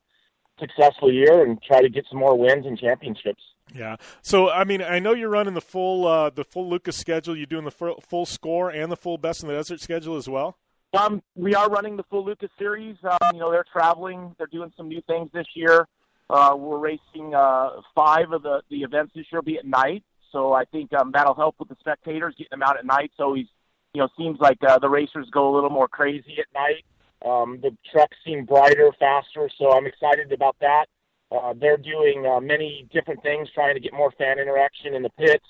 successful 0.59 1.11
year 1.11 1.45
and 1.45 1.61
try 1.61 1.81
to 1.81 1.89
get 1.89 2.05
some 2.09 2.19
more 2.19 2.37
wins 2.37 2.65
and 2.65 2.77
championships. 2.77 3.41
Yeah. 3.73 3.95
So 4.21 4.49
I 4.49 4.63
mean, 4.63 4.81
I 4.81 4.99
know 4.99 5.13
you're 5.13 5.29
running 5.29 5.53
the 5.53 5.61
full 5.61 6.07
uh, 6.07 6.29
the 6.29 6.43
full 6.43 6.69
Lucas 6.69 6.97
schedule. 6.97 7.35
You're 7.35 7.45
doing 7.45 7.65
the 7.65 7.71
full 7.71 8.25
score 8.25 8.69
and 8.69 8.91
the 8.91 8.97
full 8.97 9.17
best 9.17 9.43
in 9.43 9.49
the 9.49 9.55
desert 9.55 9.81
schedule 9.81 10.17
as 10.17 10.29
well. 10.29 10.57
Um, 10.95 11.21
we 11.35 11.55
are 11.55 11.69
running 11.69 11.97
the 11.97 12.03
full 12.03 12.23
Lucas 12.23 12.49
series. 12.57 12.95
Um, 13.03 13.17
you 13.33 13.39
know, 13.39 13.51
they're 13.51 13.65
traveling. 13.71 14.33
They're 14.37 14.47
doing 14.47 14.71
some 14.77 14.87
new 14.87 15.01
things 15.07 15.29
this 15.33 15.47
year. 15.53 15.87
Uh, 16.29 16.55
we're 16.57 16.79
racing 16.79 17.35
uh, 17.35 17.81
five 17.93 18.31
of 18.31 18.43
the 18.43 18.61
the 18.69 18.77
events 18.77 19.11
this 19.13 19.25
year 19.31 19.41
will 19.41 19.45
be 19.45 19.57
at 19.57 19.65
night, 19.65 20.03
so 20.31 20.53
I 20.53 20.65
think 20.65 20.93
um, 20.93 21.11
that'll 21.13 21.35
help 21.35 21.55
with 21.59 21.69
the 21.69 21.75
spectators 21.79 22.33
getting 22.37 22.49
them 22.51 22.63
out 22.63 22.77
at 22.77 22.85
night. 22.85 23.11
So 23.17 23.33
he's, 23.33 23.47
you 23.93 24.01
know, 24.01 24.07
seems 24.17 24.39
like 24.39 24.57
uh, 24.67 24.79
the 24.79 24.89
racers 24.89 25.27
go 25.31 25.53
a 25.53 25.53
little 25.53 25.69
more 25.69 25.87
crazy 25.87 26.37
at 26.39 26.47
night. 26.53 26.83
Um, 27.29 27.59
the 27.61 27.75
trucks 27.91 28.15
seem 28.25 28.45
brighter, 28.45 28.91
faster, 28.97 29.49
so 29.57 29.71
I'm 29.73 29.85
excited 29.85 30.31
about 30.31 30.55
that. 30.61 30.85
Uh, 31.31 31.53
they're 31.59 31.77
doing 31.77 32.25
uh, 32.25 32.39
many 32.39 32.87
different 32.93 33.21
things, 33.21 33.49
trying 33.53 33.75
to 33.75 33.81
get 33.81 33.93
more 33.93 34.11
fan 34.17 34.39
interaction 34.39 34.95
in 34.95 35.03
the 35.03 35.09
pits 35.11 35.45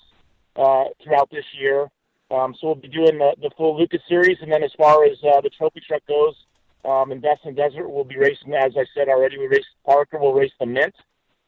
uh, 0.56 0.84
throughout 1.02 1.30
this 1.30 1.44
year. 1.58 1.88
Um, 2.30 2.54
so 2.60 2.68
we'll 2.68 2.74
be 2.76 2.88
doing 2.88 3.18
the, 3.18 3.34
the 3.40 3.50
full 3.56 3.78
Lucas 3.78 4.02
series, 4.08 4.38
and 4.40 4.50
then 4.50 4.64
as 4.64 4.72
far 4.76 5.04
as 5.04 5.16
uh, 5.22 5.40
the 5.40 5.50
trophy 5.50 5.80
truck 5.86 6.02
goes, 6.06 6.34
um, 6.84 7.12
in 7.12 7.20
Best 7.20 7.44
in 7.44 7.54
Desert, 7.54 7.88
we'll 7.88 8.04
be 8.04 8.16
racing. 8.16 8.54
As 8.54 8.72
I 8.76 8.84
said 8.94 9.08
already, 9.08 9.38
we 9.38 9.46
race 9.46 9.66
Parker. 9.84 10.18
We'll 10.20 10.32
race 10.32 10.52
the 10.58 10.66
Mint. 10.66 10.94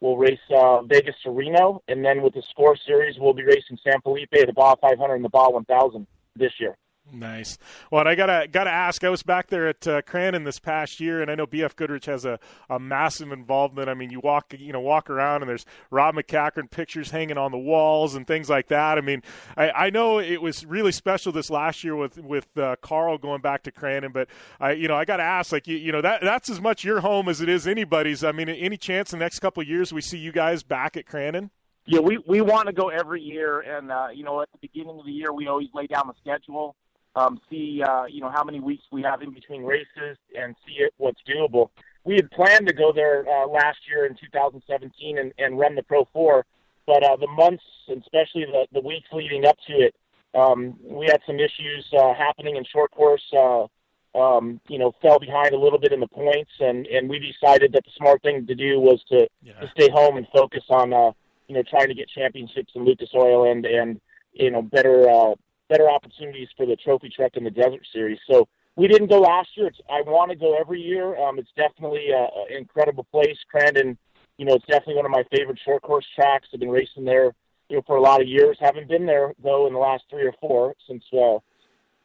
We'll 0.00 0.16
race 0.16 0.38
uh, 0.56 0.82
Vegas 0.82 1.16
to 1.24 1.30
Reno, 1.30 1.82
and 1.88 2.04
then 2.04 2.22
with 2.22 2.34
the 2.34 2.42
Score 2.50 2.76
series, 2.86 3.16
we'll 3.18 3.34
be 3.34 3.44
racing 3.44 3.78
San 3.82 4.00
Felipe, 4.02 4.30
the 4.30 4.52
Baja 4.54 4.76
500, 4.80 5.14
and 5.14 5.24
the 5.24 5.28
Baja 5.28 5.50
1000 5.50 6.06
this 6.36 6.52
year. 6.60 6.76
Nice. 7.12 7.56
Well, 7.90 8.06
I 8.06 8.14
gotta 8.14 8.46
gotta 8.50 8.70
ask. 8.70 9.02
I 9.02 9.08
was 9.08 9.22
back 9.22 9.48
there 9.48 9.66
at 9.66 9.86
uh, 9.86 10.02
Crandon 10.02 10.44
this 10.44 10.58
past 10.58 11.00
year, 11.00 11.22
and 11.22 11.30
I 11.30 11.34
know 11.34 11.46
BF 11.46 11.74
Goodrich 11.74 12.04
has 12.04 12.26
a, 12.26 12.38
a 12.68 12.78
massive 12.78 13.32
involvement. 13.32 13.88
I 13.88 13.94
mean, 13.94 14.10
you 14.10 14.20
walk 14.20 14.54
you 14.58 14.72
know 14.72 14.80
walk 14.80 15.08
around, 15.08 15.42
and 15.42 15.48
there's 15.48 15.64
Rob 15.90 16.16
MacCachren 16.16 16.70
pictures 16.70 17.10
hanging 17.10 17.38
on 17.38 17.50
the 17.50 17.58
walls 17.58 18.14
and 18.14 18.26
things 18.26 18.50
like 18.50 18.68
that. 18.68 18.98
I 18.98 19.00
mean, 19.00 19.22
I, 19.56 19.70
I 19.70 19.90
know 19.90 20.18
it 20.18 20.42
was 20.42 20.66
really 20.66 20.92
special 20.92 21.32
this 21.32 21.48
last 21.48 21.82
year 21.82 21.96
with 21.96 22.18
with 22.18 22.46
uh, 22.58 22.76
Carl 22.82 23.16
going 23.16 23.40
back 23.40 23.62
to 23.62 23.72
Crandon, 23.72 24.12
but 24.12 24.28
I 24.60 24.72
you 24.72 24.86
know 24.86 24.96
I 24.96 25.06
gotta 25.06 25.22
ask, 25.22 25.50
like 25.50 25.66
you, 25.66 25.76
you 25.76 25.92
know 25.92 26.02
that 26.02 26.20
that's 26.20 26.50
as 26.50 26.60
much 26.60 26.84
your 26.84 27.00
home 27.00 27.28
as 27.28 27.40
it 27.40 27.48
is 27.48 27.66
anybody's. 27.66 28.22
I 28.22 28.32
mean, 28.32 28.50
any 28.50 28.76
chance 28.76 29.12
the 29.12 29.16
next 29.16 29.38
couple 29.38 29.62
of 29.62 29.68
years 29.68 29.92
we 29.92 30.02
see 30.02 30.18
you 30.18 30.32
guys 30.32 30.62
back 30.62 30.96
at 30.96 31.06
Crandon? 31.06 31.50
Yeah, 31.86 32.00
we 32.00 32.18
we 32.26 32.42
want 32.42 32.66
to 32.66 32.74
go 32.74 32.90
every 32.90 33.22
year, 33.22 33.60
and 33.60 33.90
uh, 33.90 34.08
you 34.12 34.24
know 34.24 34.42
at 34.42 34.52
the 34.52 34.58
beginning 34.58 34.98
of 34.98 35.06
the 35.06 35.12
year 35.12 35.32
we 35.32 35.46
always 35.46 35.68
lay 35.72 35.86
down 35.86 36.06
the 36.06 36.14
schedule 36.20 36.76
um, 37.16 37.40
see 37.50 37.82
uh, 37.82 38.04
you 38.06 38.20
know 38.20 38.30
how 38.30 38.44
many 38.44 38.60
weeks 38.60 38.84
we 38.92 39.02
have 39.02 39.22
in 39.22 39.32
between 39.32 39.62
races 39.62 40.16
and 40.38 40.54
see 40.66 40.82
it, 40.82 40.94
what's 40.98 41.20
doable. 41.28 41.70
We 42.04 42.16
had 42.16 42.30
planned 42.30 42.66
to 42.68 42.72
go 42.72 42.92
there 42.92 43.24
uh, 43.28 43.46
last 43.46 43.78
year 43.88 44.06
in 44.06 44.14
2017 44.14 45.18
and, 45.18 45.32
and 45.38 45.58
run 45.58 45.74
the 45.74 45.82
Pro 45.82 46.06
4, 46.12 46.46
but 46.86 47.04
uh, 47.04 47.16
the 47.16 47.26
months, 47.26 47.64
especially 47.88 48.46
the, 48.46 48.66
the 48.72 48.80
weeks 48.80 49.08
leading 49.12 49.44
up 49.44 49.56
to 49.66 49.74
it, 49.74 49.94
um, 50.34 50.74
we 50.80 51.06
had 51.06 51.20
some 51.26 51.36
issues 51.36 51.86
uh, 51.92 52.14
happening 52.14 52.56
in 52.56 52.64
short 52.64 52.90
course. 52.92 53.24
Uh, 53.36 53.66
um, 54.14 54.60
you 54.68 54.78
know, 54.78 54.92
fell 55.02 55.18
behind 55.18 55.52
a 55.52 55.58
little 55.58 55.78
bit 55.78 55.92
in 55.92 56.00
the 56.00 56.08
points, 56.08 56.50
and 56.60 56.86
and 56.86 57.08
we 57.08 57.18
decided 57.18 57.72
that 57.72 57.84
the 57.84 57.90
smart 57.96 58.22
thing 58.22 58.46
to 58.46 58.54
do 58.54 58.80
was 58.80 59.02
to, 59.08 59.28
yeah. 59.42 59.60
to 59.60 59.68
stay 59.70 59.90
home 59.90 60.16
and 60.16 60.26
focus 60.32 60.64
on 60.70 60.92
uh, 60.92 61.12
you 61.46 61.54
know 61.54 61.62
trying 61.62 61.88
to 61.88 61.94
get 61.94 62.08
championships 62.08 62.72
in 62.74 62.84
Lucas 62.84 63.10
Oil 63.14 63.50
and 63.50 63.66
and 63.66 64.00
you 64.32 64.50
know 64.50 64.62
better 64.62 65.08
uh, 65.08 65.34
better 65.68 65.88
opportunities 65.88 66.48
for 66.56 66.66
the 66.66 66.76
trophy 66.76 67.10
truck 67.14 67.36
in 67.36 67.44
the 67.44 67.50
desert 67.50 67.86
series. 67.92 68.18
So 68.30 68.48
we 68.76 68.86
didn't 68.86 69.08
go 69.08 69.20
last 69.20 69.48
year. 69.56 69.66
It's, 69.66 69.80
I 69.90 70.02
want 70.02 70.30
to 70.30 70.36
go 70.36 70.58
every 70.58 70.80
year. 70.80 71.16
Um, 71.18 71.38
it's 71.38 71.50
definitely 71.56 72.10
an 72.12 72.28
incredible 72.56 73.04
place. 73.10 73.36
Crandon, 73.52 73.96
you 74.36 74.44
know, 74.44 74.54
it's 74.54 74.66
definitely 74.66 74.94
one 74.94 75.04
of 75.04 75.10
my 75.10 75.24
favorite 75.30 75.58
short 75.64 75.82
course 75.82 76.06
tracks. 76.14 76.48
I've 76.54 76.60
been 76.60 76.70
racing 76.70 77.04
there, 77.04 77.34
you 77.68 77.76
know, 77.76 77.82
for 77.86 77.96
a 77.96 78.00
lot 78.00 78.20
of 78.20 78.28
years. 78.28 78.56
Haven't 78.60 78.88
been 78.88 79.04
there 79.04 79.34
though 79.42 79.66
in 79.66 79.72
the 79.72 79.78
last 79.78 80.04
three 80.08 80.24
or 80.24 80.34
four 80.40 80.74
since 80.86 81.02
uh, 81.12 81.38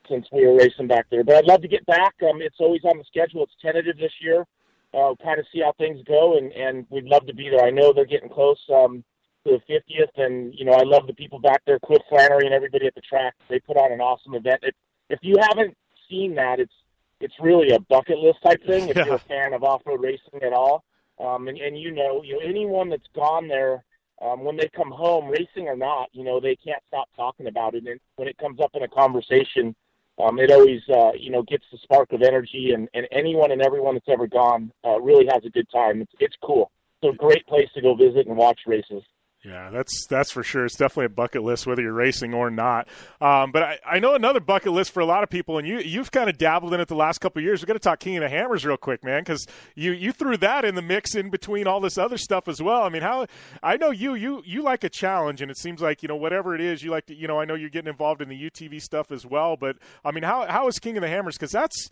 since 0.10 0.26
we 0.32 0.46
were 0.46 0.58
racing 0.58 0.88
back 0.88 1.06
there. 1.10 1.24
But 1.24 1.36
I'd 1.36 1.46
love 1.46 1.62
to 1.62 1.68
get 1.68 1.86
back. 1.86 2.16
Um, 2.24 2.42
it's 2.42 2.60
always 2.60 2.84
on 2.84 2.98
the 2.98 3.06
schedule. 3.06 3.44
It's 3.44 3.54
tentative 3.62 3.98
this 3.98 4.12
year. 4.20 4.46
Uh, 4.94 5.14
kind 5.24 5.40
of 5.40 5.46
see 5.52 5.62
how 5.62 5.74
things 5.78 6.00
go, 6.08 6.38
and 6.38 6.52
and 6.54 6.86
we'd 6.90 7.06
love 7.06 7.26
to 7.28 7.34
be 7.34 7.50
there. 7.50 7.66
I 7.66 7.72
know 7.72 7.94
they're 7.94 8.06
getting 8.06 8.30
close. 8.30 8.60
Um, 8.74 9.04
to 9.46 9.60
the 9.68 9.74
50th, 9.74 10.24
and 10.24 10.54
you 10.54 10.66
know 10.66 10.74
I 10.74 10.84
love 10.84 11.08
the 11.08 11.14
people 11.14 11.40
back 11.40 11.62
there, 11.66 11.80
Cliff 11.80 12.02
Flannery 12.10 12.46
and 12.46 12.54
everybody 12.54 12.88
at 12.88 12.96
the 12.96 13.02
track. 13.02 13.36
They 13.50 13.60
put 13.60 13.78
on 13.78 13.92
an 13.92 14.02
awesome 14.02 14.36
event. 14.36 14.60
If, 14.64 14.76
if 15.10 15.20
you 15.22 15.36
haven't 15.40 15.76
seen 16.10 16.36
that, 16.36 16.60
it's 16.60 16.74
it's 17.20 17.36
really 17.40 17.72
a 17.72 17.80
bucket 17.80 18.18
list 18.18 18.40
type 18.44 18.66
thing. 18.66 18.90
If 18.90 18.98
yeah. 18.98 19.06
you're 19.06 19.16
a 19.16 19.20
fan 19.20 19.54
of 19.54 19.64
off-road 19.64 20.02
racing 20.02 20.42
at 20.42 20.54
all, 20.54 20.84
um, 21.20 21.48
and, 21.48 21.58
and 21.58 21.78
you 21.78 21.92
know, 21.92 22.22
you 22.24 22.34
know 22.34 22.40
anyone 22.46 22.90
that's 22.90 23.08
gone 23.16 23.48
there, 23.48 23.84
um, 24.22 24.44
when 24.44 24.58
they 24.58 24.70
come 24.70 24.92
home, 24.92 25.28
racing 25.28 25.68
or 25.68 25.76
not, 25.76 26.10
you 26.14 26.24
know 26.24 26.40
they 26.40 26.56
can't 26.56 26.84
stop 26.88 27.10
talking 27.16 27.48
about 27.48 27.76
it. 27.76 27.86
And 27.86 28.00
when 28.16 28.28
it 28.28 28.38
comes 28.38 28.60
up 28.60 28.72
in 28.74 28.84
a 28.84 28.88
conversation, 28.88 29.76
um, 30.24 30.40
it 30.40 30.52
always 30.52 30.82
uh, 30.90 31.12
you 31.18 31.32
know 31.32 31.44
gets 31.44 31.66
the 31.72 31.78
spark 31.80 32.12
of 32.14 32.22
energy. 32.22 32.72
And, 32.74 32.88
and 32.94 33.08
anyone 33.12 33.52
and 33.52 33.62
everyone 33.62 33.96
that's 33.96 34.10
ever 34.10 34.28
gone 34.28 34.72
uh, 34.86 35.00
really 35.02 35.26
has 35.26 35.44
a 35.46 35.50
good 35.50 35.70
time. 35.70 36.02
It's 36.02 36.14
it's 36.20 36.36
cool. 36.42 36.72
It's 37.02 37.14
a 37.14 37.18
great 37.18 37.46
place 37.48 37.70
to 37.76 37.82
go 37.82 37.96
visit 37.96 38.28
and 38.28 38.38
watch 38.38 38.62
races. 38.66 39.04
Yeah, 39.46 39.72
that's 39.72 40.08
that's 40.10 40.32
for 40.32 40.42
sure. 40.42 40.64
It's 40.64 40.78
definitely 40.78 41.08
a 41.08 41.10
bucket 41.10 41.44
list, 41.44 41.68
whether 41.68 41.82
you're 41.82 41.92
racing 41.92 42.34
or 42.34 42.50
not. 42.50 42.88
Um, 43.20 43.52
but 43.52 43.62
I, 43.62 43.80
I 43.86 44.00
know 44.00 44.16
another 44.16 44.40
bucket 44.40 44.72
list 44.72 44.92
for 44.92 45.02
a 45.02 45.06
lot 45.06 45.22
of 45.22 45.30
people, 45.30 45.58
and 45.58 45.68
you 45.68 45.80
you've 45.80 46.12
kind 46.12 46.30
of 46.30 46.38
dabbled 46.38 46.74
in 46.74 46.80
it 46.80 46.88
the 46.88 46.96
last 46.96 47.20
couple 47.20 47.42
of 47.42 47.44
years. 47.44 47.62
We're 47.62 47.66
going 47.66 47.78
to 47.78 47.84
talk 47.84 48.00
King 48.00 48.16
of 48.16 48.22
the 48.22 48.30
Hammers 48.30 48.66
real 48.66 48.78
quick, 48.78 49.04
man, 49.04 49.20
because 49.20 49.46
you 49.76 49.92
you 49.92 50.14
threw 50.14 50.38
that 50.38 50.64
in 50.64 50.76
the 50.76 50.82
mix 50.82 51.14
in 51.14 51.30
between 51.30 51.68
all 51.68 51.82
this 51.82 51.98
other 51.98 52.18
stuff 52.18 52.48
as 52.48 52.62
well. 52.62 52.84
I 52.84 52.90
mean, 52.90 53.02
how 53.02 53.28
I 53.62 53.76
know 53.76 53.92
you 53.92 54.16
you 54.16 54.42
you 54.46 54.62
like 54.62 54.86
a 54.86 54.90
challenge, 54.90 55.42
and 55.42 55.52
it 55.52 55.58
seems 55.58 55.82
like 55.82 56.02
you 56.04 56.08
know 56.08 56.16
whatever 56.16 56.56
it 56.56 56.62
is, 56.62 56.82
you 56.82 56.92
like 56.92 57.08
to 57.08 57.14
you 57.16 57.28
know 57.28 57.38
I 57.38 57.44
know 57.44 57.56
you're 57.56 57.70
getting 57.70 57.92
involved 57.92 58.22
in 58.22 58.30
the 58.30 58.50
UTV 58.50 58.82
stuff 58.82 59.12
as 59.12 59.26
well. 59.26 59.58
But 59.58 59.76
I 60.06 60.12
mean, 60.12 60.24
how 60.24 60.48
how 60.48 60.70
is 60.70 60.80
King 60.80 60.96
of 60.96 61.02
the 61.02 61.10
Hammers? 61.10 61.36
Because 61.36 61.52
that's 61.52 61.90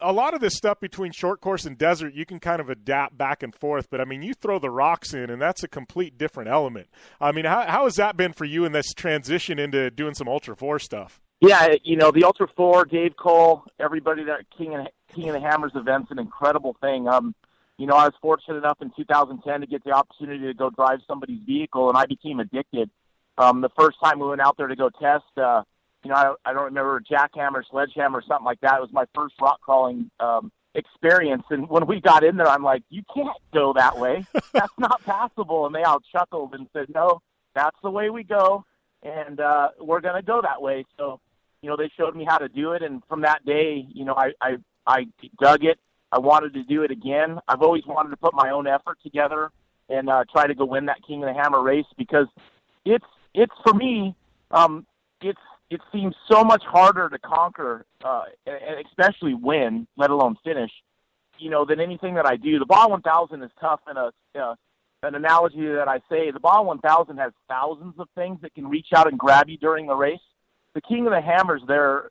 a 0.00 0.12
lot 0.12 0.34
of 0.34 0.40
this 0.40 0.54
stuff 0.54 0.80
between 0.80 1.12
short 1.12 1.40
course 1.40 1.64
and 1.64 1.76
desert. 1.76 2.14
You 2.14 2.26
can 2.26 2.40
kind 2.40 2.60
of 2.60 2.68
adapt 2.70 3.16
back 3.16 3.42
and 3.42 3.54
forth, 3.54 3.88
but 3.90 4.00
I 4.00 4.04
mean, 4.04 4.22
you 4.22 4.34
throw 4.34 4.58
the 4.58 4.70
rocks 4.70 5.14
in, 5.14 5.30
and 5.30 5.40
that's 5.40 5.62
a 5.62 5.68
complete 5.68 6.18
different 6.18 6.50
element. 6.50 6.88
I 7.20 7.32
mean, 7.32 7.44
how 7.44 7.66
how 7.66 7.84
has 7.84 7.96
that 7.96 8.16
been 8.16 8.32
for 8.32 8.44
you 8.44 8.64
in 8.64 8.72
this 8.72 8.92
transition 8.92 9.58
into 9.58 9.90
doing 9.90 10.14
some 10.14 10.28
Ultra 10.28 10.56
Four 10.56 10.78
stuff? 10.78 11.20
Yeah, 11.40 11.74
you 11.84 11.96
know 11.96 12.10
the 12.10 12.24
Ultra 12.24 12.48
Four, 12.56 12.84
Dave 12.84 13.16
Cole, 13.16 13.64
everybody 13.78 14.24
that 14.24 14.46
King 14.56 14.74
and 14.74 14.88
King 15.14 15.28
and 15.28 15.34
the 15.34 15.40
Hammers 15.40 15.72
event's 15.74 16.10
an 16.10 16.18
incredible 16.18 16.76
thing. 16.80 17.08
Um, 17.08 17.34
you 17.78 17.86
know, 17.86 17.94
I 17.94 18.04
was 18.04 18.14
fortunate 18.22 18.56
enough 18.56 18.78
in 18.80 18.90
2010 18.96 19.60
to 19.60 19.66
get 19.66 19.84
the 19.84 19.90
opportunity 19.90 20.46
to 20.46 20.54
go 20.54 20.70
drive 20.70 21.00
somebody's 21.06 21.40
vehicle, 21.44 21.88
and 21.88 21.98
I 21.98 22.06
became 22.06 22.40
addicted. 22.40 22.90
Um, 23.38 23.60
the 23.60 23.68
first 23.78 23.98
time 24.02 24.18
we 24.18 24.26
went 24.26 24.40
out 24.40 24.56
there 24.56 24.66
to 24.66 24.76
go 24.76 24.88
test, 24.88 25.24
uh, 25.36 25.62
you 26.04 26.10
know, 26.10 26.16
I, 26.16 26.50
I 26.50 26.52
don't 26.52 26.64
remember 26.64 27.00
jackhammer, 27.00 27.62
sledgehammer, 27.70 28.18
or 28.18 28.22
something 28.22 28.44
like 28.44 28.60
that. 28.60 28.76
It 28.76 28.80
was 28.80 28.92
my 28.92 29.06
first 29.14 29.34
rock 29.40 29.60
crawling 29.60 30.10
um, 30.20 30.52
experience, 30.74 31.44
and 31.50 31.68
when 31.68 31.86
we 31.86 32.00
got 32.00 32.24
in 32.24 32.36
there, 32.36 32.48
I'm 32.48 32.62
like, 32.62 32.82
"You 32.90 33.02
can't 33.14 33.36
go 33.52 33.72
that 33.74 33.98
way. 33.98 34.24
That's 34.52 34.72
not 34.78 35.02
passable." 35.02 35.66
And 35.66 35.74
they 35.74 35.82
all 35.82 36.00
chuckled 36.12 36.54
and 36.54 36.68
said, 36.72 36.86
"No, 36.94 37.20
that's 37.56 37.76
the 37.82 37.90
way 37.90 38.10
we 38.10 38.22
go, 38.22 38.64
and 39.02 39.40
uh, 39.40 39.70
we're 39.80 40.00
going 40.00 40.14
to 40.14 40.22
go 40.22 40.40
that 40.42 40.62
way. 40.62 40.84
So, 40.96 41.20
you 41.62 41.70
know, 41.70 41.76
they 41.76 41.90
showed 41.96 42.14
me 42.14 42.24
how 42.28 42.38
to 42.38 42.48
do 42.48 42.72
it, 42.72 42.82
and 42.82 43.02
from 43.08 43.22
that 43.22 43.44
day, 43.44 43.84
you 43.92 44.04
know, 44.04 44.14
I 44.14 44.32
I, 44.40 44.56
I 44.86 45.06
dug 45.40 45.64
it. 45.64 45.78
I 46.12 46.18
wanted 46.20 46.54
to 46.54 46.62
do 46.62 46.82
it 46.82 46.92
again. 46.92 47.40
I've 47.48 47.62
always 47.62 47.84
wanted 47.86 48.10
to 48.10 48.16
put 48.16 48.34
my 48.34 48.50
own 48.50 48.66
effort 48.68 48.98
together 49.02 49.50
and 49.88 50.08
uh, 50.08 50.24
try 50.30 50.46
to 50.46 50.54
go 50.54 50.64
win 50.64 50.86
that 50.86 50.98
King 51.06 51.24
of 51.24 51.34
the 51.34 51.40
Hammer 51.40 51.60
race 51.60 51.86
because 51.96 52.26
it's 52.84 53.04
it's 53.34 53.54
for 53.64 53.74
me. 53.74 54.14
Um, 54.50 54.86
it's 55.20 55.40
it 55.70 55.80
seems 55.92 56.14
so 56.30 56.44
much 56.44 56.62
harder 56.64 57.08
to 57.08 57.18
conquer, 57.18 57.86
uh, 58.04 58.22
and 58.46 58.86
especially 58.86 59.34
win, 59.34 59.86
let 59.96 60.10
alone 60.10 60.36
finish. 60.44 60.70
You 61.38 61.50
know, 61.50 61.66
than 61.66 61.80
anything 61.80 62.14
that 62.14 62.24
I 62.24 62.36
do. 62.36 62.58
The 62.58 62.64
Baja 62.64 62.88
1000 62.88 63.42
is 63.42 63.50
tough 63.60 63.80
in 63.90 63.98
a 63.98 64.10
uh, 64.40 64.54
an 65.02 65.14
analogy 65.14 65.66
that 65.66 65.88
I 65.88 65.98
say, 66.08 66.30
the 66.30 66.40
Baja 66.40 66.62
1000 66.62 67.16
has 67.18 67.32
thousands 67.48 67.94
of 67.98 68.08
things 68.14 68.38
that 68.42 68.54
can 68.54 68.66
reach 68.66 68.88
out 68.94 69.08
and 69.08 69.18
grab 69.18 69.48
you 69.48 69.58
during 69.58 69.86
the 69.86 69.94
race. 69.94 70.20
The 70.74 70.80
King 70.80 71.06
of 71.06 71.12
the 71.12 71.20
Hammers, 71.20 71.62
their 71.66 72.10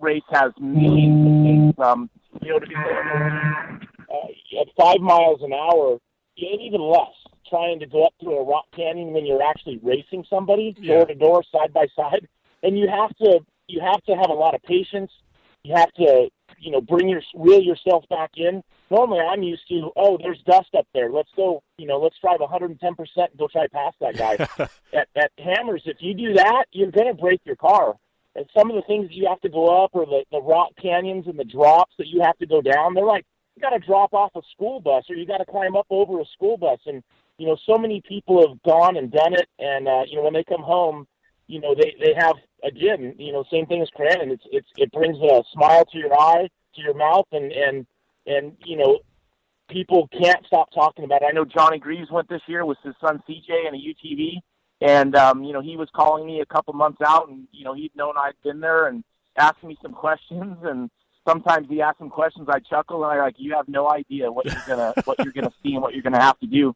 race 0.00 0.22
has 0.30 0.52
millions 0.60 1.26
of 1.26 1.44
things. 1.44 1.74
Um, 1.78 2.10
you 2.42 2.50
know, 2.50 2.58
to 2.58 2.66
be 2.66 2.74
uh, 2.74 4.60
at 4.60 4.68
five 4.78 5.00
miles 5.00 5.40
an 5.42 5.52
hour, 5.52 5.98
and 6.36 6.60
even 6.60 6.80
less, 6.80 7.14
trying 7.48 7.78
to 7.80 7.86
go 7.86 8.04
up 8.04 8.14
through 8.20 8.38
a 8.38 8.44
rock 8.44 8.66
canyon 8.74 9.12
when 9.12 9.24
you're 9.24 9.42
actually 9.42 9.78
racing 9.82 10.24
somebody 10.28 10.72
door 10.72 11.06
to 11.06 11.14
door, 11.14 11.42
side 11.52 11.72
by 11.72 11.86
side, 11.94 12.28
and 12.64 12.78
you 12.78 12.88
have 12.88 13.14
to 13.18 13.40
you 13.68 13.80
have 13.80 14.02
to 14.04 14.12
have 14.16 14.30
a 14.30 14.34
lot 14.34 14.54
of 14.54 14.62
patience. 14.62 15.12
You 15.62 15.74
have 15.76 15.92
to 15.92 16.28
you 16.58 16.70
know 16.72 16.80
bring 16.80 17.08
your 17.08 17.22
reel 17.34 17.60
yourself 17.60 18.04
back 18.08 18.32
in. 18.36 18.62
Normally, 18.90 19.20
I'm 19.20 19.42
used 19.42 19.68
to 19.68 19.90
oh, 19.96 20.18
there's 20.20 20.42
dust 20.46 20.74
up 20.76 20.86
there. 20.92 21.10
Let's 21.10 21.30
go. 21.36 21.62
You 21.78 21.86
know, 21.86 21.98
let's 21.98 22.16
drive 22.20 22.40
110 22.40 22.94
percent 22.94 23.30
and 23.30 23.38
go 23.38 23.48
try 23.48 23.66
past 23.68 23.96
that 24.00 24.16
guy. 24.16 24.34
at, 24.92 25.08
at 25.14 25.30
Hammers, 25.38 25.82
if 25.86 25.98
you 26.00 26.14
do 26.14 26.34
that, 26.34 26.64
you're 26.72 26.90
going 26.90 27.06
to 27.06 27.14
break 27.14 27.40
your 27.44 27.56
car. 27.56 27.94
And 28.36 28.46
some 28.56 28.68
of 28.68 28.74
the 28.74 28.82
things 28.82 29.08
you 29.10 29.28
have 29.28 29.40
to 29.42 29.48
go 29.48 29.84
up, 29.84 29.90
or 29.92 30.06
the 30.06 30.24
the 30.32 30.42
rock 30.42 30.72
canyons 30.80 31.26
and 31.28 31.38
the 31.38 31.44
drops 31.44 31.94
that 31.98 32.08
you 32.08 32.20
have 32.22 32.36
to 32.38 32.46
go 32.46 32.60
down, 32.60 32.94
they're 32.94 33.04
like 33.04 33.24
you 33.54 33.62
got 33.62 33.70
to 33.70 33.78
drop 33.78 34.12
off 34.12 34.32
a 34.34 34.42
school 34.52 34.80
bus, 34.80 35.04
or 35.08 35.14
you 35.14 35.26
got 35.26 35.38
to 35.38 35.44
climb 35.44 35.76
up 35.76 35.86
over 35.90 36.20
a 36.20 36.24
school 36.26 36.56
bus. 36.56 36.80
And 36.86 37.02
you 37.38 37.46
know, 37.46 37.56
so 37.66 37.78
many 37.78 38.00
people 38.00 38.46
have 38.46 38.62
gone 38.62 38.96
and 38.96 39.10
done 39.10 39.34
it, 39.34 39.48
and 39.58 39.88
uh, 39.88 40.02
you 40.06 40.16
know, 40.16 40.22
when 40.22 40.32
they 40.32 40.44
come 40.44 40.62
home, 40.62 41.06
you 41.46 41.60
know, 41.60 41.74
they 41.74 41.94
they 42.00 42.14
have 42.18 42.36
again, 42.64 43.14
you 43.18 43.32
know, 43.32 43.44
same 43.50 43.66
thing 43.66 43.82
as 43.82 43.88
Crandon. 43.90 44.30
It's 44.30 44.44
it's 44.50 44.68
it 44.76 44.92
brings 44.92 45.18
a 45.18 45.42
smile 45.52 45.84
to 45.84 45.98
your 45.98 46.18
eye, 46.18 46.48
to 46.74 46.80
your 46.80 46.94
mouth, 46.94 47.26
and 47.32 47.52
and 47.52 47.86
and 48.26 48.56
you 48.64 48.76
know, 48.76 48.98
people 49.68 50.08
can't 50.08 50.44
stop 50.46 50.70
talking 50.72 51.04
about 51.04 51.22
it. 51.22 51.26
I 51.28 51.32
know 51.32 51.44
Johnny 51.44 51.78
Greaves 51.78 52.10
went 52.10 52.28
this 52.28 52.42
year 52.46 52.64
with 52.64 52.78
his 52.82 52.94
son 53.00 53.22
CJ 53.28 53.66
and 53.66 53.76
a 53.76 53.78
UTV, 53.78 54.40
and 54.80 55.14
um, 55.16 55.44
you 55.44 55.52
know, 55.52 55.60
he 55.60 55.76
was 55.76 55.88
calling 55.94 56.26
me 56.26 56.40
a 56.40 56.46
couple 56.46 56.74
months 56.74 57.00
out, 57.04 57.28
and 57.28 57.46
you 57.52 57.64
know, 57.64 57.74
he'd 57.74 57.94
known 57.94 58.14
I'd 58.16 58.32
been 58.42 58.60
there 58.60 58.88
and 58.88 59.04
asked 59.36 59.62
me 59.62 59.76
some 59.82 59.92
questions, 59.92 60.56
and 60.62 60.90
sometimes 61.26 61.68
he 61.68 61.80
asked 61.80 61.98
some 61.98 62.10
questions, 62.10 62.48
I 62.48 62.60
chuckle, 62.60 63.04
and 63.04 63.12
I 63.12 63.22
like, 63.22 63.36
you 63.38 63.54
have 63.54 63.68
no 63.68 63.90
idea 63.90 64.30
what 64.30 64.46
you're 64.46 64.64
gonna 64.66 64.94
what 65.04 65.18
you're 65.20 65.32
gonna 65.32 65.52
see 65.62 65.74
and 65.74 65.82
what 65.82 65.94
you're 65.94 66.02
gonna 66.02 66.22
have 66.22 66.38
to 66.40 66.46
do. 66.46 66.74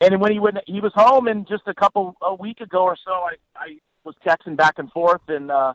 And 0.00 0.20
when 0.20 0.30
he 0.30 0.38
went, 0.38 0.58
he 0.66 0.80
was 0.80 0.92
home, 0.94 1.26
and 1.26 1.46
just 1.48 1.64
a 1.66 1.74
couple 1.74 2.16
a 2.22 2.34
week 2.34 2.60
ago 2.60 2.84
or 2.84 2.96
so, 3.04 3.12
I 3.12 3.34
I 3.56 3.78
was 4.08 4.16
texting 4.26 4.56
back 4.56 4.74
and 4.78 4.90
forth, 4.90 5.22
and 5.28 5.50
uh, 5.50 5.74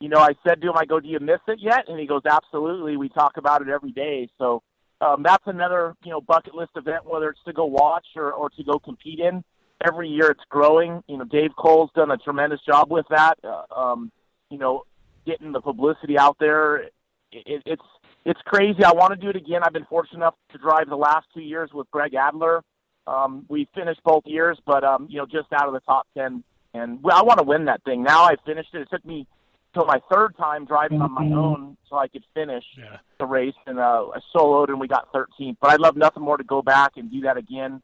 you 0.00 0.08
know, 0.08 0.18
I 0.18 0.34
said 0.46 0.60
to 0.60 0.68
him, 0.68 0.76
I 0.76 0.84
go, 0.84 1.00
do 1.00 1.08
you 1.08 1.20
miss 1.20 1.40
it 1.48 1.58
yet? 1.60 1.88
And 1.88 1.98
he 1.98 2.06
goes, 2.06 2.22
absolutely. 2.30 2.96
We 2.96 3.08
talk 3.08 3.36
about 3.36 3.62
it 3.62 3.68
every 3.68 3.92
day. 3.92 4.28
So 4.38 4.62
um, 5.00 5.22
that's 5.22 5.44
another, 5.46 5.94
you 6.04 6.10
know, 6.10 6.20
bucket 6.20 6.54
list 6.54 6.72
event, 6.76 7.06
whether 7.06 7.30
it's 7.30 7.42
to 7.46 7.52
go 7.52 7.64
watch 7.64 8.06
or, 8.14 8.32
or 8.32 8.50
to 8.50 8.64
go 8.64 8.78
compete 8.78 9.20
in. 9.20 9.42
Every 9.86 10.08
year 10.08 10.30
it's 10.30 10.44
growing. 10.48 11.02
You 11.06 11.18
know, 11.18 11.24
Dave 11.24 11.50
Cole's 11.58 11.90
done 11.94 12.10
a 12.10 12.16
tremendous 12.16 12.60
job 12.66 12.90
with 12.90 13.06
that. 13.10 13.38
Uh, 13.44 13.64
um, 13.74 14.10
you 14.50 14.58
know, 14.58 14.84
getting 15.26 15.52
the 15.52 15.60
publicity 15.60 16.18
out 16.18 16.36
there. 16.38 16.76
It, 16.76 16.92
it, 17.32 17.62
it's 17.66 17.82
it's 18.24 18.40
crazy. 18.44 18.84
I 18.84 18.92
want 18.92 19.12
to 19.12 19.20
do 19.20 19.28
it 19.28 19.36
again. 19.36 19.62
I've 19.62 19.72
been 19.72 19.86
fortunate 19.86 20.18
enough 20.18 20.34
to 20.52 20.58
drive 20.58 20.88
the 20.88 20.96
last 20.96 21.26
two 21.32 21.42
years 21.42 21.70
with 21.72 21.90
Greg 21.90 22.14
Adler. 22.14 22.62
Um, 23.06 23.44
we 23.48 23.68
finished 23.74 24.00
both 24.04 24.24
years, 24.26 24.58
but 24.66 24.82
um, 24.82 25.06
you 25.10 25.18
know, 25.18 25.26
just 25.26 25.52
out 25.52 25.68
of 25.68 25.74
the 25.74 25.80
top 25.80 26.06
ten. 26.16 26.42
And 26.76 27.02
well, 27.02 27.16
I 27.16 27.22
want 27.22 27.38
to 27.38 27.44
win 27.44 27.66
that 27.66 27.82
thing. 27.84 28.02
Now 28.02 28.24
I 28.24 28.36
finished 28.44 28.70
it. 28.74 28.82
It 28.82 28.88
took 28.90 29.04
me 29.04 29.26
till 29.74 29.84
my 29.84 30.00
third 30.10 30.36
time 30.36 30.64
driving 30.64 31.00
on 31.02 31.12
my 31.12 31.26
own 31.36 31.76
so 31.88 31.96
I 31.96 32.08
could 32.08 32.24
finish 32.34 32.64
the 33.18 33.26
race, 33.26 33.54
and 33.66 33.78
uh, 33.78 34.06
I 34.14 34.18
soloed 34.34 34.68
and 34.68 34.80
we 34.80 34.88
got 34.88 35.12
13th. 35.12 35.56
But 35.60 35.70
I'd 35.70 35.80
love 35.80 35.96
nothing 35.96 36.22
more 36.22 36.36
to 36.36 36.44
go 36.44 36.62
back 36.62 36.92
and 36.96 37.10
do 37.10 37.20
that 37.22 37.36
again 37.36 37.82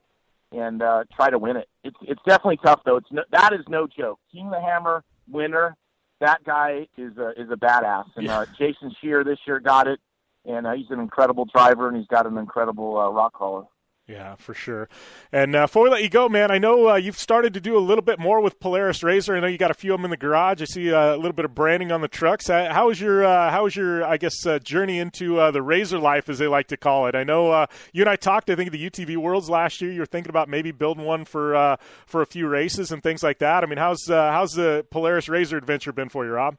and 0.53 0.83
uh, 0.83 1.05
try 1.15 1.31
to 1.31 1.39
win 1.39 1.57
it. 1.57 1.69
It's 1.85 1.97
it's 2.03 2.21
definitely 2.27 2.59
tough 2.65 2.81
though. 2.85 2.97
It's 2.97 3.11
no, 3.11 3.23
that 3.31 3.53
is 3.53 3.61
no 3.69 3.87
joke. 3.87 4.19
King 4.31 4.51
the 4.51 4.61
Hammer 4.61 5.03
winner. 5.31 5.77
That 6.21 6.45
guy 6.45 6.87
is 6.97 7.17
a 7.19 7.31
is 7.31 7.51
a 7.51 7.57
badass, 7.57 8.07
and 8.17 8.29
uh, 8.29 8.47
Jason 8.57 8.95
Shear 9.01 9.25
this 9.25 9.39
year 9.47 9.59
got 9.59 9.89
it, 9.89 9.99
and 10.45 10.67
uh, 10.67 10.73
he's 10.73 10.91
an 10.91 11.01
incredible 11.01 11.47
driver, 11.47 11.89
and 11.89 11.97
he's 11.97 12.07
got 12.07 12.27
an 12.27 12.39
incredible 12.39 12.97
uh, 12.97 13.11
rock 13.11 13.33
crawler. 13.33 13.65
Yeah, 14.09 14.35
for 14.35 14.53
sure. 14.53 14.89
And 15.31 15.55
uh, 15.55 15.65
before 15.65 15.85
we 15.85 15.91
let 15.91 16.03
you 16.03 16.09
go, 16.09 16.29
man, 16.29 16.51
I 16.51 16.59
know 16.59 16.91
uh, 16.91 16.95
you've 16.97 17.19
started 17.19 17.55
to 17.55 17.61
do 17.61 17.77
a 17.77 17.79
little 17.79 18.03
bit 18.03 18.19
more 18.19 18.41
with 18.41 18.59
Polaris 18.59 19.05
Razor. 19.05 19.37
I 19.37 19.41
know 19.41 19.47
you 19.47 19.59
got 19.59 19.71
a 19.71 19.75
few 19.75 19.95
of 19.95 19.99
them 20.01 20.07
in 20.07 20.11
the 20.11 20.17
garage. 20.17 20.61
I 20.61 20.65
see 20.65 20.93
uh, 20.93 21.15
a 21.15 21.17
little 21.17 21.33
bit 21.33 21.45
of 21.45 21.55
branding 21.55 21.93
on 21.93 22.01
the 22.01 22.09
trucks. 22.09 22.51
Uh, 22.51 22.73
how 22.73 22.89
was 22.89 23.01
your 23.01 23.25
uh, 23.25 23.51
how 23.53 23.63
was 23.63 23.77
your 23.77 24.05
I 24.05 24.17
guess 24.17 24.45
uh, 24.45 24.59
journey 24.59 24.99
into 24.99 25.37
the 25.53 25.63
Razor 25.63 26.01
life, 26.01 26.29
as 26.29 26.39
they 26.39 26.49
like 26.49 26.67
to 26.69 26.77
call 26.77 27.07
it? 27.07 27.15
I 27.15 27.23
know 27.23 27.67
you 27.93 28.03
and 28.03 28.11
I 28.11 28.17
talked. 28.17 28.51
I 28.51 28.57
think 28.57 28.67
at 28.67 28.73
the 28.73 28.91
UTV 28.91 29.17
Worlds 29.19 29.49
last 29.49 29.81
year. 29.81 29.93
You 29.93 30.01
were 30.01 30.07
thinking 30.07 30.31
about 30.31 30.49
maybe 30.49 30.73
building 30.73 31.05
one 31.05 31.25
for 31.25 31.79
for 32.07 32.23
a 32.23 32.27
few 32.27 32.49
races 32.49 32.91
and 32.91 33.05
things 33.05 33.23
like 33.23 33.39
that. 33.39 33.63
I 33.63 33.67
mean, 33.69 33.79
how's 33.79 34.09
how's 34.09 34.53
the 34.53 34.85
Polaris 34.91 35.29
Razor 35.29 35.57
adventure 35.57 35.93
been 35.93 36.09
for 36.09 36.25
you, 36.25 36.33
Rob? 36.33 36.57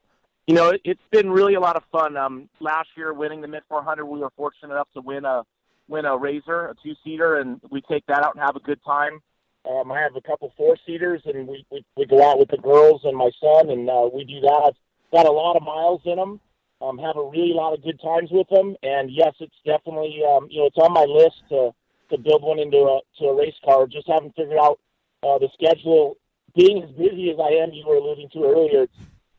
You 0.47 0.55
know, 0.55 0.69
it, 0.69 0.81
it's 0.85 1.07
been 1.11 1.29
really 1.29 1.55
a 1.55 1.59
lot 1.59 1.75
of 1.75 1.83
fun. 1.91 2.15
Um, 2.15 2.49
last 2.59 2.89
year, 2.95 3.13
winning 3.13 3.41
the 3.41 3.47
Mint 3.47 3.63
400, 3.69 4.05
we 4.05 4.19
were 4.19 4.31
fortunate 4.35 4.73
enough 4.73 4.89
to 4.93 5.01
win 5.01 5.23
a 5.23 5.43
win 5.87 6.05
a 6.05 6.17
Razor, 6.17 6.67
a 6.67 6.75
two 6.83 6.93
seater, 7.03 7.37
and 7.37 7.59
we 7.69 7.81
take 7.81 8.05
that 8.07 8.23
out 8.23 8.35
and 8.35 8.43
have 8.43 8.55
a 8.55 8.59
good 8.59 8.79
time. 8.85 9.21
Um, 9.69 9.91
I 9.91 9.99
have 9.99 10.15
a 10.15 10.21
couple 10.21 10.51
four 10.57 10.75
seaters, 10.85 11.21
and 11.25 11.47
we, 11.47 11.65
we 11.71 11.85
we 11.95 12.05
go 12.05 12.29
out 12.29 12.39
with 12.39 12.49
the 12.49 12.57
girls 12.57 13.01
and 13.05 13.15
my 13.15 13.31
son, 13.41 13.69
and 13.69 13.89
uh, 13.89 14.09
we 14.13 14.25
do 14.25 14.41
that. 14.41 14.73
Got 15.11 15.25
a 15.25 15.31
lot 15.31 15.55
of 15.55 15.63
miles 15.63 16.01
in 16.05 16.17
them. 16.17 16.39
Um, 16.81 16.97
have 16.97 17.15
a 17.15 17.23
really 17.23 17.53
lot 17.53 17.73
of 17.73 17.83
good 17.83 17.99
times 18.01 18.29
with 18.31 18.47
them, 18.49 18.75
and 18.83 19.09
yes, 19.09 19.33
it's 19.39 19.55
definitely 19.65 20.21
um, 20.27 20.47
you 20.49 20.59
know 20.59 20.65
it's 20.67 20.77
on 20.77 20.91
my 20.91 21.05
list 21.05 21.43
to 21.49 21.71
to 22.11 22.17
build 22.17 22.43
one 22.43 22.59
into 22.59 22.77
a 22.77 22.99
to 23.19 23.25
a 23.27 23.35
race 23.35 23.55
car. 23.63 23.87
Just 23.87 24.07
haven't 24.07 24.35
figured 24.35 24.59
out 24.59 24.79
uh, 25.23 25.37
the 25.37 25.49
schedule. 25.53 26.17
Being 26.55 26.83
as 26.83 26.91
busy 26.91 27.31
as 27.31 27.37
I 27.39 27.63
am, 27.63 27.71
you 27.71 27.83
were 27.87 27.95
alluding 27.95 28.29
to 28.33 28.43
earlier, 28.43 28.85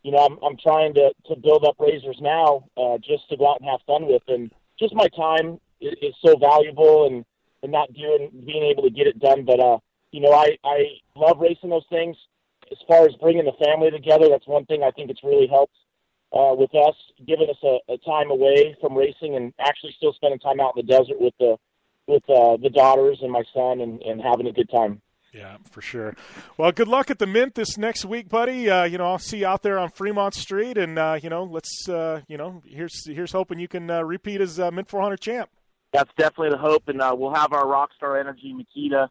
you 0.02 0.10
know, 0.10 0.18
I'm 0.18 0.38
I'm 0.42 0.56
trying 0.56 0.94
to 0.94 1.12
to 1.26 1.36
build 1.36 1.64
up 1.64 1.76
razors 1.78 2.18
now, 2.20 2.64
uh, 2.76 2.98
just 2.98 3.28
to 3.28 3.36
go 3.36 3.50
out 3.50 3.60
and 3.60 3.68
have 3.68 3.80
fun 3.86 4.06
with, 4.06 4.22
and 4.28 4.50
just 4.78 4.94
my 4.94 5.08
time 5.08 5.60
is, 5.84 5.94
is 6.02 6.14
so 6.24 6.36
valuable, 6.38 7.06
and 7.06 7.24
and 7.62 7.72
not 7.72 7.92
doing 7.92 8.30
being 8.46 8.64
able 8.64 8.82
to 8.82 8.90
get 8.90 9.06
it 9.06 9.18
done. 9.18 9.44
But 9.44 9.60
uh, 9.60 9.78
you 10.10 10.20
know, 10.20 10.32
I 10.32 10.56
I 10.64 10.84
love 11.16 11.38
racing 11.40 11.70
those 11.70 11.86
things. 11.90 12.16
As 12.70 12.78
far 12.88 13.06
as 13.06 13.14
bringing 13.20 13.44
the 13.44 13.64
family 13.64 13.90
together, 13.90 14.28
that's 14.28 14.46
one 14.46 14.64
thing 14.64 14.82
I 14.82 14.90
think 14.90 15.10
it's 15.10 15.22
really 15.22 15.46
helped 15.46 15.76
uh, 16.32 16.54
with 16.54 16.74
us, 16.74 16.94
giving 17.26 17.48
us 17.48 17.56
a, 17.62 17.92
a 17.92 17.98
time 17.98 18.30
away 18.30 18.74
from 18.80 18.96
racing 18.96 19.36
and 19.36 19.52
actually 19.60 19.94
still 19.96 20.12
spending 20.14 20.40
time 20.40 20.60
out 20.60 20.72
in 20.76 20.86
the 20.86 20.92
desert 20.92 21.20
with 21.20 21.34
the 21.38 21.56
with 22.06 22.22
uh, 22.28 22.56
the 22.62 22.70
daughters 22.70 23.18
and 23.22 23.32
my 23.32 23.42
son 23.54 23.80
and, 23.80 24.02
and 24.02 24.20
having 24.20 24.46
a 24.46 24.52
good 24.52 24.68
time. 24.70 25.00
Yeah, 25.32 25.56
for 25.68 25.80
sure. 25.80 26.14
Well, 26.56 26.70
good 26.70 26.86
luck 26.86 27.10
at 27.10 27.18
the 27.18 27.26
Mint 27.26 27.54
this 27.56 27.76
next 27.76 28.04
week, 28.04 28.28
buddy. 28.28 28.70
Uh, 28.70 28.84
you 28.84 28.98
know, 28.98 29.06
I'll 29.06 29.18
see 29.18 29.38
you 29.38 29.46
out 29.46 29.62
there 29.62 29.78
on 29.78 29.90
Fremont 29.90 30.34
Street, 30.34 30.78
and 30.78 30.96
uh, 30.96 31.18
you 31.20 31.28
know, 31.28 31.42
let's 31.42 31.88
uh, 31.88 32.20
you 32.28 32.36
know, 32.36 32.62
here's 32.66 33.06
here's 33.06 33.32
hoping 33.32 33.58
you 33.58 33.66
can 33.66 33.90
uh, 33.90 34.02
repeat 34.02 34.40
as 34.40 34.60
uh, 34.60 34.70
Mint 34.70 34.88
400 34.88 35.20
champ. 35.20 35.50
That's 35.94 36.10
definitely 36.18 36.50
the 36.50 36.58
hope, 36.58 36.88
and 36.88 37.00
uh, 37.00 37.14
we'll 37.16 37.32
have 37.32 37.52
our 37.52 37.64
Rockstar 37.64 38.18
Energy 38.18 38.52
Makita 38.52 39.08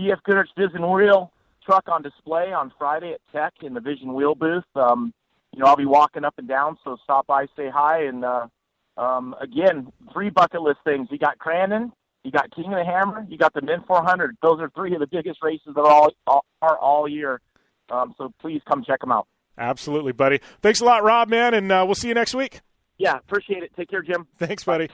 BF 0.00 0.22
Goodrich 0.24 0.48
Vision 0.56 0.90
Wheel 0.90 1.30
truck 1.62 1.88
on 1.88 2.02
display 2.02 2.54
on 2.54 2.72
Friday 2.78 3.12
at 3.12 3.20
Tech 3.32 3.52
in 3.62 3.74
the 3.74 3.80
Vision 3.80 4.14
Wheel 4.14 4.34
booth. 4.34 4.64
Um, 4.74 5.12
you 5.52 5.60
know, 5.60 5.66
I'll 5.66 5.76
be 5.76 5.84
walking 5.84 6.24
up 6.24 6.32
and 6.38 6.48
down, 6.48 6.78
so 6.82 6.96
stop 7.04 7.26
by, 7.26 7.44
say 7.54 7.68
hi, 7.68 8.04
and 8.04 8.24
uh, 8.24 8.46
um, 8.96 9.36
again, 9.42 9.92
three 10.10 10.30
bucket 10.30 10.62
list 10.62 10.78
things. 10.84 11.08
You 11.10 11.18
got 11.18 11.38
Crandon, 11.38 11.92
you 12.24 12.30
got 12.30 12.50
King 12.54 12.72
of 12.72 12.78
the 12.78 12.84
Hammer. 12.84 13.26
You 13.28 13.36
got 13.36 13.52
the 13.52 13.60
Mint 13.60 13.86
400. 13.86 14.38
Those 14.42 14.58
are 14.60 14.70
three 14.74 14.94
of 14.94 15.00
the 15.00 15.06
biggest 15.06 15.40
races 15.42 15.74
that 15.74 15.80
are 15.80 15.86
all, 15.86 16.12
all 16.26 16.44
are 16.62 16.78
all 16.78 17.06
year. 17.06 17.42
Um, 17.90 18.14
so 18.16 18.32
please 18.40 18.62
come 18.66 18.82
check 18.82 19.00
them 19.00 19.12
out. 19.12 19.26
Absolutely, 19.58 20.12
buddy. 20.12 20.40
Thanks 20.62 20.80
a 20.80 20.86
lot, 20.86 21.04
Rob, 21.04 21.28
man, 21.28 21.52
and 21.52 21.70
uh, 21.70 21.82
we'll 21.84 21.94
see 21.94 22.08
you 22.08 22.14
next 22.14 22.34
week. 22.34 22.62
Yeah, 22.96 23.18
appreciate 23.18 23.62
it. 23.62 23.72
Take 23.76 23.90
care, 23.90 24.00
Jim. 24.00 24.26
Thanks, 24.38 24.64
buddy. 24.64 24.88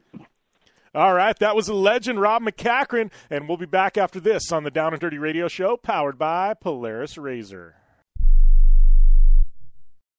All 0.94 1.14
right, 1.14 1.38
that 1.38 1.54
was 1.54 1.68
a 1.68 1.74
legend, 1.74 2.20
Rob 2.20 2.42
MacCachren, 2.42 3.10
and 3.30 3.48
we'll 3.48 3.58
be 3.58 3.66
back 3.66 3.98
after 3.98 4.20
this 4.20 4.50
on 4.52 4.64
the 4.64 4.70
Down 4.70 4.92
and 4.94 5.00
Dirty 5.00 5.18
Radio 5.18 5.48
Show, 5.48 5.76
powered 5.76 6.18
by 6.18 6.54
Polaris 6.54 7.18
Razor. 7.18 7.74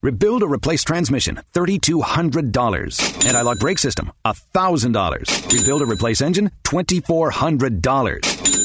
Rebuild 0.01 0.43
or 0.43 0.47
replace 0.47 0.83
transmission, 0.83 1.41
$3,200. 1.53 3.27
Anti-lock 3.27 3.59
brake 3.59 3.79
system, 3.79 4.13
$1,000. 4.25 5.51
Rebuild 5.51 5.81
or 5.81 5.85
replace 5.85 6.21
engine, 6.21 6.51
$2,400. 6.63 8.38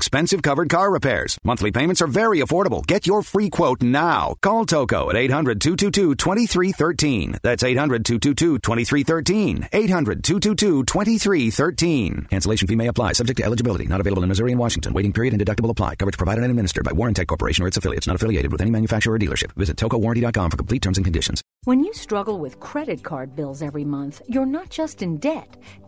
expensive 0.00 0.40
covered 0.40 0.70
car 0.70 0.90
repairs. 0.90 1.38
Monthly 1.44 1.72
payments 1.72 2.00
are 2.00 2.06
very 2.06 2.40
affordable. 2.40 2.86
Get 2.86 3.06
your 3.06 3.20
free 3.20 3.50
quote 3.50 3.82
now. 3.82 4.34
Call 4.40 4.64
Toco 4.64 5.12
at 5.12 5.16
800-222-2313. 5.30 7.38
That's 7.42 7.62
800-222-2313. 7.62 9.68
800-222-2313. 9.70 12.30
Cancellation 12.30 12.66
fee 12.66 12.76
may 12.76 12.86
apply, 12.86 13.12
subject 13.12 13.36
to 13.36 13.44
eligibility. 13.44 13.86
Not 13.86 14.00
available 14.00 14.22
in 14.22 14.30
Missouri 14.30 14.52
and 14.52 14.58
Washington. 14.58 14.94
Waiting 14.94 15.12
period 15.12 15.34
and 15.34 15.44
deductible 15.44 15.68
apply. 15.68 15.96
Coverage 15.96 16.16
provided 16.16 16.44
and 16.44 16.50
administered 16.50 16.84
by 16.84 16.92
Warrantech 16.92 17.26
Corporation 17.26 17.62
or 17.62 17.68
its 17.68 17.76
affiliates. 17.76 18.06
Not 18.06 18.16
affiliated 18.16 18.52
with 18.52 18.62
any 18.62 18.70
manufacturer 18.70 19.16
or 19.16 19.18
dealership. 19.18 19.52
Visit 19.52 19.76
tocowarranty.com 19.76 20.50
for 20.50 20.56
complete 20.56 20.80
terms 20.80 20.96
and 20.96 21.04
conditions. 21.04 21.42
When 21.64 21.84
you 21.84 21.92
struggle 21.92 22.38
with 22.38 22.58
credit 22.58 23.02
card 23.02 23.36
bills 23.36 23.60
every 23.60 23.84
month, 23.84 24.22
you're 24.26 24.46
not 24.46 24.70
just 24.70 25.02
in 25.02 25.18
debt. 25.18 25.58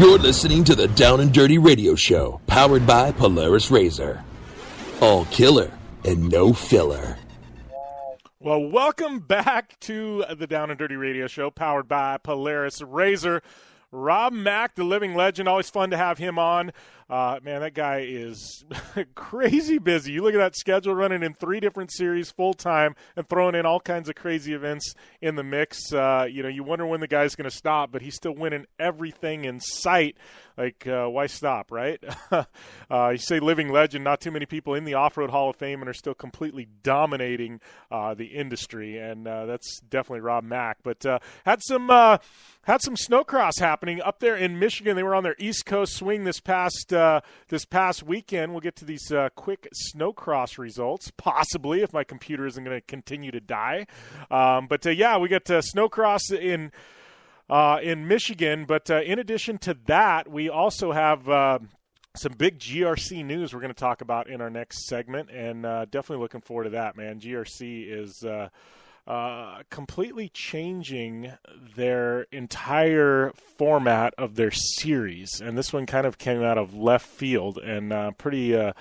You're 0.00 0.16
listening 0.16 0.64
to 0.64 0.74
the 0.74 0.88
Down 0.88 1.20
and 1.20 1.30
Dirty 1.30 1.58
Radio 1.58 1.94
Show, 1.94 2.40
powered 2.46 2.86
by 2.86 3.12
Polaris 3.12 3.70
Razor. 3.70 4.24
All 5.02 5.26
killer 5.26 5.70
and 6.06 6.30
no 6.30 6.54
filler. 6.54 7.18
Well, 8.38 8.62
welcome 8.62 9.18
back 9.18 9.78
to 9.80 10.24
the 10.34 10.46
Down 10.46 10.70
and 10.70 10.78
Dirty 10.78 10.96
Radio 10.96 11.26
Show, 11.26 11.50
powered 11.50 11.86
by 11.86 12.16
Polaris 12.16 12.80
Razor. 12.80 13.42
Rob 13.92 14.32
Mack, 14.32 14.74
the 14.74 14.84
living 14.84 15.14
legend, 15.14 15.50
always 15.50 15.68
fun 15.68 15.90
to 15.90 15.98
have 15.98 16.16
him 16.16 16.38
on. 16.38 16.72
Uh, 17.10 17.40
man, 17.42 17.60
that 17.60 17.74
guy 17.74 18.06
is 18.08 18.64
crazy 19.16 19.78
busy. 19.78 20.12
You 20.12 20.22
look 20.22 20.32
at 20.32 20.38
that 20.38 20.54
schedule 20.54 20.94
running 20.94 21.24
in 21.24 21.34
three 21.34 21.58
different 21.58 21.92
series 21.92 22.30
full 22.30 22.54
time 22.54 22.94
and 23.16 23.28
throwing 23.28 23.56
in 23.56 23.66
all 23.66 23.80
kinds 23.80 24.08
of 24.08 24.14
crazy 24.14 24.54
events 24.54 24.94
in 25.20 25.34
the 25.34 25.42
mix. 25.42 25.92
Uh, 25.92 26.28
you 26.30 26.44
know, 26.44 26.48
you 26.48 26.62
wonder 26.62 26.86
when 26.86 27.00
the 27.00 27.08
guy's 27.08 27.34
going 27.34 27.50
to 27.50 27.56
stop, 27.56 27.90
but 27.90 28.00
he's 28.00 28.14
still 28.14 28.34
winning 28.34 28.64
everything 28.78 29.44
in 29.44 29.58
sight. 29.58 30.16
Like, 30.56 30.86
uh, 30.86 31.06
why 31.06 31.26
stop, 31.26 31.72
right? 31.72 32.00
uh, 32.30 33.08
you 33.08 33.18
say 33.18 33.40
living 33.40 33.72
legend, 33.72 34.04
not 34.04 34.20
too 34.20 34.30
many 34.30 34.46
people 34.46 34.74
in 34.74 34.84
the 34.84 34.94
Off 34.94 35.16
Road 35.16 35.30
Hall 35.30 35.50
of 35.50 35.56
Fame 35.56 35.80
and 35.80 35.88
are 35.88 35.94
still 35.94 36.14
completely 36.14 36.68
dominating 36.84 37.60
uh, 37.90 38.14
the 38.14 38.26
industry, 38.26 38.98
and 38.98 39.26
uh, 39.26 39.46
that's 39.46 39.80
definitely 39.80 40.20
Rob 40.20 40.44
Mack. 40.44 40.78
But 40.84 41.02
had 41.44 41.60
some 41.62 41.88
had 41.88 42.82
some 42.82 42.94
snowcross 42.94 43.58
happening 43.58 44.02
up 44.02 44.20
there 44.20 44.36
in 44.36 44.58
Michigan. 44.58 44.96
They 44.96 45.02
were 45.02 45.14
on 45.14 45.24
their 45.24 45.36
East 45.38 45.64
Coast 45.64 45.94
swing 45.94 46.24
this 46.24 46.40
past 46.40 46.92
uh, 47.00 47.20
this 47.48 47.64
past 47.64 48.02
weekend. 48.02 48.52
We'll 48.52 48.60
get 48.60 48.76
to 48.76 48.84
these 48.84 49.10
uh, 49.10 49.30
quick 49.34 49.68
snowcross 49.92 50.58
results, 50.58 51.10
possibly 51.16 51.82
if 51.82 51.92
my 51.92 52.04
computer 52.04 52.46
isn't 52.46 52.62
going 52.62 52.76
to 52.76 52.80
continue 52.80 53.30
to 53.30 53.40
die. 53.40 53.86
Um, 54.30 54.66
but 54.66 54.86
uh, 54.86 54.90
yeah, 54.90 55.18
we 55.18 55.28
got 55.28 55.44
snowcross 55.44 56.32
in 56.32 56.70
uh, 57.48 57.80
in 57.82 58.06
Michigan. 58.06 58.64
But 58.64 58.90
uh, 58.90 59.00
in 59.02 59.18
addition 59.18 59.58
to 59.58 59.76
that, 59.86 60.30
we 60.30 60.48
also 60.48 60.92
have. 60.92 61.28
Uh, 61.28 61.58
some 62.16 62.32
big 62.32 62.58
GRC 62.58 63.24
news 63.24 63.54
we're 63.54 63.60
going 63.60 63.72
to 63.72 63.80
talk 63.80 64.00
about 64.00 64.28
in 64.28 64.40
our 64.40 64.50
next 64.50 64.88
segment, 64.88 65.30
and 65.30 65.64
uh, 65.64 65.84
definitely 65.84 66.20
looking 66.20 66.40
forward 66.40 66.64
to 66.64 66.70
that, 66.70 66.96
man. 66.96 67.20
GRC 67.20 67.88
is. 67.88 68.24
Uh, 68.24 68.48
uh, 69.06 69.62
completely 69.70 70.28
changing 70.28 71.32
their 71.76 72.22
entire 72.32 73.32
format 73.58 74.14
of 74.16 74.36
their 74.36 74.50
series, 74.50 75.40
and 75.40 75.56
this 75.56 75.72
one 75.72 75.86
kind 75.86 76.06
of 76.06 76.18
came 76.18 76.42
out 76.42 76.58
of 76.58 76.74
left 76.74 77.06
field 77.06 77.58
and 77.58 77.92
uh, 77.92 78.10
pretty 78.12 78.54
uh, 78.54 78.72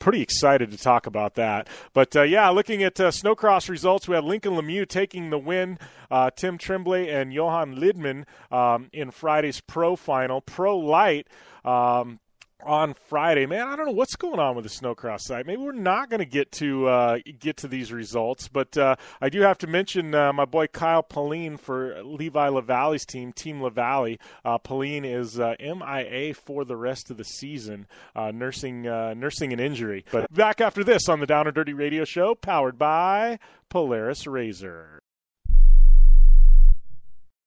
pretty 0.00 0.22
excited 0.22 0.72
to 0.72 0.76
talk 0.76 1.06
about 1.06 1.34
that. 1.34 1.68
But 1.92 2.16
uh, 2.16 2.22
yeah, 2.22 2.48
looking 2.48 2.82
at 2.82 2.98
uh, 2.98 3.10
snowcross 3.10 3.68
results, 3.68 4.08
we 4.08 4.16
had 4.16 4.24
Lincoln 4.24 4.54
Lemieux 4.54 4.88
taking 4.88 5.30
the 5.30 5.38
win. 5.38 5.78
Uh, 6.10 6.30
Tim 6.34 6.58
Tremblay 6.58 7.08
and 7.08 7.32
Johan 7.32 7.76
Lidman 7.76 8.24
um, 8.50 8.88
in 8.92 9.12
Friday's 9.12 9.60
pro 9.60 9.94
final. 9.94 10.40
Pro 10.40 10.76
light. 10.76 11.28
Um, 11.64 12.18
on 12.64 12.94
Friday, 13.08 13.46
man, 13.46 13.66
I 13.66 13.76
don't 13.76 13.86
know 13.86 13.92
what's 13.92 14.16
going 14.16 14.38
on 14.38 14.54
with 14.54 14.64
the 14.64 14.70
snowcross 14.70 15.20
site. 15.20 15.46
Maybe 15.46 15.62
we're 15.62 15.72
not 15.72 16.10
going 16.10 16.20
to 16.20 16.26
get 16.26 16.52
to 16.52 16.86
uh, 16.86 17.18
get 17.38 17.58
to 17.58 17.68
these 17.68 17.92
results, 17.92 18.48
but 18.48 18.76
uh, 18.76 18.96
I 19.20 19.28
do 19.28 19.40
have 19.40 19.58
to 19.58 19.66
mention 19.66 20.14
uh, 20.14 20.32
my 20.32 20.44
boy 20.44 20.66
Kyle 20.66 21.02
Pallin 21.02 21.56
for 21.56 22.02
Levi 22.02 22.48
LaVallee's 22.48 23.04
team, 23.04 23.32
Team 23.32 23.60
LaVallee. 23.60 24.18
Uh, 24.44 24.58
Pallin 24.58 25.04
is 25.04 25.38
uh, 25.38 25.54
MIA 25.60 26.34
for 26.34 26.64
the 26.64 26.76
rest 26.76 27.10
of 27.10 27.16
the 27.16 27.24
season, 27.24 27.86
uh, 28.14 28.30
nursing 28.30 28.82
nursing 28.82 29.52
an 29.52 29.60
injury. 29.60 30.04
But 30.10 30.32
back 30.32 30.60
after 30.60 30.84
this 30.84 31.08
on 31.08 31.20
the 31.20 31.26
Down 31.26 31.46
and 31.46 31.54
Dirty 31.54 31.72
Radio 31.72 32.04
Show, 32.04 32.34
powered 32.34 32.78
by 32.78 33.38
Polaris 33.68 34.26
Razor. 34.26 34.99